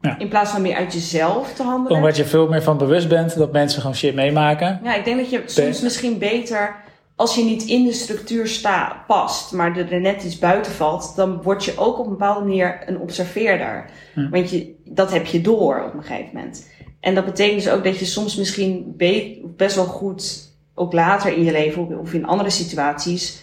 Ja. 0.00 0.18
In 0.18 0.28
plaats 0.28 0.50
van 0.50 0.62
meer 0.62 0.76
uit 0.76 0.92
jezelf 0.92 1.54
te 1.54 1.62
handelen. 1.62 1.96
Omdat 1.96 2.16
je 2.16 2.24
veel 2.24 2.48
meer 2.48 2.62
van 2.62 2.78
bewust 2.78 3.08
bent 3.08 3.36
dat 3.36 3.52
mensen 3.52 3.80
gewoon 3.80 3.96
shit 3.96 4.14
meemaken. 4.14 4.80
Ja, 4.82 4.94
ik 4.94 5.04
denk 5.04 5.16
dat 5.16 5.30
je 5.30 5.42
soms 5.46 5.80
misschien 5.80 6.18
beter, 6.18 6.76
als 7.16 7.34
je 7.34 7.44
niet 7.44 7.64
in 7.64 7.84
de 7.84 7.92
structuur 7.92 8.60
past, 9.06 9.52
maar 9.52 9.76
er 9.76 10.00
net 10.00 10.24
iets 10.24 10.38
buiten 10.38 10.72
valt, 10.72 11.12
dan 11.16 11.42
word 11.42 11.64
je 11.64 11.72
ook 11.76 11.98
op 11.98 12.04
een 12.04 12.10
bepaalde 12.10 12.40
manier 12.46 12.78
een 12.86 12.98
observeerder. 12.98 13.84
Hm. 14.14 14.30
Want 14.30 14.50
je, 14.50 14.74
dat 14.84 15.12
heb 15.12 15.26
je 15.26 15.40
door 15.40 15.84
op 15.84 15.94
een 15.94 16.04
gegeven 16.04 16.30
moment. 16.32 16.66
En 17.00 17.14
dat 17.14 17.24
betekent 17.24 17.62
dus 17.62 17.72
ook 17.72 17.84
dat 17.84 17.98
je 17.98 18.04
soms 18.04 18.36
misschien 18.36 18.94
be- 18.96 19.40
best 19.56 19.76
wel 19.76 19.84
goed, 19.84 20.48
ook 20.74 20.92
later 20.92 21.32
in 21.32 21.44
je 21.44 21.52
leven 21.52 21.98
of 21.98 22.12
in 22.12 22.26
andere 22.26 22.50
situaties, 22.50 23.40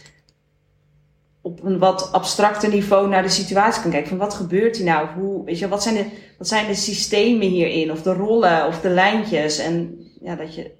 op 1.41 1.63
een 1.63 1.77
wat 1.77 2.11
abstracter 2.11 2.69
niveau 2.69 3.07
naar 3.07 3.23
de 3.23 3.29
situatie 3.29 3.81
kan 3.81 3.91
kijken. 3.91 4.09
Van 4.09 4.17
wat 4.17 4.33
gebeurt 4.33 4.77
hier 4.77 4.85
nou? 4.85 5.07
Hoe, 5.19 5.45
weet 5.45 5.59
je, 5.59 5.67
wat, 5.67 5.83
zijn 5.83 5.95
de, 5.95 6.05
wat 6.37 6.47
zijn 6.47 6.67
de 6.67 6.75
systemen 6.75 7.47
hierin? 7.47 7.91
Of 7.91 8.01
de 8.01 8.13
rollen 8.13 8.67
of 8.67 8.81
de 8.81 8.89
lijntjes? 8.89 9.57
En 9.57 9.95
ja, 10.21 10.35
dat 10.35 10.55
je 10.55 10.71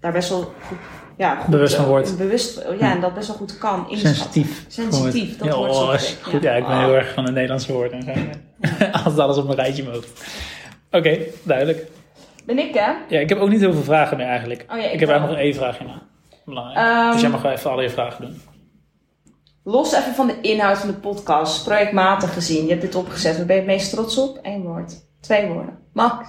daar 0.00 0.12
best 0.12 0.28
wel 0.28 0.52
goed, 0.68 0.78
ja, 1.16 1.36
goed, 1.36 1.50
Bewust 1.50 1.74
van 1.74 1.84
eh, 1.84 1.90
wordt. 1.90 2.16
Bewust, 2.18 2.64
ja, 2.78 2.92
en 2.94 3.00
dat 3.00 3.14
best 3.14 3.26
wel 3.28 3.36
goed 3.36 3.58
kan 3.58 3.90
inschatten. 3.90 4.14
Sensitief. 4.14 4.64
Sensitief, 4.68 5.38
dat 5.38 5.48
ja, 5.48 5.56
wordt 5.56 5.74
zo 5.74 5.82
oh, 5.82 5.94
goed. 6.22 6.42
Ja, 6.42 6.52
ik 6.52 6.66
ben 6.66 6.76
Oh. 6.76 6.84
heel 6.84 6.94
erg 6.94 7.12
van 7.14 7.24
de 7.24 7.32
Nederlandse 7.32 7.72
woorden. 7.72 8.04
Altijd 8.92 9.18
alles 9.18 9.36
op 9.36 9.48
een 9.48 9.54
rijtje 9.54 9.84
mogen. 9.84 10.08
Oké, 10.90 11.18
duidelijk. 11.42 11.86
Ben 12.44 12.58
ik, 12.58 12.74
hè? 12.74 12.92
Ja, 13.08 13.20
ik 13.20 13.28
heb 13.28 13.38
ook 13.38 13.48
niet 13.48 13.60
heel 13.60 13.72
veel 13.72 13.82
vragen 13.82 14.16
meer 14.16 14.26
eigenlijk. 14.26 14.64
Oh 14.68 14.78
ja, 14.78 14.84
ik 14.84 14.92
ik 14.92 15.00
heb 15.00 15.08
eigenlijk 15.08 15.38
nog 15.38 15.46
één 15.46 15.54
vraagje 15.54 15.84
na. 15.84 16.02
Belangrijk. 16.44 16.86
Ehm, 16.86 17.12
dus 17.12 17.20
jij 17.20 17.30
mag 17.30 17.42
wel 17.42 17.52
even 17.52 17.70
alle 17.70 17.82
je 17.82 17.90
vragen 17.90 18.24
doen. 18.26 18.42
Los 19.64 19.92
even 19.92 20.14
van 20.14 20.26
de 20.26 20.40
inhoud 20.40 20.78
van 20.78 20.88
de 20.88 20.94
podcast, 20.94 21.64
projectmatig 21.64 22.32
gezien. 22.32 22.62
Je 22.62 22.70
hebt 22.70 22.80
dit 22.80 22.94
opgezet. 22.94 23.36
Waar 23.36 23.46
ben 23.46 23.56
je 23.56 23.62
het 23.62 23.70
meest 23.70 23.90
trots 23.90 24.18
op? 24.18 24.38
Eén 24.42 24.62
woord. 24.62 24.94
Twee 25.20 25.46
woorden. 25.46 25.78
Max. 25.92 26.28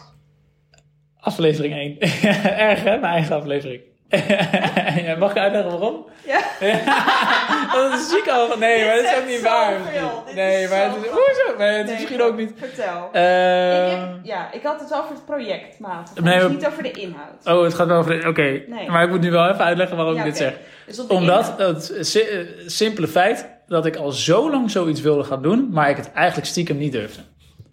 Aflevering 1.20 1.74
1. 1.74 2.00
Erg 2.70 2.84
hè, 2.84 2.98
mijn 2.98 3.14
eigen 3.14 3.36
aflevering. 3.36 3.82
Ja, 5.06 5.16
mag 5.18 5.32
ik 5.32 5.38
uitleggen 5.38 5.72
waarom? 5.72 6.06
Ja. 6.26 6.42
dat 7.76 7.94
is 8.00 8.10
ziek 8.10 8.28
al. 8.30 8.58
Nee, 8.58 8.86
maar 8.86 8.96
dat 8.96 9.04
is 9.06 9.18
ook 9.18 9.28
niet 9.28 9.42
waar. 9.42 9.74
Nee, 10.36 10.64
is 10.64 10.70
maar 10.70 10.80
het 10.84 10.96
is, 10.96 11.10
hoezo? 11.10 11.58
Nee, 11.58 11.78
het 11.78 11.90
is 11.90 11.94
misschien 11.94 12.22
ook 12.22 12.38
niet. 12.38 12.54
Vertel. 12.58 13.06
Ik 13.08 13.92
heb, 13.92 14.10
ja, 14.24 14.52
ik 14.52 14.64
had 14.64 14.80
het 14.80 14.90
wel 14.90 15.00
over 15.00 15.14
het 15.14 15.26
project, 15.26 15.80
maat. 15.80 16.12
Nee, 16.22 16.34
dus 16.34 16.44
we- 16.44 16.50
niet 16.50 16.68
over 16.68 16.84
de 16.84 16.92
inhoud. 16.92 17.46
Oh, 17.58 17.64
het 17.64 17.74
gaat 17.74 17.88
wel 17.88 17.98
over. 17.98 18.22
de- 18.22 18.28
Oké, 18.28 18.42
Nee. 18.68 18.90
maar 18.90 19.04
ik 19.04 19.10
moet 19.10 19.22
nu 19.22 19.32
wel 19.32 19.50
even 19.50 19.64
uitleggen 19.66 19.96
waarom 19.98 20.14
Ja, 20.16 20.20
ik 20.20 20.26
dit 20.26 20.38
zeg. 20.38 20.54
Dus 20.86 21.06
Omdat 21.08 21.54
het 21.58 21.92
eh, 22.16 22.38
simpele 22.66 23.08
feit 23.08 23.50
dat 23.68 23.86
ik 23.86 23.96
al 23.96 24.12
zo 24.12 24.50
lang 24.50 24.72
zoiets 24.72 25.02
wilde 25.02 25.24
gaan 25.24 25.42
doen, 25.42 25.68
maar 25.72 25.90
ik 25.90 25.98
het 25.98 26.12
eigenlijk 26.12 26.48
stiekem 26.48 26.78
niet 26.78 26.92
durfde. 26.92 27.22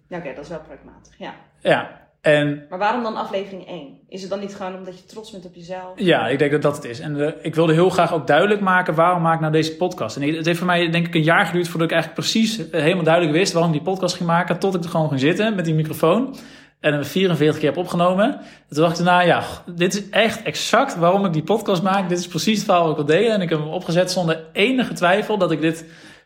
Ja, 0.09 0.17
oké, 0.17 0.33
dat 0.35 0.43
is 0.43 0.49
wel 0.49 0.59
projectmatig. 0.59 1.13
Ja. 1.17 1.33
Ja, 1.59 1.89
en 2.21 2.65
Maar 2.69 2.79
waarom 2.79 3.03
dan 3.03 3.15
aflevering 3.15 3.67
1? 3.67 3.97
Is 4.09 4.21
het 4.21 4.29
dan 4.29 4.39
niet 4.39 4.55
gewoon 4.55 4.75
omdat 4.75 4.99
je 4.99 5.05
trots 5.05 5.31
bent 5.31 5.45
op 5.45 5.55
jezelf? 5.55 5.93
ja, 5.95 6.27
ik 6.27 6.39
denk 6.39 6.51
dat 6.51 6.61
dat 6.61 6.75
het 6.75 6.85
is. 6.85 6.99
En 6.99 7.21
eh, 7.21 7.33
ik 7.41 7.55
wilde 7.55 7.73
heel 7.73 7.89
graag 7.89 8.13
ook 8.13 8.27
duidelijk 8.27 8.61
maken 8.61 8.95
waarom 8.95 9.21
maak 9.21 9.33
ik 9.33 9.39
nou 9.39 9.51
deze 9.51 9.75
podcast. 9.75 10.15
En 10.15 10.35
het 10.35 10.45
heeft 10.45 10.57
voor 10.57 10.67
mij 10.67 10.89
denk 10.89 11.07
ik 11.07 11.15
een 11.15 11.23
jaar 11.23 11.45
geduurd 11.45 11.67
voordat 11.67 11.89
ik 11.89 11.93
eigenlijk 11.93 12.21
precies 12.21 12.69
eh, 12.69 12.81
helemaal 12.81 13.03
duidelijk 13.03 13.35
wist 13.35 13.53
waarom 13.53 13.73
ik 13.73 13.83
die 13.83 13.93
podcast 13.93 14.15
ging 14.15 14.29
maken. 14.29 14.59
Tot 14.59 14.75
ik 14.75 14.83
er 14.83 14.89
gewoon 14.89 15.07
ging 15.07 15.19
zitten 15.19 15.55
met 15.55 15.65
die 15.65 15.73
microfoon. 15.73 16.35
En 16.79 16.93
hem 16.93 17.03
44 17.03 17.59
keer 17.59 17.69
heb 17.69 17.77
opgenomen. 17.77 18.25
En 18.25 18.75
toen 18.75 18.83
dacht 18.83 18.99
ik 18.99 19.05
daarna, 19.05 19.21
ja, 19.21 19.43
dit 19.75 19.93
is 19.93 20.09
echt 20.09 20.43
exact 20.43 20.97
waarom 20.97 21.25
ik 21.25 21.33
die 21.33 21.43
podcast 21.43 21.83
maak. 21.83 22.09
Dit 22.09 22.19
is 22.19 22.27
precies 22.27 22.55
het 22.55 22.65
verhaal 22.65 22.81
wat 22.87 22.99
ik 22.99 23.05
wil 23.05 23.17
delen. 23.17 23.33
En 23.33 23.41
ik 23.41 23.49
heb 23.49 23.59
hem 23.59 23.67
opgezet 23.67 24.11
zonder 24.11 24.45
enige 24.53 24.93
twijfel 24.93 25.37
dat 25.37 25.51
ik 25.51 25.61
dit 25.61 25.85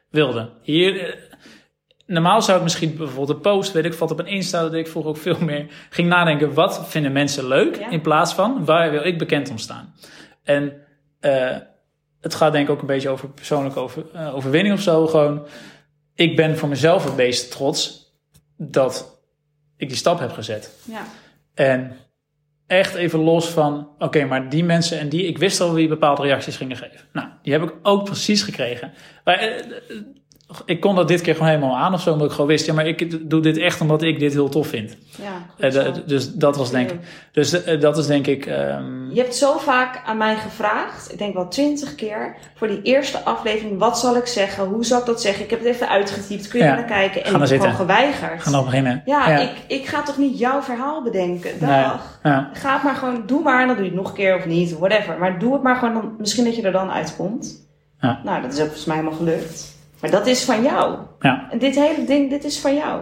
wilde. 0.10 0.50
Hier, 0.62 1.00
eh, 1.00 1.14
normaal 2.06 2.42
zou 2.42 2.58
ik 2.58 2.64
misschien 2.64 2.98
bijvoorbeeld 2.98 3.30
een 3.30 3.42
post, 3.42 3.72
weet 3.72 3.86
ik 3.86 3.94
wat, 3.94 4.12
op 4.12 4.20
een 4.20 4.28
Insta, 4.28 4.62
dat 4.62 4.74
ik 4.74 4.88
vroeger 4.88 5.12
ook 5.12 5.18
veel 5.18 5.38
meer 5.40 5.66
ging 5.90 6.08
nadenken. 6.08 6.54
Wat 6.54 6.90
vinden 6.90 7.12
mensen 7.12 7.48
leuk? 7.48 7.78
Ja. 7.78 7.90
In 7.90 8.02
plaats 8.02 8.34
van, 8.34 8.66
waar 8.66 8.92
wil 8.92 9.06
ik 9.06 9.18
bekend 9.18 9.50
om 9.50 9.58
staan? 9.58 9.94
En 10.44 10.74
eh, 11.20 11.58
het 12.22 12.36
gaat 12.36 12.52
denk 12.52 12.68
ik 12.68 12.74
ook 12.74 12.82
een 12.82 12.88
beetje 12.88 13.10
over 13.10 13.30
persoonlijke 13.30 13.80
over, 13.80 14.06
eh, 14.14 14.36
overwinning 14.36 14.76
of 14.76 14.82
zo. 14.82 15.08
Gewoon, 15.08 15.46
ik 16.16 16.36
ben 16.36 16.58
voor 16.58 16.70
mezelf 16.70 17.04
het 17.04 17.16
meest 17.16 17.52
trots 17.52 18.12
dat 18.58 19.22
ik 19.78 19.88
die 19.88 19.98
stap 19.98 20.20
heb 20.20 20.32
gezet. 20.32 20.72
Ja. 20.84 21.06
En 21.54 21.98
echt 22.68 22.96
even 22.96 23.20
los 23.20 23.50
van, 23.50 23.90
oké, 23.98 24.26
maar 24.26 24.50
die 24.50 24.64
mensen 24.64 25.00
en 25.00 25.10
die, 25.10 25.26
ik 25.26 25.38
wist 25.38 25.62
al 25.62 25.74
wie 25.74 25.88
bepaalde 25.88 26.22
reacties 26.22 26.58
gingen 26.58 26.78
geven. 26.78 27.08
Nou, 27.14 27.28
die 27.42 27.54
heb 27.54 27.64
ik 27.64 27.74
ook 27.82 28.04
precies 28.04 28.42
gekregen. 28.42 28.94
Maar 29.24 29.36
eh, 29.36 29.64
ik 30.66 30.80
kon 30.80 30.96
dat 30.96 31.08
dit 31.08 31.22
keer 31.22 31.34
gewoon 31.34 31.50
helemaal 31.50 31.78
aan 31.78 31.94
of 31.94 32.02
zo, 32.02 32.12
omdat 32.12 32.28
ik 32.28 32.34
gewoon 32.34 32.48
wist, 32.48 32.66
ja, 32.66 32.74
maar 32.74 32.88
ik 32.88 33.30
doe 33.30 33.42
dit 33.42 33.58
echt 33.58 33.82
omdat 33.82 34.02
ik 34.02 34.20
dit 34.20 34.34
heel 34.34 34.50
tof 34.50 34.68
vind. 34.68 34.96
ja 35.22 35.32
Eh, 35.70 35.94
dus 36.06 36.34
dat 36.34 36.58
was 36.58 36.72
denk 36.72 36.92
ik, 36.92 37.00
dus 37.32 37.64
eh, 37.64 37.80
dat 37.82 37.98
is 37.98 38.06
denk 38.08 38.28
ik, 38.28 38.46
ehm, 38.46 39.12
Je 39.12 39.22
hebt 39.22 39.36
zo 39.36 39.58
vaak 39.58 40.02
aan 40.06 40.18
mij 40.18 40.36
gevraagd, 40.36 41.12
ik 41.12 41.18
denk 41.18 41.34
wel 41.34 41.48
twintig 41.48 41.96
keer, 41.96 42.36
voor 42.56 42.68
die 42.68 42.82
eerste 42.82 43.20
aflevering, 43.24 43.80
wat 43.80 44.00
zal 44.00 44.16
ik 44.16 44.26
zeggen? 44.26 44.66
Hoe 44.66 44.86
zal 44.86 45.00
ik 45.00 45.06
dat 45.06 45.22
zeggen? 45.22 45.44
Ik 45.44 45.50
heb 45.50 45.60
het 45.60 45.68
even 45.68 45.90
uitgetypt, 45.90 46.48
kun 46.48 46.60
je 46.60 46.66
Ja. 46.66 46.76
naar 46.76 46.84
kijken? 46.86 47.24
En 47.24 47.32
Ga 47.32 47.38
maar 47.38 47.46
ik 47.46 47.52
heb 47.52 47.60
gewoon 47.62 47.76
geweigerd. 47.76 48.42
gaan 48.42 48.54
we 48.60 48.64
beginnen. 48.64 49.02
Ja, 49.06 49.40
Ik, 49.40 49.52
ik 49.68 49.86
ga 49.86 50.04
toch 50.04 50.18
niet 50.18 50.40
jouw 50.40 50.62
verhaal 50.62 51.04
bedenken? 51.04 51.60
Dag. 51.60 51.70
Nee, 52.24 52.34
ja. 52.34 52.50
Ga 52.54 52.74
het 52.74 52.84
maar 52.84 52.96
gewoon, 52.96 53.24
doe 53.26 53.42
maar, 53.44 53.62
en 53.62 53.68
dan 53.68 53.76
doe 53.76 53.86
je 53.86 53.92
het 53.92 54.00
nog 54.00 54.10
een 54.10 54.16
keer 54.16 54.36
of 54.36 54.46
niet, 54.46 54.78
whatever. 54.78 55.18
Maar 55.20 55.40
doe 55.40 55.54
het 55.54 55.64
maar 55.64 55.76
gewoon, 55.76 55.94
dan, 55.94 56.16
misschien 56.18 56.44
dat 56.46 56.56
je 56.56 56.62
er 56.62 56.72
dan 56.72 56.92
uitkomt. 56.92 57.68
Ja. 58.00 58.20
Nou, 58.24 58.42
dat 58.42 58.52
is 58.54 58.58
ook 58.60 58.66
volgens 58.66 58.86
mij 58.86 58.96
helemaal 58.96 59.18
gelukt. 59.18 59.72
Maar 60.04 60.12
dat 60.12 60.28
is 60.28 60.44
van 60.44 60.64
jou. 60.64 60.98
Ja. 61.20 61.48
En 61.52 61.60
dit 61.60 61.76
hele 61.76 62.06
ding, 62.06 62.30
dit 62.30 62.44
is 62.44 62.60
van 62.60 62.76
jou. 62.76 63.02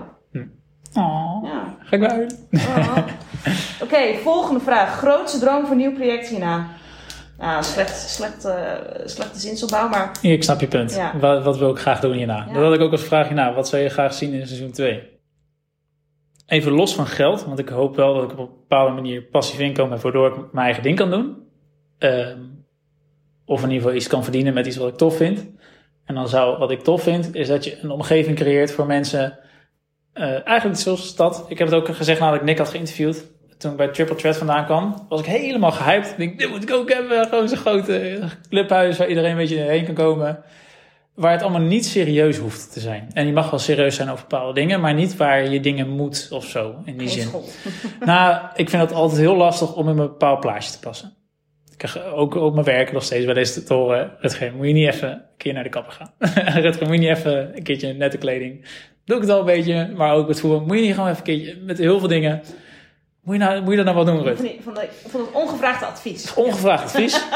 Oh, 0.94 1.44
Ja. 1.44 1.76
ga 1.80 1.96
ik. 1.96 2.32
Oh. 2.52 2.98
Oké, 3.84 4.18
volgende 4.24 4.60
vraag. 4.60 4.98
Grootste 4.98 5.40
droom 5.40 5.66
voor 5.66 5.76
nieuw 5.76 5.94
project 5.94 6.28
hierna? 6.28 6.68
Nou, 7.38 7.64
slecht, 7.64 8.10
slecht, 8.10 8.46
eh, 8.46 8.72
slechte 9.06 9.40
zinsopbouw, 9.40 9.90
maar 9.90 10.12
Ik 10.22 10.44
snap 10.44 10.60
je 10.60 10.68
punt. 10.68 10.96
Ja. 10.96 11.18
Wat, 11.20 11.44
wat 11.44 11.58
wil 11.58 11.70
ik 11.70 11.78
graag 11.78 12.00
doen 12.00 12.14
hierna? 12.14 12.46
Ja. 12.48 12.54
Dat 12.54 12.64
had 12.64 12.74
ik 12.74 12.82
ook 12.82 12.92
als 12.92 13.04
vraag 13.04 13.26
hierna. 13.28 13.54
Wat 13.54 13.68
zou 13.68 13.82
je 13.82 13.90
graag 13.90 14.14
zien 14.14 14.34
in 14.34 14.48
seizoen 14.48 14.72
2? 14.72 15.04
Even 16.48 16.72
los 16.72 16.96
van 16.96 17.08
geld, 17.08 17.46
want 17.46 17.60
ik 17.60 17.70
hoop 17.70 17.96
wel 17.96 18.14
dat 18.14 18.24
ik 18.24 18.32
op 18.32 18.38
een 18.40 18.46
bepaalde 18.46 18.94
manier 18.94 19.22
passief 19.24 19.60
inkomen 19.60 19.92
heb, 19.94 20.02
waardoor 20.02 20.28
ik 20.28 20.36
mijn 20.52 20.66
eigen 20.66 20.84
ding 20.84 20.98
kan 20.98 21.10
doen. 21.10 21.38
Ehm, 21.98 22.40
of 23.46 23.58
in 23.64 23.68
ieder 23.68 23.82
geval 23.82 23.96
iets 23.96 24.08
kan 24.08 24.24
verdienen 24.24 24.54
met 24.54 24.66
iets 24.68 24.78
wat 24.78 24.88
ik 24.90 24.98
tof 24.98 25.16
vind. 25.18 25.46
En 26.06 26.16
dan 26.16 26.28
zou, 26.28 26.58
wat 26.58 26.72
ik 26.72 26.82
tof 26.82 27.02
vind, 27.04 27.36
is 27.36 27.48
dat 27.48 27.64
je 27.64 27.78
een 27.82 27.90
omgeving 27.92 28.36
creëert 28.38 28.72
voor 28.72 28.86
mensen. 28.86 29.38
eh, 30.14 30.48
eigenlijk 30.48 30.80
zoals 30.80 31.08
stad. 31.08 31.46
Ik 31.48 31.58
heb 31.58 31.68
het 31.68 31.76
ook 31.78 31.96
gezegd 31.96 32.20
nadat 32.20 32.36
ik 32.40 32.46
Nick 32.46 32.58
had 32.58 32.70
geïnterviewd. 32.70 33.26
Toen 33.58 33.72
ik 33.72 33.78
bij 33.78 33.88
Triple 33.88 34.16
Threat 34.16 34.38
vandaan 34.38 34.66
kwam, 34.66 35.06
was 35.10 35.20
ik 35.20 35.26
helemaal 35.26 35.72
gehyped. 35.72 36.10
Ik 36.12 36.18
denk, 36.18 36.40
dit 36.40 36.50
moet 36.50 36.64
ik 36.64 36.72
ook 36.72 36.94
hebben. 36.94 37.26
Gewoon 37.28 37.50
zo'n 37.50 37.58
grote 37.58 38.20
clubhuis 38.50 38.98
waar 38.98 39.08
iedereen 39.08 39.32
een 39.32 39.38
beetje 39.38 39.58
heen 39.58 39.86
kan 39.86 39.94
komen. 39.94 40.44
Waar 41.16 41.32
het 41.32 41.42
allemaal 41.42 41.62
niet 41.62 41.86
serieus 41.86 42.38
hoeft 42.38 42.74
te 42.74 42.80
zijn. 42.80 43.10
En 43.14 43.26
je 43.26 43.34
mag 43.34 43.50
wel 43.50 43.60
serieus 43.60 43.96
zijn 43.96 44.10
over 44.10 44.26
bepaalde 44.30 44.54
dingen, 44.54 44.80
maar 44.80 44.94
niet 44.94 45.18
waar 45.18 45.50
je 45.50 45.60
dingen 45.60 45.90
moet 45.90 46.28
of 46.32 46.46
zo. 46.46 46.76
In 46.86 46.98
die 46.98 47.08
geen 47.08 47.20
zin. 47.20 47.28
school. 47.28 47.44
Nou, 48.06 48.46
ik 48.56 48.70
vind 48.70 48.82
het 48.82 48.94
altijd 48.94 49.20
heel 49.20 49.36
lastig 49.36 49.76
om 49.76 49.84
in 49.84 49.90
een 49.90 49.96
bepaald 49.96 50.40
plaatje 50.40 50.72
te 50.72 50.80
passen. 50.80 51.14
Krijg 51.82 52.06
ook 52.14 52.36
op 52.36 52.54
mijn 52.54 52.66
werk 52.66 52.92
nog 52.92 53.04
steeds 53.04 53.26
wel 53.26 53.36
eens 53.36 53.64
te 53.64 53.74
horen. 53.74 54.12
Rutger, 54.20 54.54
moet 54.56 54.68
je 54.68 54.74
niet 54.74 54.88
even 54.88 55.12
een 55.12 55.22
keer 55.38 55.54
naar 55.54 55.64
de 55.64 55.70
kapper 55.70 55.94
gaan? 55.94 56.14
Rutger, 56.64 56.88
moet 56.88 56.96
je 56.96 57.08
niet 57.08 57.18
even 57.18 57.56
een 57.58 57.64
keertje 57.64 57.94
nette 57.94 58.18
kleding? 58.18 58.66
Doe 59.06 59.16
ik 59.16 59.22
het 59.22 59.32
al 59.32 59.40
een 59.40 59.46
beetje, 59.46 59.92
maar 59.96 60.14
ook 60.14 60.28
met 60.28 60.40
voetbal. 60.40 60.60
Moet 60.62 60.76
je 60.76 60.82
niet 60.82 60.94
gewoon 60.94 61.10
even 61.10 61.20
een 61.20 61.24
keertje, 61.24 61.62
met 61.62 61.78
heel 61.78 62.00
veel 62.00 62.08
dingen. 62.08 62.42
Moet 63.24 63.36
je, 63.36 63.42
nou, 63.42 63.62
moet 63.62 63.70
je 63.70 63.76
dat 63.76 63.86
nou 63.86 64.06
wel 64.06 64.16
doen, 64.16 64.24
Rut? 64.24 64.36
Van, 64.36 64.46
die- 64.46 64.60
van, 64.62 64.74
de, 64.74 64.88
van 65.08 65.22
het 65.22 65.32
ongevraagde 65.32 65.86
advies. 65.86 66.34
Ongevraagd 66.34 66.84
advies. 66.84 67.22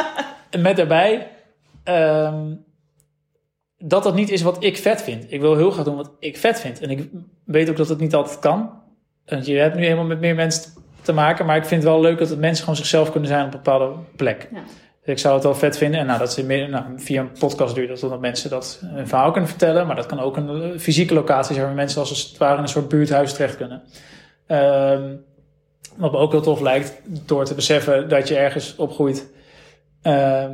En 0.50 0.62
met 0.62 0.76
daarbij 0.76 1.28
ehm, 1.84 2.54
dat 3.78 4.04
dat 4.04 4.16
niet 4.16 4.30
is 4.30 4.42
wat 4.42 4.64
ik 4.64 4.78
vet 4.78 5.02
vind. 5.02 5.32
Ik 5.32 5.42
wil 5.42 5.56
heel 5.58 5.72
graag 5.72 5.86
doen 5.86 5.96
wat 5.96 6.12
ik 6.20 6.38
vet 6.38 6.60
vind. 6.60 6.82
En 6.82 6.90
ik 6.90 7.10
weet 7.46 7.70
ook 7.70 7.78
dat 7.78 7.90
het 7.90 8.00
niet 8.00 8.14
altijd 8.16 8.40
kan. 8.40 8.82
Want 9.26 9.46
je 9.46 9.56
hebt 9.58 9.76
nu 9.76 9.84
helemaal 9.84 10.06
met 10.06 10.20
meer 10.20 10.36
mensen 10.36 10.72
te 11.06 11.14
maken. 11.14 11.46
Maar 11.46 11.58
ik 11.58 11.66
vind 11.66 11.84
het 11.84 11.92
wel 11.92 12.02
leuk 12.02 12.18
dat 12.18 12.38
mensen 12.38 12.60
gewoon 12.60 12.76
zichzelf 12.76 13.12
kunnen 13.12 13.30
zijn 13.30 13.46
op 13.46 13.54
een 13.54 13.62
bepaalde 13.64 13.94
plek. 14.16 14.48
Ja. 14.52 14.60
Dus 15.06 15.14
ik 15.14 15.20
zou 15.20 15.34
het 15.34 15.44
wel 15.44 15.56
vet 15.56 15.78
vinden. 15.78 16.00
En 16.00 16.06
nou, 16.06 16.20
dat 16.20 16.38
is 16.38 16.44
meer, 16.44 16.70
nou, 16.70 16.84
via 16.98 17.22
een 17.22 17.32
podcast 17.40 17.76
duurt 17.76 17.88
dat 17.88 18.00
totdat 18.00 18.20
mensen 18.20 18.50
dat 18.50 18.82
een 18.96 19.08
verhaal 19.08 19.32
kunnen 19.32 19.50
vertellen. 19.50 19.88
Maar 19.88 19.96
dat 19.96 20.06
kan 20.06 20.20
ook 20.20 20.38
een 20.38 20.50
eh, 20.50 20.80
fysieke 20.80 21.14
locatie 21.14 21.54
zijn 21.54 21.66
waar 21.66 21.76
mensen 21.76 22.00
als 22.00 22.10
het 22.10 22.38
ware 22.38 22.56
in 22.56 22.62
een 22.62 22.68
soort 22.68 22.90
buurthuis 22.90 23.34
terecht 23.34 23.58
kunnen. 23.58 23.82
Ehm, 24.48 25.14
wat 25.96 26.12
me 26.12 26.18
ook 26.18 26.32
heel 26.32 26.42
tof 26.42 26.62
lijkt, 26.62 27.02
door 27.06 27.46
te 27.46 27.54
beseffen 27.54 28.10
dat 28.10 28.28
je 28.28 28.38
ergens 28.38 28.76
opgroeit. 28.76 29.34
ehm, 30.02 30.54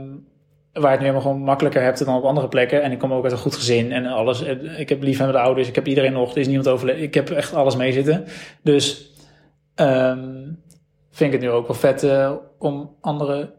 waar 0.74 0.84
je 0.84 0.90
het 0.90 1.00
nu 1.00 1.06
helemaal 1.06 1.22
gewoon 1.22 1.42
makkelijker 1.42 1.82
hebt 1.82 2.06
dan 2.06 2.16
op 2.16 2.24
andere 2.24 2.48
plekken. 2.48 2.82
En 2.82 2.92
ik 2.92 3.00
kom 3.00 3.14
ook 3.14 3.24
uit 3.24 3.32
een 3.32 3.38
goed 3.38 3.56
gezin 3.56 3.92
en 3.92 4.06
alles. 4.06 4.42
Ik 4.78 4.90
heb 4.90 5.04
liefhebbende 5.04 5.42
ouders, 5.42 5.68
ik 5.68 5.76
heb 5.76 5.88
iedereen 5.88 6.14
nog. 6.14 6.32
Er 6.32 6.38
is 6.38 6.48
niemand 6.48 6.68
overleden. 6.68 7.02
Ik 7.02 7.14
heb 7.14 7.30
echt 7.30 7.54
alles 7.54 7.76
mee 7.76 7.92
zitten. 7.92 8.26
Dus 8.62 9.11
ehm, 9.76 10.54
vind 11.12 11.34
ik 11.34 11.40
het 11.40 11.42
nu 11.42 11.50
ook 11.50 11.68
wel 11.68 11.76
vet 11.76 12.04
eh, 12.04 12.34
om 12.58 12.96
anderen 13.02 13.54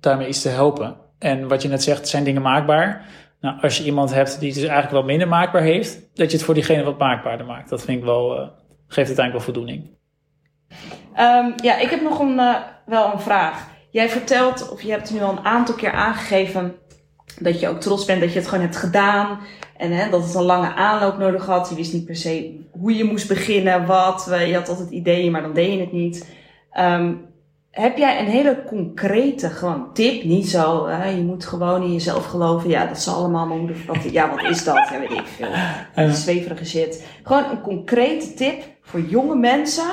daarmee 0.00 0.28
iets 0.28 0.42
te 0.42 0.48
helpen. 0.48 0.96
En 1.18 1.48
wat 1.48 1.62
je 1.62 1.68
net 1.68 1.82
zegt, 1.82 2.08
zijn 2.08 2.24
dingen 2.24 2.42
maakbaar. 2.42 3.06
Nou, 3.40 3.60
als 3.60 3.78
je 3.78 3.84
iemand 3.84 4.14
hebt 4.14 4.40
die 4.40 4.48
het 4.48 4.58
dus 4.58 4.68
eigenlijk 4.68 4.92
wel 4.92 5.10
minder 5.10 5.28
maakbaar 5.28 5.62
heeft, 5.62 6.00
dat 6.14 6.30
je 6.30 6.36
het 6.36 6.46
voor 6.46 6.54
diegene 6.54 6.82
wat 6.82 6.98
maakbaarder 6.98 7.46
maakt. 7.46 7.68
Dat 7.68 7.82
vind 7.82 7.98
ik 7.98 8.04
wel, 8.04 8.40
uh, 8.40 8.48
geeft 8.86 9.06
uiteindelijk 9.06 9.32
wel 9.32 9.54
voldoening. 9.54 9.90
Um, 11.18 11.54
ja, 11.62 11.78
ik 11.78 11.90
heb 11.90 12.00
nog 12.00 12.18
een, 12.18 12.34
uh, 12.34 12.56
wel 12.86 13.12
een 13.12 13.20
vraag. 13.20 13.68
Jij 13.90 14.08
vertelt, 14.08 14.70
of 14.70 14.82
je 14.82 14.90
hebt 14.90 15.12
nu 15.12 15.22
al 15.22 15.30
een 15.30 15.44
aantal 15.44 15.74
keer 15.74 15.92
aangegeven, 15.92 16.74
dat 17.38 17.60
je 17.60 17.68
ook 17.68 17.80
trots 17.80 18.04
bent 18.04 18.20
dat 18.20 18.32
je 18.32 18.38
het 18.38 18.48
gewoon 18.48 18.64
hebt 18.64 18.76
gedaan. 18.76 19.38
En 19.80 19.92
hè, 19.92 20.10
dat 20.10 20.24
het 20.24 20.34
een 20.34 20.42
lange 20.42 20.74
aanloop 20.74 21.18
nodig 21.18 21.46
had. 21.46 21.68
Je 21.68 21.74
wist 21.74 21.92
niet 21.92 22.04
per 22.04 22.16
se 22.16 22.60
hoe 22.70 22.96
je 22.96 23.04
moest 23.04 23.28
beginnen, 23.28 23.86
wat. 23.86 24.26
Je 24.46 24.54
had 24.54 24.68
altijd 24.68 24.90
ideeën, 24.90 25.32
maar 25.32 25.42
dan 25.42 25.54
deed 25.54 25.72
je 25.72 25.80
het 25.80 25.92
niet. 25.92 26.26
Um, 26.78 27.28
heb 27.70 27.96
jij 27.96 28.20
een 28.20 28.26
hele 28.26 28.62
concrete 28.66 29.48
gewoon 29.48 29.92
tip? 29.92 30.24
Niet 30.24 30.48
zo, 30.48 30.86
hè, 30.86 31.08
je 31.08 31.22
moet 31.22 31.46
gewoon 31.46 31.82
in 31.82 31.92
jezelf 31.92 32.26
geloven. 32.26 32.70
Ja, 32.70 32.86
dat 32.86 33.00
zal 33.00 33.14
allemaal 33.14 33.46
mijn 33.46 33.58
moeder 33.58 33.76
verwachten. 33.76 34.12
Ja, 34.12 34.30
wat 34.30 34.42
is 34.42 34.64
dat? 34.64 34.88
Ja, 34.90 34.98
weet 34.98 35.10
ik 35.10 35.26
veel. 35.26 35.48
Een 35.94 36.14
zweverige 36.14 36.64
shit. 36.64 37.06
Gewoon 37.22 37.44
een 37.44 37.60
concrete 37.60 38.34
tip 38.34 38.62
voor 38.82 39.00
jonge 39.00 39.36
mensen 39.36 39.90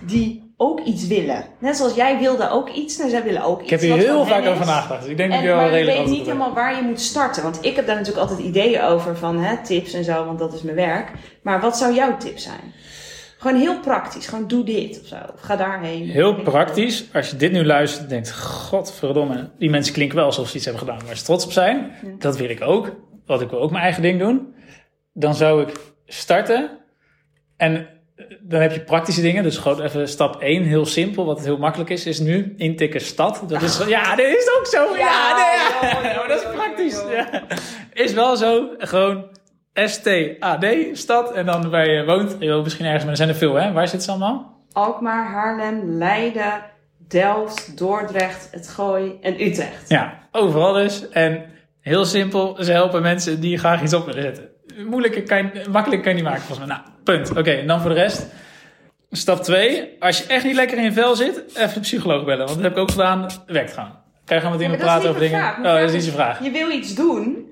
die 0.00 0.39
ook 0.62 0.80
iets 0.80 1.06
willen. 1.06 1.44
Net 1.58 1.76
zoals 1.76 1.94
jij 1.94 2.18
wilde 2.18 2.50
ook 2.50 2.68
iets, 2.68 2.98
en 2.98 3.10
zij 3.10 3.22
willen 3.22 3.42
ook 3.42 3.62
iets. 3.62 3.72
Ik 3.72 3.80
heb 3.80 3.80
hier 3.80 4.06
heel 4.06 4.24
vaak 4.24 4.46
over 4.46 4.66
nagedacht. 4.66 5.00
Dus 5.00 5.10
ik 5.10 5.16
denk 5.16 5.32
dat 5.32 5.40
je 5.40 5.46
wel 5.46 5.68
redelijk 5.68 5.86
Maar 5.86 5.94
ik 5.96 6.04
weet 6.04 6.16
niet 6.16 6.26
helemaal 6.26 6.54
waar 6.54 6.76
je 6.76 6.82
moet 6.82 7.00
starten. 7.00 7.42
Want 7.42 7.58
ik 7.64 7.76
heb 7.76 7.86
daar 7.86 7.96
natuurlijk 7.96 8.28
altijd 8.28 8.46
ideeën 8.46 8.82
over 8.82 9.16
van 9.16 9.38
hè, 9.38 9.56
tips 9.64 9.92
en 9.92 10.04
zo, 10.04 10.24
want 10.24 10.38
dat 10.38 10.52
is 10.52 10.62
mijn 10.62 10.76
werk. 10.76 11.12
Maar 11.42 11.60
wat 11.60 11.78
zou 11.78 11.94
jouw 11.94 12.16
tip 12.16 12.38
zijn? 12.38 12.74
Gewoon 13.38 13.60
heel 13.60 13.80
praktisch. 13.80 14.26
Gewoon 14.26 14.48
doe 14.48 14.64
dit 14.64 15.00
of 15.00 15.06
zo. 15.06 15.16
Of 15.34 15.40
ga 15.40 15.56
daarheen. 15.56 16.08
Heel 16.08 16.34
praktisch. 16.34 17.04
Als 17.12 17.30
je 17.30 17.36
dit 17.36 17.52
nu 17.52 17.64
luistert 17.64 18.02
en 18.02 18.08
denkt, 18.08 18.32
godverdomme, 18.40 19.50
die 19.58 19.70
mensen 19.70 19.94
klinken 19.94 20.16
wel 20.16 20.26
alsof 20.26 20.48
ze 20.48 20.56
iets 20.56 20.64
hebben 20.64 20.82
gedaan 20.82 21.06
waar 21.06 21.16
ze 21.16 21.24
trots 21.24 21.44
op 21.44 21.52
zijn. 21.52 21.92
Dat 22.18 22.36
wil 22.36 22.48
ik 22.48 22.62
ook. 22.62 22.96
Want 23.26 23.40
ik 23.40 23.50
wil 23.50 23.60
ook 23.60 23.70
mijn 23.70 23.82
eigen 23.82 24.02
ding 24.02 24.18
doen. 24.18 24.54
Dan 25.12 25.34
zou 25.34 25.62
ik 25.62 25.80
starten. 26.06 26.70
En 27.56 27.86
dan 28.40 28.60
heb 28.60 28.72
je 28.72 28.80
praktische 28.80 29.20
dingen. 29.20 29.42
Dus 29.42 29.58
gewoon 29.58 29.82
even 29.82 30.08
stap 30.08 30.40
1, 30.40 30.62
heel 30.62 30.86
simpel. 30.86 31.24
Wat 31.24 31.44
heel 31.44 31.58
makkelijk 31.58 31.90
is, 31.90 32.06
is 32.06 32.18
nu 32.18 32.54
intikken 32.56 33.00
stad. 33.00 33.42
Dat 33.46 33.62
is, 33.62 33.86
ja, 33.86 34.16
dat 34.16 34.26
is 34.26 34.50
ook 34.58 34.66
zo. 34.66 34.96
Ja, 34.96 35.36
nee, 35.36 36.12
ja. 36.12 36.26
dat 36.26 36.40
is 36.40 36.46
praktisch. 36.54 37.02
Ja. 37.10 37.42
Is 37.92 38.12
wel 38.12 38.36
zo. 38.36 38.68
Gewoon 38.78 39.24
S-T-A-D, 39.74 40.66
stad. 40.92 41.32
En 41.32 41.46
dan 41.46 41.70
waar 41.70 41.90
je 41.90 42.04
woont. 42.04 42.36
Je 42.38 42.50
woont 42.50 42.64
misschien 42.64 42.84
ergens, 42.84 43.02
maar 43.02 43.12
er 43.12 43.18
zijn 43.18 43.28
er 43.28 43.34
veel, 43.34 43.54
hè? 43.54 43.72
Waar 43.72 43.88
zit 43.88 44.02
ze 44.02 44.10
allemaal? 44.10 44.58
Alkmaar, 44.72 45.32
Haarlem, 45.32 45.84
Leiden, 45.84 46.62
Delft, 47.08 47.78
Dordrecht, 47.78 48.48
Het 48.50 48.68
Gooi 48.68 49.18
en 49.20 49.42
Utrecht. 49.42 49.88
Ja, 49.88 50.18
overal 50.32 50.72
dus. 50.72 51.08
En 51.08 51.44
heel 51.80 52.04
simpel, 52.04 52.56
ze 52.60 52.72
helpen 52.72 53.02
mensen 53.02 53.40
die 53.40 53.58
graag 53.58 53.82
iets 53.82 53.94
op 53.94 54.06
willen 54.06 54.22
zetten. 54.22 54.48
Moeilijker 54.86 55.22
kan 55.22 55.38
je, 55.38 55.64
makkelijk 55.70 56.02
kan 56.02 56.10
je 56.10 56.16
niet 56.16 56.28
maken 56.28 56.42
volgens 56.42 56.66
mij. 56.66 56.76
Nou, 56.76 56.88
punt. 57.16 57.36
Oké, 57.36 57.50
en 57.50 57.66
dan 57.66 57.80
voor 57.80 57.90
de 57.90 57.96
rest. 57.96 58.26
Stap 59.10 59.42
2. 59.42 59.96
Als 59.98 60.18
je 60.18 60.24
echt 60.26 60.44
niet 60.44 60.54
lekker 60.54 60.78
in 60.78 60.84
je 60.84 60.92
vel 60.92 61.16
zit, 61.16 61.42
even 61.56 61.74
een 61.74 61.80
psycholoog 61.80 62.24
bellen. 62.24 62.46
Want 62.46 62.54
dat 62.54 62.62
heb 62.62 62.72
ik 62.72 62.78
ook 62.78 62.90
gedaan. 62.90 63.26
Werkt 63.46 63.72
gewoon. 63.72 63.92
Kan 64.24 64.36
je 64.36 64.42
gaan 64.42 64.52
met 64.52 64.60
iemand 64.60 64.80
praten 64.80 65.08
over 65.08 65.20
dingen? 65.20 65.38
Vraag. 65.38 65.58
Oh, 65.58 65.64
dat 65.64 65.88
is 65.88 65.92
niet 65.92 66.04
je 66.04 66.10
vraag. 66.10 66.44
Je 66.44 66.50
wil 66.50 66.70
iets 66.70 66.94
doen. 66.94 67.48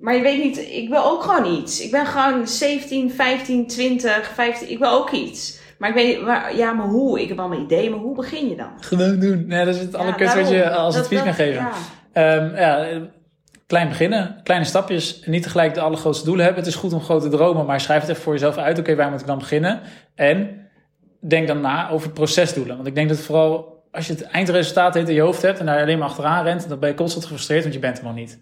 Maar 0.00 0.14
je 0.14 0.22
weet 0.22 0.42
niet, 0.44 0.58
ik 0.58 0.88
wil 0.88 1.04
ook 1.04 1.22
gewoon 1.22 1.58
iets. 1.58 1.80
Ik 1.80 1.90
ben 1.90 2.06
gewoon 2.06 2.48
17, 2.48 3.10
15, 3.10 3.66
20, 3.66 4.30
15, 4.34 4.70
ik 4.70 4.78
wil 4.78 4.90
ook 4.90 5.10
iets. 5.10 5.58
Maar 5.78 5.88
ik 5.88 5.94
weet 5.94 6.16
niet, 6.16 6.26
maar, 6.26 6.56
ja, 6.56 6.72
maar 6.72 6.86
hoe? 6.86 7.20
Ik 7.20 7.28
heb 7.28 7.38
allemaal 7.38 7.60
ideeën, 7.60 7.90
maar 7.90 8.00
hoe 8.00 8.14
begin 8.14 8.48
je 8.48 8.56
dan? 8.56 8.70
Gewoon 8.80 9.18
doen. 9.18 9.46
Nee, 9.46 9.64
dat 9.64 9.74
is 9.74 9.80
het 9.80 9.92
ja, 9.92 9.98
allerkutste 9.98 10.40
wat 10.40 10.48
je 10.48 10.70
als 10.70 10.96
advies 10.96 11.22
kan 11.22 11.34
geven. 11.34 11.68
Ja. 12.14 12.36
Um, 12.36 12.56
ja, 12.56 12.86
klein 13.66 13.88
beginnen, 13.88 14.40
kleine 14.42 14.66
stapjes. 14.66 15.20
En 15.20 15.30
niet 15.30 15.42
tegelijk 15.42 15.74
de 15.74 15.80
allergrootste 15.80 16.24
doelen 16.24 16.44
hebben. 16.44 16.64
Het 16.64 16.72
is 16.72 16.78
goed 16.78 16.92
om 16.92 17.00
grote 17.00 17.28
dromen, 17.28 17.66
maar 17.66 17.80
schrijf 17.80 18.00
het 18.00 18.10
even 18.10 18.22
voor 18.22 18.32
jezelf 18.32 18.56
uit. 18.56 18.78
Oké, 18.78 18.94
waar 18.94 19.10
moet 19.10 19.20
ik 19.20 19.26
dan 19.26 19.38
beginnen? 19.38 19.80
En 20.14 20.68
denk 21.20 21.46
dan 21.46 21.60
na 21.60 21.90
over 21.90 22.10
procesdoelen. 22.10 22.76
Want 22.76 22.88
ik 22.88 22.94
denk 22.94 23.08
dat 23.08 23.18
vooral 23.18 23.84
als 23.90 24.06
je 24.06 24.12
het 24.12 24.22
eindresultaat 24.22 24.96
in 24.96 25.06
je 25.06 25.20
hoofd 25.20 25.42
hebt 25.42 25.58
en 25.58 25.66
daar 25.66 25.80
alleen 25.80 25.98
maar 25.98 26.08
achteraan 26.08 26.44
rent, 26.44 26.68
dan 26.68 26.78
ben 26.78 26.88
je 26.88 26.94
constant 26.94 27.24
gefrustreerd, 27.24 27.62
want 27.62 27.74
je 27.74 27.80
bent 27.80 27.98
er 27.98 28.04
nog 28.04 28.14
niet. 28.14 28.38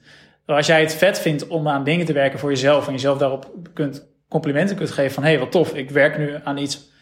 Als 0.46 0.66
jij 0.66 0.80
het 0.80 0.94
vet 0.94 1.20
vindt 1.20 1.46
om 1.46 1.68
aan 1.68 1.84
dingen 1.84 2.06
te 2.06 2.12
werken 2.12 2.38
voor 2.38 2.50
jezelf 2.50 2.86
en 2.86 2.92
jezelf 2.92 3.18
daarop 3.18 3.50
kunt 3.74 4.06
complimenten 4.28 4.76
kunt 4.76 4.90
geven 4.90 5.12
van 5.12 5.22
hé, 5.22 5.28
hey, 5.28 5.38
wat 5.38 5.50
tof, 5.50 5.74
ik 5.74 5.90
werk 5.90 6.18
nu 6.18 6.34
aan 6.44 6.56
iets 6.56 6.92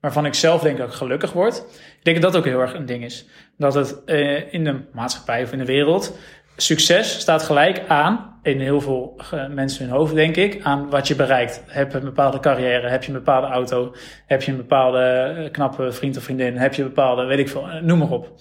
waarvan 0.00 0.26
ik 0.26 0.34
zelf 0.34 0.62
denk 0.62 0.78
dat 0.78 0.88
ik 0.88 0.94
gelukkig 0.94 1.32
word. 1.32 1.56
Ik 1.98 2.04
denk 2.04 2.22
dat 2.22 2.32
dat 2.32 2.40
ook 2.40 2.48
heel 2.48 2.60
erg 2.60 2.74
een 2.74 2.86
ding 2.86 3.04
is. 3.04 3.26
Dat 3.56 3.74
het 3.74 3.96
uh, 4.06 4.52
in 4.52 4.64
de 4.64 4.80
maatschappij 4.92 5.42
of 5.42 5.52
in 5.52 5.58
de 5.58 5.64
wereld, 5.64 6.18
succes 6.62 7.20
staat 7.20 7.42
gelijk 7.42 7.82
aan, 7.88 8.38
in 8.42 8.60
heel 8.60 8.80
veel 8.80 9.20
uh, 9.34 9.48
mensen 9.48 9.84
hun 9.84 9.94
hoofd 9.94 10.14
denk 10.14 10.36
ik, 10.36 10.60
aan 10.62 10.90
wat 10.90 11.08
je 11.08 11.14
bereikt. 11.14 11.62
Heb 11.66 11.92
je 11.92 11.98
een 11.98 12.04
bepaalde 12.04 12.40
carrière, 12.40 12.88
heb 12.88 13.02
je 13.02 13.08
een 13.08 13.18
bepaalde 13.18 13.46
auto, 13.46 13.94
heb 14.26 14.42
je 14.42 14.50
een 14.50 14.56
bepaalde 14.56 15.34
uh, 15.38 15.50
knappe 15.50 15.92
vriend 15.92 16.16
of 16.16 16.22
vriendin, 16.22 16.56
heb 16.56 16.74
je 16.74 16.82
een 16.82 16.88
bepaalde, 16.88 17.24
weet 17.24 17.38
ik 17.38 17.48
veel, 17.48 17.66
noem 17.82 17.98
maar 17.98 18.10
op. 18.10 18.34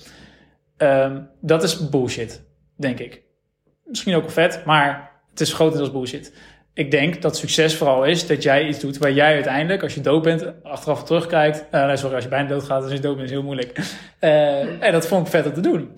Um, 0.78 1.30
dat 1.42 1.64
is 1.64 1.90
bullshit, 1.90 2.44
denk 2.76 3.00
ik 3.00 3.28
misschien 3.90 4.16
ook 4.16 4.22
wel 4.22 4.32
vet, 4.32 4.66
maar 4.66 5.12
het 5.30 5.40
is 5.40 5.54
grotendeels 5.54 5.92
bullshit. 5.92 6.34
Ik 6.74 6.92
denk 6.92 7.22
dat 7.22 7.38
succes 7.38 7.76
vooral 7.76 8.04
is 8.04 8.28
dat 8.28 8.44
jij 8.44 8.68
iets 8.68 8.80
doet 8.80 8.98
waar 8.98 9.12
jij 9.12 9.34
uiteindelijk, 9.34 9.84
als 9.84 9.94
je 9.94 10.02
dood 10.02 10.24
bent, 10.24 10.64
achteraf 10.64 11.04
terugkijkt. 11.04 11.66
Sorry, 11.72 12.16
als 12.16 12.24
je 12.24 12.30
bijna 12.30 12.48
dood 12.48 12.64
gaat, 12.64 12.84
als 12.84 12.92
je 12.92 13.00
dood 13.00 13.16
bent, 13.16 13.28
is 13.28 13.34
heel 13.34 13.44
moeilijk. 13.44 13.80
En 14.80 14.92
dat 14.92 15.08
vond 15.08 15.26
ik 15.26 15.32
vet 15.32 15.46
om 15.46 15.54
te 15.54 15.62
doen. 15.62 15.94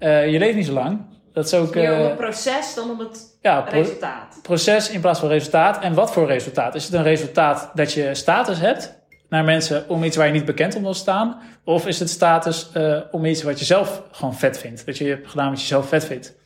Je 0.00 0.36
leeft 0.38 0.56
niet 0.56 0.66
zo 0.66 0.72
lang. 0.72 1.00
Dat 1.38 1.46
is 1.46 1.54
ook. 1.54 1.74
Meer 1.74 1.92
om 1.92 2.04
het 2.04 2.16
proces 2.16 2.74
dan 2.74 2.90
om 2.90 2.98
het 2.98 3.38
ja, 3.42 3.60
pro 3.60 3.80
resultaat. 3.80 4.38
Proces 4.42 4.90
in 4.90 5.00
plaats 5.00 5.20
van 5.20 5.28
resultaat. 5.28 5.82
En 5.82 5.94
wat 5.94 6.12
voor 6.12 6.26
resultaat? 6.26 6.74
Is 6.74 6.84
het 6.84 6.92
een 6.94 7.02
resultaat 7.02 7.70
dat 7.74 7.92
je 7.92 8.14
status 8.14 8.58
hebt 8.58 8.94
naar 9.28 9.44
mensen 9.44 9.84
om 9.88 10.04
iets 10.04 10.16
waar 10.16 10.26
je 10.26 10.32
niet 10.32 10.44
bekend 10.44 10.74
om 10.74 10.82
wil 10.82 10.94
staan? 10.94 11.40
Of 11.64 11.86
is 11.86 11.98
het 11.98 12.10
status 12.10 12.70
om 13.10 13.24
iets 13.24 13.42
wat 13.42 13.58
je 13.58 13.64
zelf 13.64 14.02
gewoon 14.10 14.34
vet 14.34 14.58
vindt? 14.58 14.86
Dat 14.86 14.98
je 14.98 15.04
hebt 15.04 15.28
gedaan 15.28 15.50
wat 15.50 15.60
je 15.60 15.66
zelf 15.66 15.88
vet 15.88 16.04
vindt? 16.04 16.36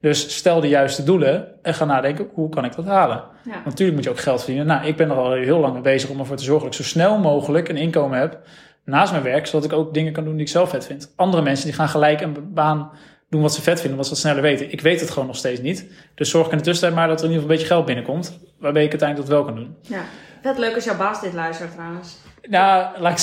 Dus 0.00 0.36
stel 0.36 0.60
de 0.60 0.68
juiste 0.68 1.04
doelen 1.04 1.48
en 1.62 1.74
ga 1.74 1.84
nadenken, 1.84 2.28
hoe 2.32 2.48
kan 2.48 2.64
ik 2.64 2.76
dat 2.76 2.84
halen? 2.84 3.22
Ja. 3.44 3.62
Natuurlijk 3.64 3.96
moet 3.96 4.04
je 4.04 4.10
ook 4.10 4.20
geld 4.20 4.38
verdienen. 4.38 4.66
Nou, 4.66 4.86
ik 4.86 4.96
ben 4.96 5.10
er 5.10 5.16
al 5.16 5.32
heel 5.32 5.58
lang 5.58 5.72
mee 5.72 5.82
bezig 5.82 6.10
om 6.10 6.18
ervoor 6.18 6.36
te 6.36 6.44
zorgen 6.44 6.64
dat 6.64 6.78
ik 6.78 6.84
zo 6.84 6.90
snel 6.90 7.18
mogelijk 7.18 7.68
een 7.68 7.76
inkomen 7.76 8.18
heb 8.18 8.38
naast 8.84 9.12
mijn 9.12 9.24
werk, 9.24 9.46
zodat 9.46 9.64
ik 9.64 9.72
ook 9.72 9.94
dingen 9.94 10.12
kan 10.12 10.24
doen 10.24 10.32
die 10.32 10.42
ik 10.42 10.48
zelf 10.48 10.70
vet 10.70 10.86
vind. 10.86 11.12
Andere 11.16 11.42
mensen 11.42 11.66
die 11.66 11.74
gaan 11.74 11.88
gelijk 11.88 12.20
een 12.20 12.52
baan 12.52 12.90
doen 13.28 13.42
wat 13.42 13.54
ze 13.54 13.62
vet 13.62 13.80
vinden, 13.80 13.98
wat 13.98 14.06
ze 14.06 14.16
sneller 14.16 14.42
weten. 14.42 14.72
Ik 14.72 14.80
weet 14.80 15.00
het 15.00 15.10
gewoon 15.10 15.26
nog 15.26 15.36
steeds 15.36 15.60
niet. 15.60 15.86
Dus 16.14 16.30
zorg 16.30 16.50
in 16.50 16.56
de 16.56 16.62
tussentijd 16.62 16.94
maar 16.94 17.08
dat 17.08 17.18
er 17.18 17.24
in 17.24 17.30
ieder 17.30 17.42
geval 17.42 17.50
een 17.50 17.60
beetje 17.62 17.74
geld 17.74 17.86
binnenkomt, 17.86 18.38
waarbij 18.58 18.84
ik 18.84 18.90
uiteindelijk 18.90 19.28
dat 19.28 19.38
wel 19.38 19.46
kan 19.46 19.56
doen. 19.56 19.76
Ja, 19.82 20.04
vet 20.42 20.58
leuk 20.58 20.74
als 20.74 20.84
jouw 20.84 20.96
baas 20.96 21.20
dit 21.20 21.32
luistert 21.32 21.72
trouwens. 21.72 22.16
Nou, 22.48 22.96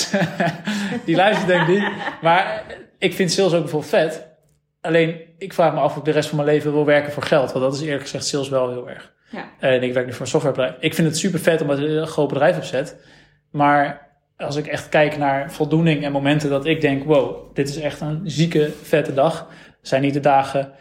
die 1.06 1.16
luistert 1.16 1.48
denk 1.48 1.62
ik 1.62 1.68
niet. 1.68 1.84
Maar 2.22 2.64
ik 2.98 3.14
vind 3.14 3.32
sales 3.32 3.54
ook 3.54 3.62
bijvoorbeeld 3.62 3.92
vet. 3.92 4.28
Alleen, 4.82 5.22
ik 5.38 5.54
vraag 5.54 5.74
me 5.74 5.80
af 5.80 5.92
of 5.92 5.98
ik 5.98 6.06
de 6.06 6.12
rest 6.12 6.30
van 6.30 6.38
mijn 6.38 6.50
leven 6.50 6.74
wil 6.74 6.86
werken 6.86 7.12
voor 7.12 7.24
geld. 7.24 7.52
Want 7.52 7.66
dat 7.66 7.74
is 7.74 7.82
eerlijk 7.82 8.02
gezegd 8.02 8.26
sales 8.26 8.50
wel 8.50 8.70
heel 8.70 8.90
erg. 8.90 9.12
Ja. 9.30 9.46
En 9.60 9.84
ik 9.84 9.94
werk 9.94 10.06
nu 10.06 10.12
voor 10.12 10.22
een 10.22 10.28
softwarebedrijf. 10.28 10.76
Ik 10.80 10.94
vind 10.94 11.08
het 11.08 11.18
super 11.18 11.40
vet 11.40 11.62
omdat 11.62 11.78
je 11.78 11.88
een 11.88 12.08
groot 12.08 12.28
bedrijf 12.28 12.58
opzet. 12.58 12.96
Maar 13.52 14.10
als 14.38 14.56
ik 14.56 14.68
echt 14.68 14.90
kijk 14.90 15.18
naar 15.18 15.52
voldoening 15.52 16.04
en 16.04 16.12
momenten 16.12 16.50
dat 16.50 16.66
ik 16.66 16.82
denk... 16.82 17.04
wow, 17.04 17.56
dit 17.56 17.70
is 17.70 17.78
echt 17.78 18.02
een 18.02 18.22
zieke, 18.24 18.72
vette 18.82 19.14
dag. 19.14 19.48
Zijn 19.82 20.02
niet 20.02 20.14
de 20.14 20.20
dagen 20.20 20.72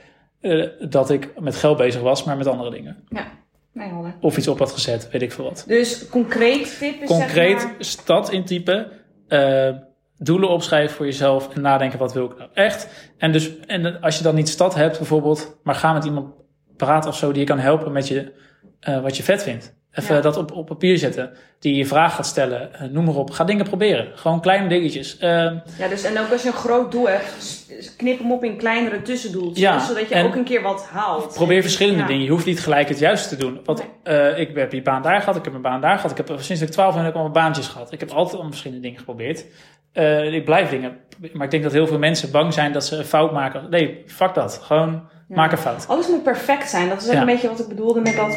uh, 0.40 0.68
dat 0.88 1.10
ik 1.10 1.40
met 1.40 1.56
geld 1.56 1.76
bezig 1.76 2.00
was, 2.00 2.24
maar 2.24 2.36
met 2.36 2.46
andere 2.46 2.70
dingen. 2.70 3.04
Ja. 3.08 3.38
Nee, 3.72 3.92
of 4.20 4.36
iets 4.36 4.48
op 4.48 4.58
had 4.58 4.72
gezet, 4.72 5.10
weet 5.10 5.22
ik 5.22 5.32
veel 5.32 5.44
wat. 5.44 5.64
Dus 5.66 6.08
concreet 6.08 6.78
tip 6.78 7.02
is 7.02 7.08
Concreet 7.08 7.60
zeg 7.60 7.70
maar... 7.70 7.84
stad 7.84 8.30
intypen. 8.30 8.90
Uh, 9.28 9.68
doelen 10.16 10.48
opschrijven 10.48 10.96
voor 10.96 11.06
jezelf 11.06 11.54
en 11.54 11.60
nadenken 11.60 11.98
wat 11.98 12.12
wil 12.12 12.24
ik 12.24 12.38
nou 12.38 12.50
echt. 12.54 13.10
En, 13.18 13.32
dus, 13.32 13.58
en 13.66 14.00
als 14.00 14.16
je 14.16 14.22
dan 14.22 14.34
niet 14.34 14.48
stad 14.48 14.74
hebt 14.74 14.98
bijvoorbeeld, 14.98 15.58
maar 15.62 15.74
ga 15.74 15.92
met 15.92 16.04
iemand 16.04 16.34
praten 16.76 17.10
of 17.10 17.16
zo 17.16 17.30
die 17.30 17.40
je 17.40 17.46
kan 17.46 17.58
helpen 17.58 17.92
met 17.92 18.08
je, 18.08 18.32
uh, 18.88 19.02
wat 19.02 19.16
je 19.16 19.22
vet 19.22 19.42
vindt. 19.42 19.74
Even 19.94 20.14
ja. 20.14 20.20
dat 20.20 20.36
op, 20.36 20.52
op 20.52 20.66
papier 20.66 20.98
zetten. 20.98 21.30
Die 21.58 21.74
je 21.74 21.86
vraag 21.86 22.14
gaat 22.14 22.26
stellen. 22.26 22.70
Uh, 22.74 22.88
noem 22.90 23.04
maar 23.04 23.14
op. 23.14 23.30
Ga 23.30 23.44
dingen 23.44 23.64
proberen. 23.64 24.08
Gewoon 24.14 24.40
kleine 24.40 24.68
dingetjes. 24.68 25.14
Uh, 25.14 25.28
ja, 25.78 25.88
dus 25.88 26.02
en 26.02 26.18
ook 26.18 26.32
als 26.32 26.42
je 26.42 26.48
een 26.48 26.54
groot 26.54 26.92
doel 26.92 27.08
hebt, 27.08 27.66
knip 27.96 28.18
hem 28.18 28.32
op 28.32 28.44
in 28.44 28.56
kleinere 28.56 29.02
tussendoeltjes. 29.02 29.58
Ja, 29.58 29.78
zodat 29.78 30.08
je 30.08 30.22
ook 30.22 30.34
een 30.34 30.44
keer 30.44 30.62
wat 30.62 30.86
haalt. 30.86 31.34
Probeer 31.34 31.62
verschillende 31.62 32.00
ja. 32.00 32.06
dingen. 32.06 32.24
Je 32.24 32.30
hoeft 32.30 32.46
niet 32.46 32.60
gelijk 32.60 32.88
het 32.88 32.98
juiste 32.98 33.28
te 33.28 33.36
doen. 33.36 33.60
Want 33.64 33.84
nee. 34.04 34.32
uh, 34.32 34.38
ik 34.38 34.56
heb 34.56 34.70
die 34.70 34.82
baan 34.82 35.02
daar 35.02 35.20
gehad. 35.20 35.36
Ik 35.36 35.44
heb 35.44 35.52
mijn 35.52 35.64
baan 35.64 35.80
daar 35.80 35.96
gehad. 35.96 36.18
Ik 36.18 36.26
heb 36.26 36.36
sinds 36.40 36.62
ik 36.62 36.68
12 36.68 36.94
ben 36.94 37.04
heb 37.04 37.14
ik 37.14 37.20
al 37.20 37.30
baantjes 37.30 37.68
gehad. 37.68 37.92
Ik 37.92 38.00
heb 38.00 38.10
altijd 38.10 38.42
al 38.42 38.48
verschillende 38.48 38.82
dingen 38.82 38.98
geprobeerd. 38.98 39.44
Uh, 39.94 40.32
ik 40.32 40.44
blijf 40.44 40.70
dingen. 40.70 40.96
Maar 41.32 41.44
ik 41.44 41.50
denk 41.50 41.62
dat 41.62 41.72
heel 41.72 41.86
veel 41.86 41.98
mensen 41.98 42.30
bang 42.30 42.52
zijn 42.52 42.72
dat 42.72 42.84
ze 42.84 42.96
een 42.96 43.04
fout 43.04 43.32
maken. 43.32 43.70
Nee, 43.70 44.02
fuck 44.06 44.34
dat. 44.34 44.60
Gewoon 44.62 44.90
ja. 45.28 45.36
maak 45.36 45.52
een 45.52 45.58
fout. 45.58 45.88
Alles 45.88 46.08
moet 46.08 46.22
perfect 46.22 46.70
zijn. 46.70 46.88
Dat 46.88 47.02
is 47.02 47.08
ook 47.08 47.14
een 47.14 47.26
beetje 47.26 47.48
wat 47.48 47.60
ik 47.60 47.68
bedoelde 47.68 48.00
met 48.00 48.16
dat 48.16 48.36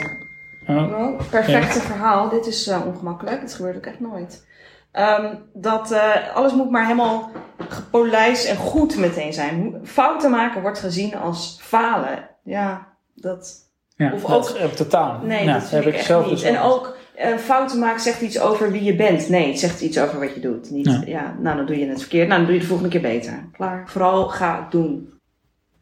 oh. 0.68 1.20
perfecte 1.30 1.80
verhaal. 1.80 2.30
Dit 2.30 2.46
is 2.46 2.68
uh, 2.68 2.86
ongemakkelijk. 2.86 3.42
Het 3.42 3.54
gebeurt 3.54 3.76
ook 3.76 3.86
echt 3.86 4.00
nooit. 4.00 4.46
Um, 4.94 5.40
dat 5.54 5.92
uh, 5.92 6.36
alles 6.36 6.54
moet 6.54 6.70
maar 6.72 6.84
helemaal 6.84 7.32
gepolijst 7.70 8.46
en 8.46 8.56
goed 8.56 8.98
meteen 8.98 9.34
zijn. 9.34 9.80
Fouten 9.84 10.32
maken 10.32 10.62
wordt 10.62 10.80
gezien 10.80 11.16
als 11.16 11.58
falen. 11.62 12.30
Ja, 12.44 12.88
dat... 13.16 13.62
Ja, 13.96 14.14
Of 14.14 14.22
dat 14.22 14.52
ook- 14.52 14.58
heb 14.58 14.72
totaal. 14.72 15.20
Nee, 15.24 15.44
Ja, 15.46 15.54
dat 15.54 15.70
heb 15.70 15.86
ik 15.86 15.94
echt 15.94 16.06
zelf 16.06 16.24
niet. 16.26 16.34
dus 16.34 16.44
En 16.44 16.60
ook 16.60 16.98
eh, 17.16 17.38
fouten 17.38 17.80
maken 17.80 18.02
zegt 18.02 18.22
iets 18.22 18.40
over 18.40 18.72
wie 18.72 18.84
je 18.84 18.96
bent. 18.96 19.30
Nee, 19.30 19.48
het 19.48 19.60
zegt 19.60 19.82
iets 19.82 20.00
over 20.00 20.20
wat 20.20 20.34
je 20.34 20.40
doet. 20.40 20.70
Niet, 20.72 20.86
Ja. 20.86 21.02
ja. 21.06 21.36
nou 21.40 21.58
dan 21.58 21.66
doe 21.66 21.80
je 21.80 21.86
het 21.88 22.00
verkeerd. 22.00 22.28
Nou, 22.28 22.38
dan 22.40 22.46
doe 22.50 22.54
je 22.56 22.60
het 22.62 22.70
de 22.70 22.76
volgende 22.76 23.00
keer 23.00 23.12
beter. 23.12 23.50
Klaar. 23.52 23.84
Vooral 23.90 24.28
ga 24.28 24.68
doen. 24.70 25.14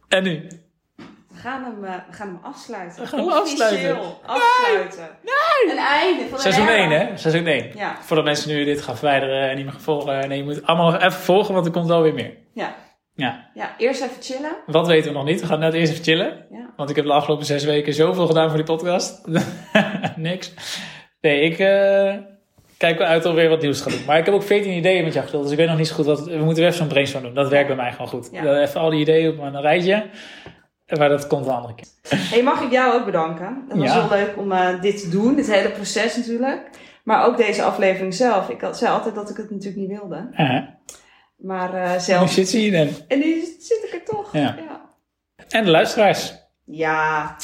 En 0.07 0.23
nu? 0.23 0.47
We 1.41 1.47
gaan 1.47 1.63
hem, 1.63 1.83
eh, 1.85 1.93
we 2.09 2.13
gaan 2.13 2.27
hem 2.27 2.39
afsluiten. 2.41 3.01
We 3.01 3.07
gaan 3.07 3.19
hem 3.19 3.27
Officieel 3.37 4.21
Afsluiten. 4.25 5.09
Nee! 5.23 5.71
Een 5.71 5.83
einde 5.83 6.23
van 6.23 6.33
een 6.33 6.39
Seizoen 6.39 6.67
era. 6.67 6.77
1, 6.77 6.89
hè? 6.89 7.17
Seizoen 7.17 7.47
1. 7.47 7.71
Ja, 7.75 7.97
Voordat 8.01 8.25
mensen 8.25 8.49
nu 8.49 8.63
dit 8.63 8.81
gaan 8.81 8.97
verwijderen 8.97 9.49
en 9.49 9.55
niet 9.55 9.63
meer 9.63 9.73
gaan 9.73 9.81
volgen. 9.81 10.29
Nee, 10.29 10.37
je 10.37 10.43
moet 10.43 10.65
allemaal 10.65 10.91
nog 10.91 11.01
even 11.01 11.11
volgen, 11.11 11.53
want 11.53 11.65
er 11.65 11.71
komt 11.71 11.87
wel 11.87 12.01
weer 12.01 12.13
meer. 12.13 12.37
ja. 12.53 12.75
Ja. 13.15 13.49
Ja, 13.53 13.75
eerst 13.77 14.01
even 14.01 14.21
chillen. 14.21 14.51
Wat 14.65 14.87
weten 14.87 15.11
we 15.11 15.17
nog 15.17 15.25
niet? 15.25 15.41
We 15.41 15.47
gaan 15.47 15.59
net 15.59 15.73
eerst 15.73 15.91
even 15.91 16.03
chillen. 16.03 16.45
Ja. 16.51 16.73
Want 16.75 16.89
ik 16.89 16.95
heb 16.95 17.05
de 17.05 17.11
afgelopen 17.13 17.45
zes 17.45 17.63
weken 17.63 17.93
zoveel 17.93 18.27
gedaan 18.27 18.47
voor 18.47 18.57
die 18.57 18.65
podcast. 18.65 19.27
Niks. 20.15 20.53
Nee, 21.21 21.41
ik 21.41 21.59
eh, 21.59 22.13
kijk 22.77 22.97
wel 22.97 23.07
uit 23.07 23.25
om 23.25 23.35
weer 23.35 23.49
wat 23.49 23.61
nieuws 23.61 23.77
te 23.77 23.83
gaan 23.83 23.97
doen. 23.97 24.05
Maar 24.05 24.17
ik 24.17 24.25
heb 24.25 24.33
ook 24.33 24.43
14 24.43 24.71
ideeën 24.71 25.03
met 25.03 25.13
jou 25.13 25.25
gedeeld. 25.25 25.43
Dus 25.43 25.51
ik 25.51 25.57
weet 25.57 25.67
nog 25.67 25.77
niet 25.77 25.87
zo 25.87 25.95
goed 25.95 26.05
wat... 26.05 26.19
We 26.25 26.35
moeten 26.35 26.55
weer 26.55 26.65
even 26.65 26.77
zo'n 26.77 26.87
brainstorm 26.87 27.23
doen. 27.23 27.33
Dat 27.33 27.49
werkt 27.49 27.67
bij 27.67 27.75
mij 27.75 27.91
gewoon 27.91 28.07
goed. 28.07 28.29
Ja. 28.31 28.41
Dan 28.41 28.55
Even 28.55 28.81
al 28.81 28.89
die 28.89 28.99
ideeën 28.99 29.29
op 29.29 29.39
een 29.39 29.61
rijtje. 29.61 30.05
Maar 30.97 31.09
dat 31.09 31.27
komt 31.27 31.45
een 31.45 31.51
andere 31.51 31.75
keer. 31.75 31.87
Hey, 32.19 32.43
mag 32.43 32.61
ik 32.61 32.71
jou 32.71 32.93
ook 32.99 33.05
bedanken? 33.05 33.65
Het 33.69 33.77
was 33.77 33.87
Ja. 33.93 33.99
heel 34.07 34.09
leuk 34.17 34.37
om 34.37 34.51
eh, 34.51 34.81
dit 34.81 35.01
te 35.01 35.09
doen. 35.09 35.35
Dit 35.35 35.51
hele 35.51 35.69
proces 35.71 36.15
natuurlijk. 36.17 36.69
Maar 37.03 37.25
ook 37.25 37.37
deze 37.37 37.63
aflevering 37.63 38.13
zelf. 38.13 38.49
Ik 38.49 38.61
had, 38.61 38.77
zei 38.77 38.91
altijd 38.93 39.15
dat 39.15 39.29
ik 39.29 39.37
het 39.37 39.49
natuurlijk 39.51 39.77
niet 39.87 39.99
wilde. 39.99 40.29
Maar 41.37 41.73
eh, 41.73 41.91
nu 41.93 41.99
zelf... 41.99 42.31
zit 42.31 42.49
ze 42.49 42.57
hier 42.57 42.71
dan. 42.71 42.87
En 43.07 43.19
nu 43.19 43.41
zit 43.59 43.83
ik 43.87 43.93
er 43.93 44.15
toch. 44.15 44.33
Ja. 44.33 44.39
ja. 44.41 44.81
En 45.49 45.63
de 45.63 45.71
luisteraars. 45.71 46.33
Ja, 46.65 47.35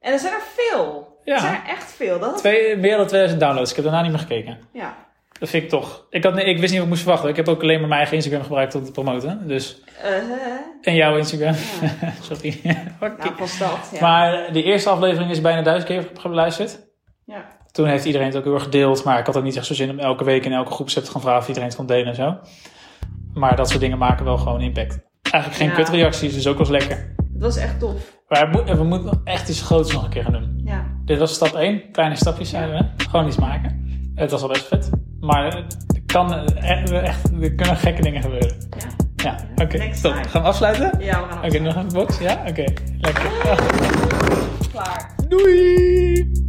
en 0.00 0.12
er 0.12 0.18
zijn 0.18 0.32
er 0.34 0.42
veel. 0.56 1.18
Ja. 1.24 1.34
Er 1.34 1.40
zijn 1.40 1.54
er 1.54 1.68
echt 1.68 1.92
veel. 1.92 2.18
Dat, 2.18 2.38
Twee, 2.38 2.76
meer 2.76 2.96
dan 2.96 3.06
2000 3.06 3.40
downloads. 3.40 3.70
Ik 3.70 3.76
heb 3.76 3.84
daarna 3.84 4.02
niet 4.02 4.10
meer 4.10 4.20
gekeken. 4.20 4.58
ja. 4.72 4.96
Dat 5.38 5.48
vind 5.48 5.62
ik 5.62 5.68
toch. 5.68 6.06
Ik, 6.10 6.24
had, 6.24 6.36
ik 6.38 6.44
wist 6.58 6.60
niet 6.60 6.72
wat 6.72 6.82
ik 6.82 6.88
moest 6.88 7.02
verwachten. 7.02 7.28
Ik 7.28 7.36
heb 7.36 7.48
ook 7.48 7.62
alleen 7.62 7.78
maar 7.78 7.88
mijn 7.88 7.98
eigen 8.00 8.16
Instagram 8.16 8.42
gebruikt 8.42 8.74
om 8.74 8.84
te 8.84 8.90
promoten. 8.90 9.48
Dus, 9.48 9.80
Eh, 10.02 10.12
en 10.82 10.94
jouw 10.94 11.16
Instagram. 11.16 11.54
ja. 12.00 12.12
Sorry. 12.34 12.60
Oké. 13.00 13.24
Nou, 13.36 13.48
stad. 13.48 13.90
Ja. 13.92 14.00
Maar 14.00 14.52
de 14.52 14.62
eerste 14.62 14.88
aflevering 14.90 15.30
is 15.30 15.40
bijna 15.40 15.62
duizend 15.62 15.88
keer 15.90 16.08
geluisterd. 16.20 16.78
ja. 17.24 17.54
Toen 17.72 17.86
heeft 17.86 18.04
iedereen 18.04 18.26
het 18.26 18.36
ook 18.36 18.44
heel 18.44 18.54
erg 18.54 18.62
gedeeld. 18.62 19.04
Maar 19.04 19.18
ik 19.18 19.26
had 19.26 19.36
ook 19.36 19.42
niet 19.42 19.56
echt 19.56 19.66
zo 19.66 19.74
zin 19.74 19.90
om 19.90 19.98
elke 19.98 20.24
week 20.24 20.44
in 20.44 20.52
elke 20.52 20.72
groepset 20.72 21.04
te 21.04 21.10
gaan 21.10 21.20
vragen 21.20 21.40
of 21.40 21.48
iedereen 21.48 21.68
het 21.68 21.76
kon 21.78 21.86
delen 21.86 22.06
en 22.06 22.14
zo. 22.14 22.38
Maar 23.34 23.56
dat 23.56 23.68
soort 23.68 23.80
dingen 23.80 23.98
maken 23.98 24.24
wel 24.24 24.36
gewoon 24.38 24.60
impact. 24.60 24.98
Eigenlijk 25.22 25.62
geen 25.62 25.68
Ja. 25.68 25.74
kutreacties, 25.74 26.34
dus 26.34 26.46
ook 26.46 26.58
wel 26.58 26.70
lekker. 26.70 27.14
Het 27.32 27.42
was 27.42 27.56
echt 27.56 27.78
tof. 27.80 28.16
Maar 28.28 28.50
we, 28.76 28.84
moeten- 28.84 29.20
echt 29.24 29.48
iets 29.48 29.62
groots 29.62 29.92
nog 29.92 30.04
een 30.04 30.10
keer 30.10 30.22
gaan 30.22 30.32
doen. 30.32 30.60
Ja. 30.64 30.86
Dit 31.04 31.18
was 31.18 31.34
stap 31.34 31.54
1. 31.54 31.90
Kleine 31.92 32.16
stapjes 32.16 32.50
zeiden 32.50 32.76
we. 32.96 33.04
Gewoon 33.04 33.26
iets 33.26 33.36
maken. 33.36 33.84
Het 34.14 34.30
was 34.30 34.42
al 34.42 34.48
best 34.48 34.66
vet. 34.66 34.90
Maar 35.20 35.44
het 35.44 36.02
kan 36.06 36.34
eh, 36.34 36.70
echt, 36.70 36.90
echt, 36.90 37.30
er 37.40 37.54
kunnen 37.54 37.76
gekke 37.76 38.02
dingen 38.02 38.22
gebeuren. 38.22 38.56
Ja. 38.78 39.04
Ja, 39.16 39.36
oké. 39.64 39.76
Next 39.76 40.02
Top. 40.02 40.12
time. 40.12 40.28
Gaan 40.28 40.42
we 40.42 40.48
afsluiten? 40.48 40.92
Ja, 40.98 41.20
we 41.20 41.32
gaan 41.32 41.44
Oké, 41.44 41.58
nog 41.58 41.76
een 41.76 41.88
box? 41.92 42.18
Ja? 42.18 42.42
Oké. 42.48 42.64
Lekker. 43.00 43.30
Klaar. 44.72 45.14
Doei! 45.28 46.45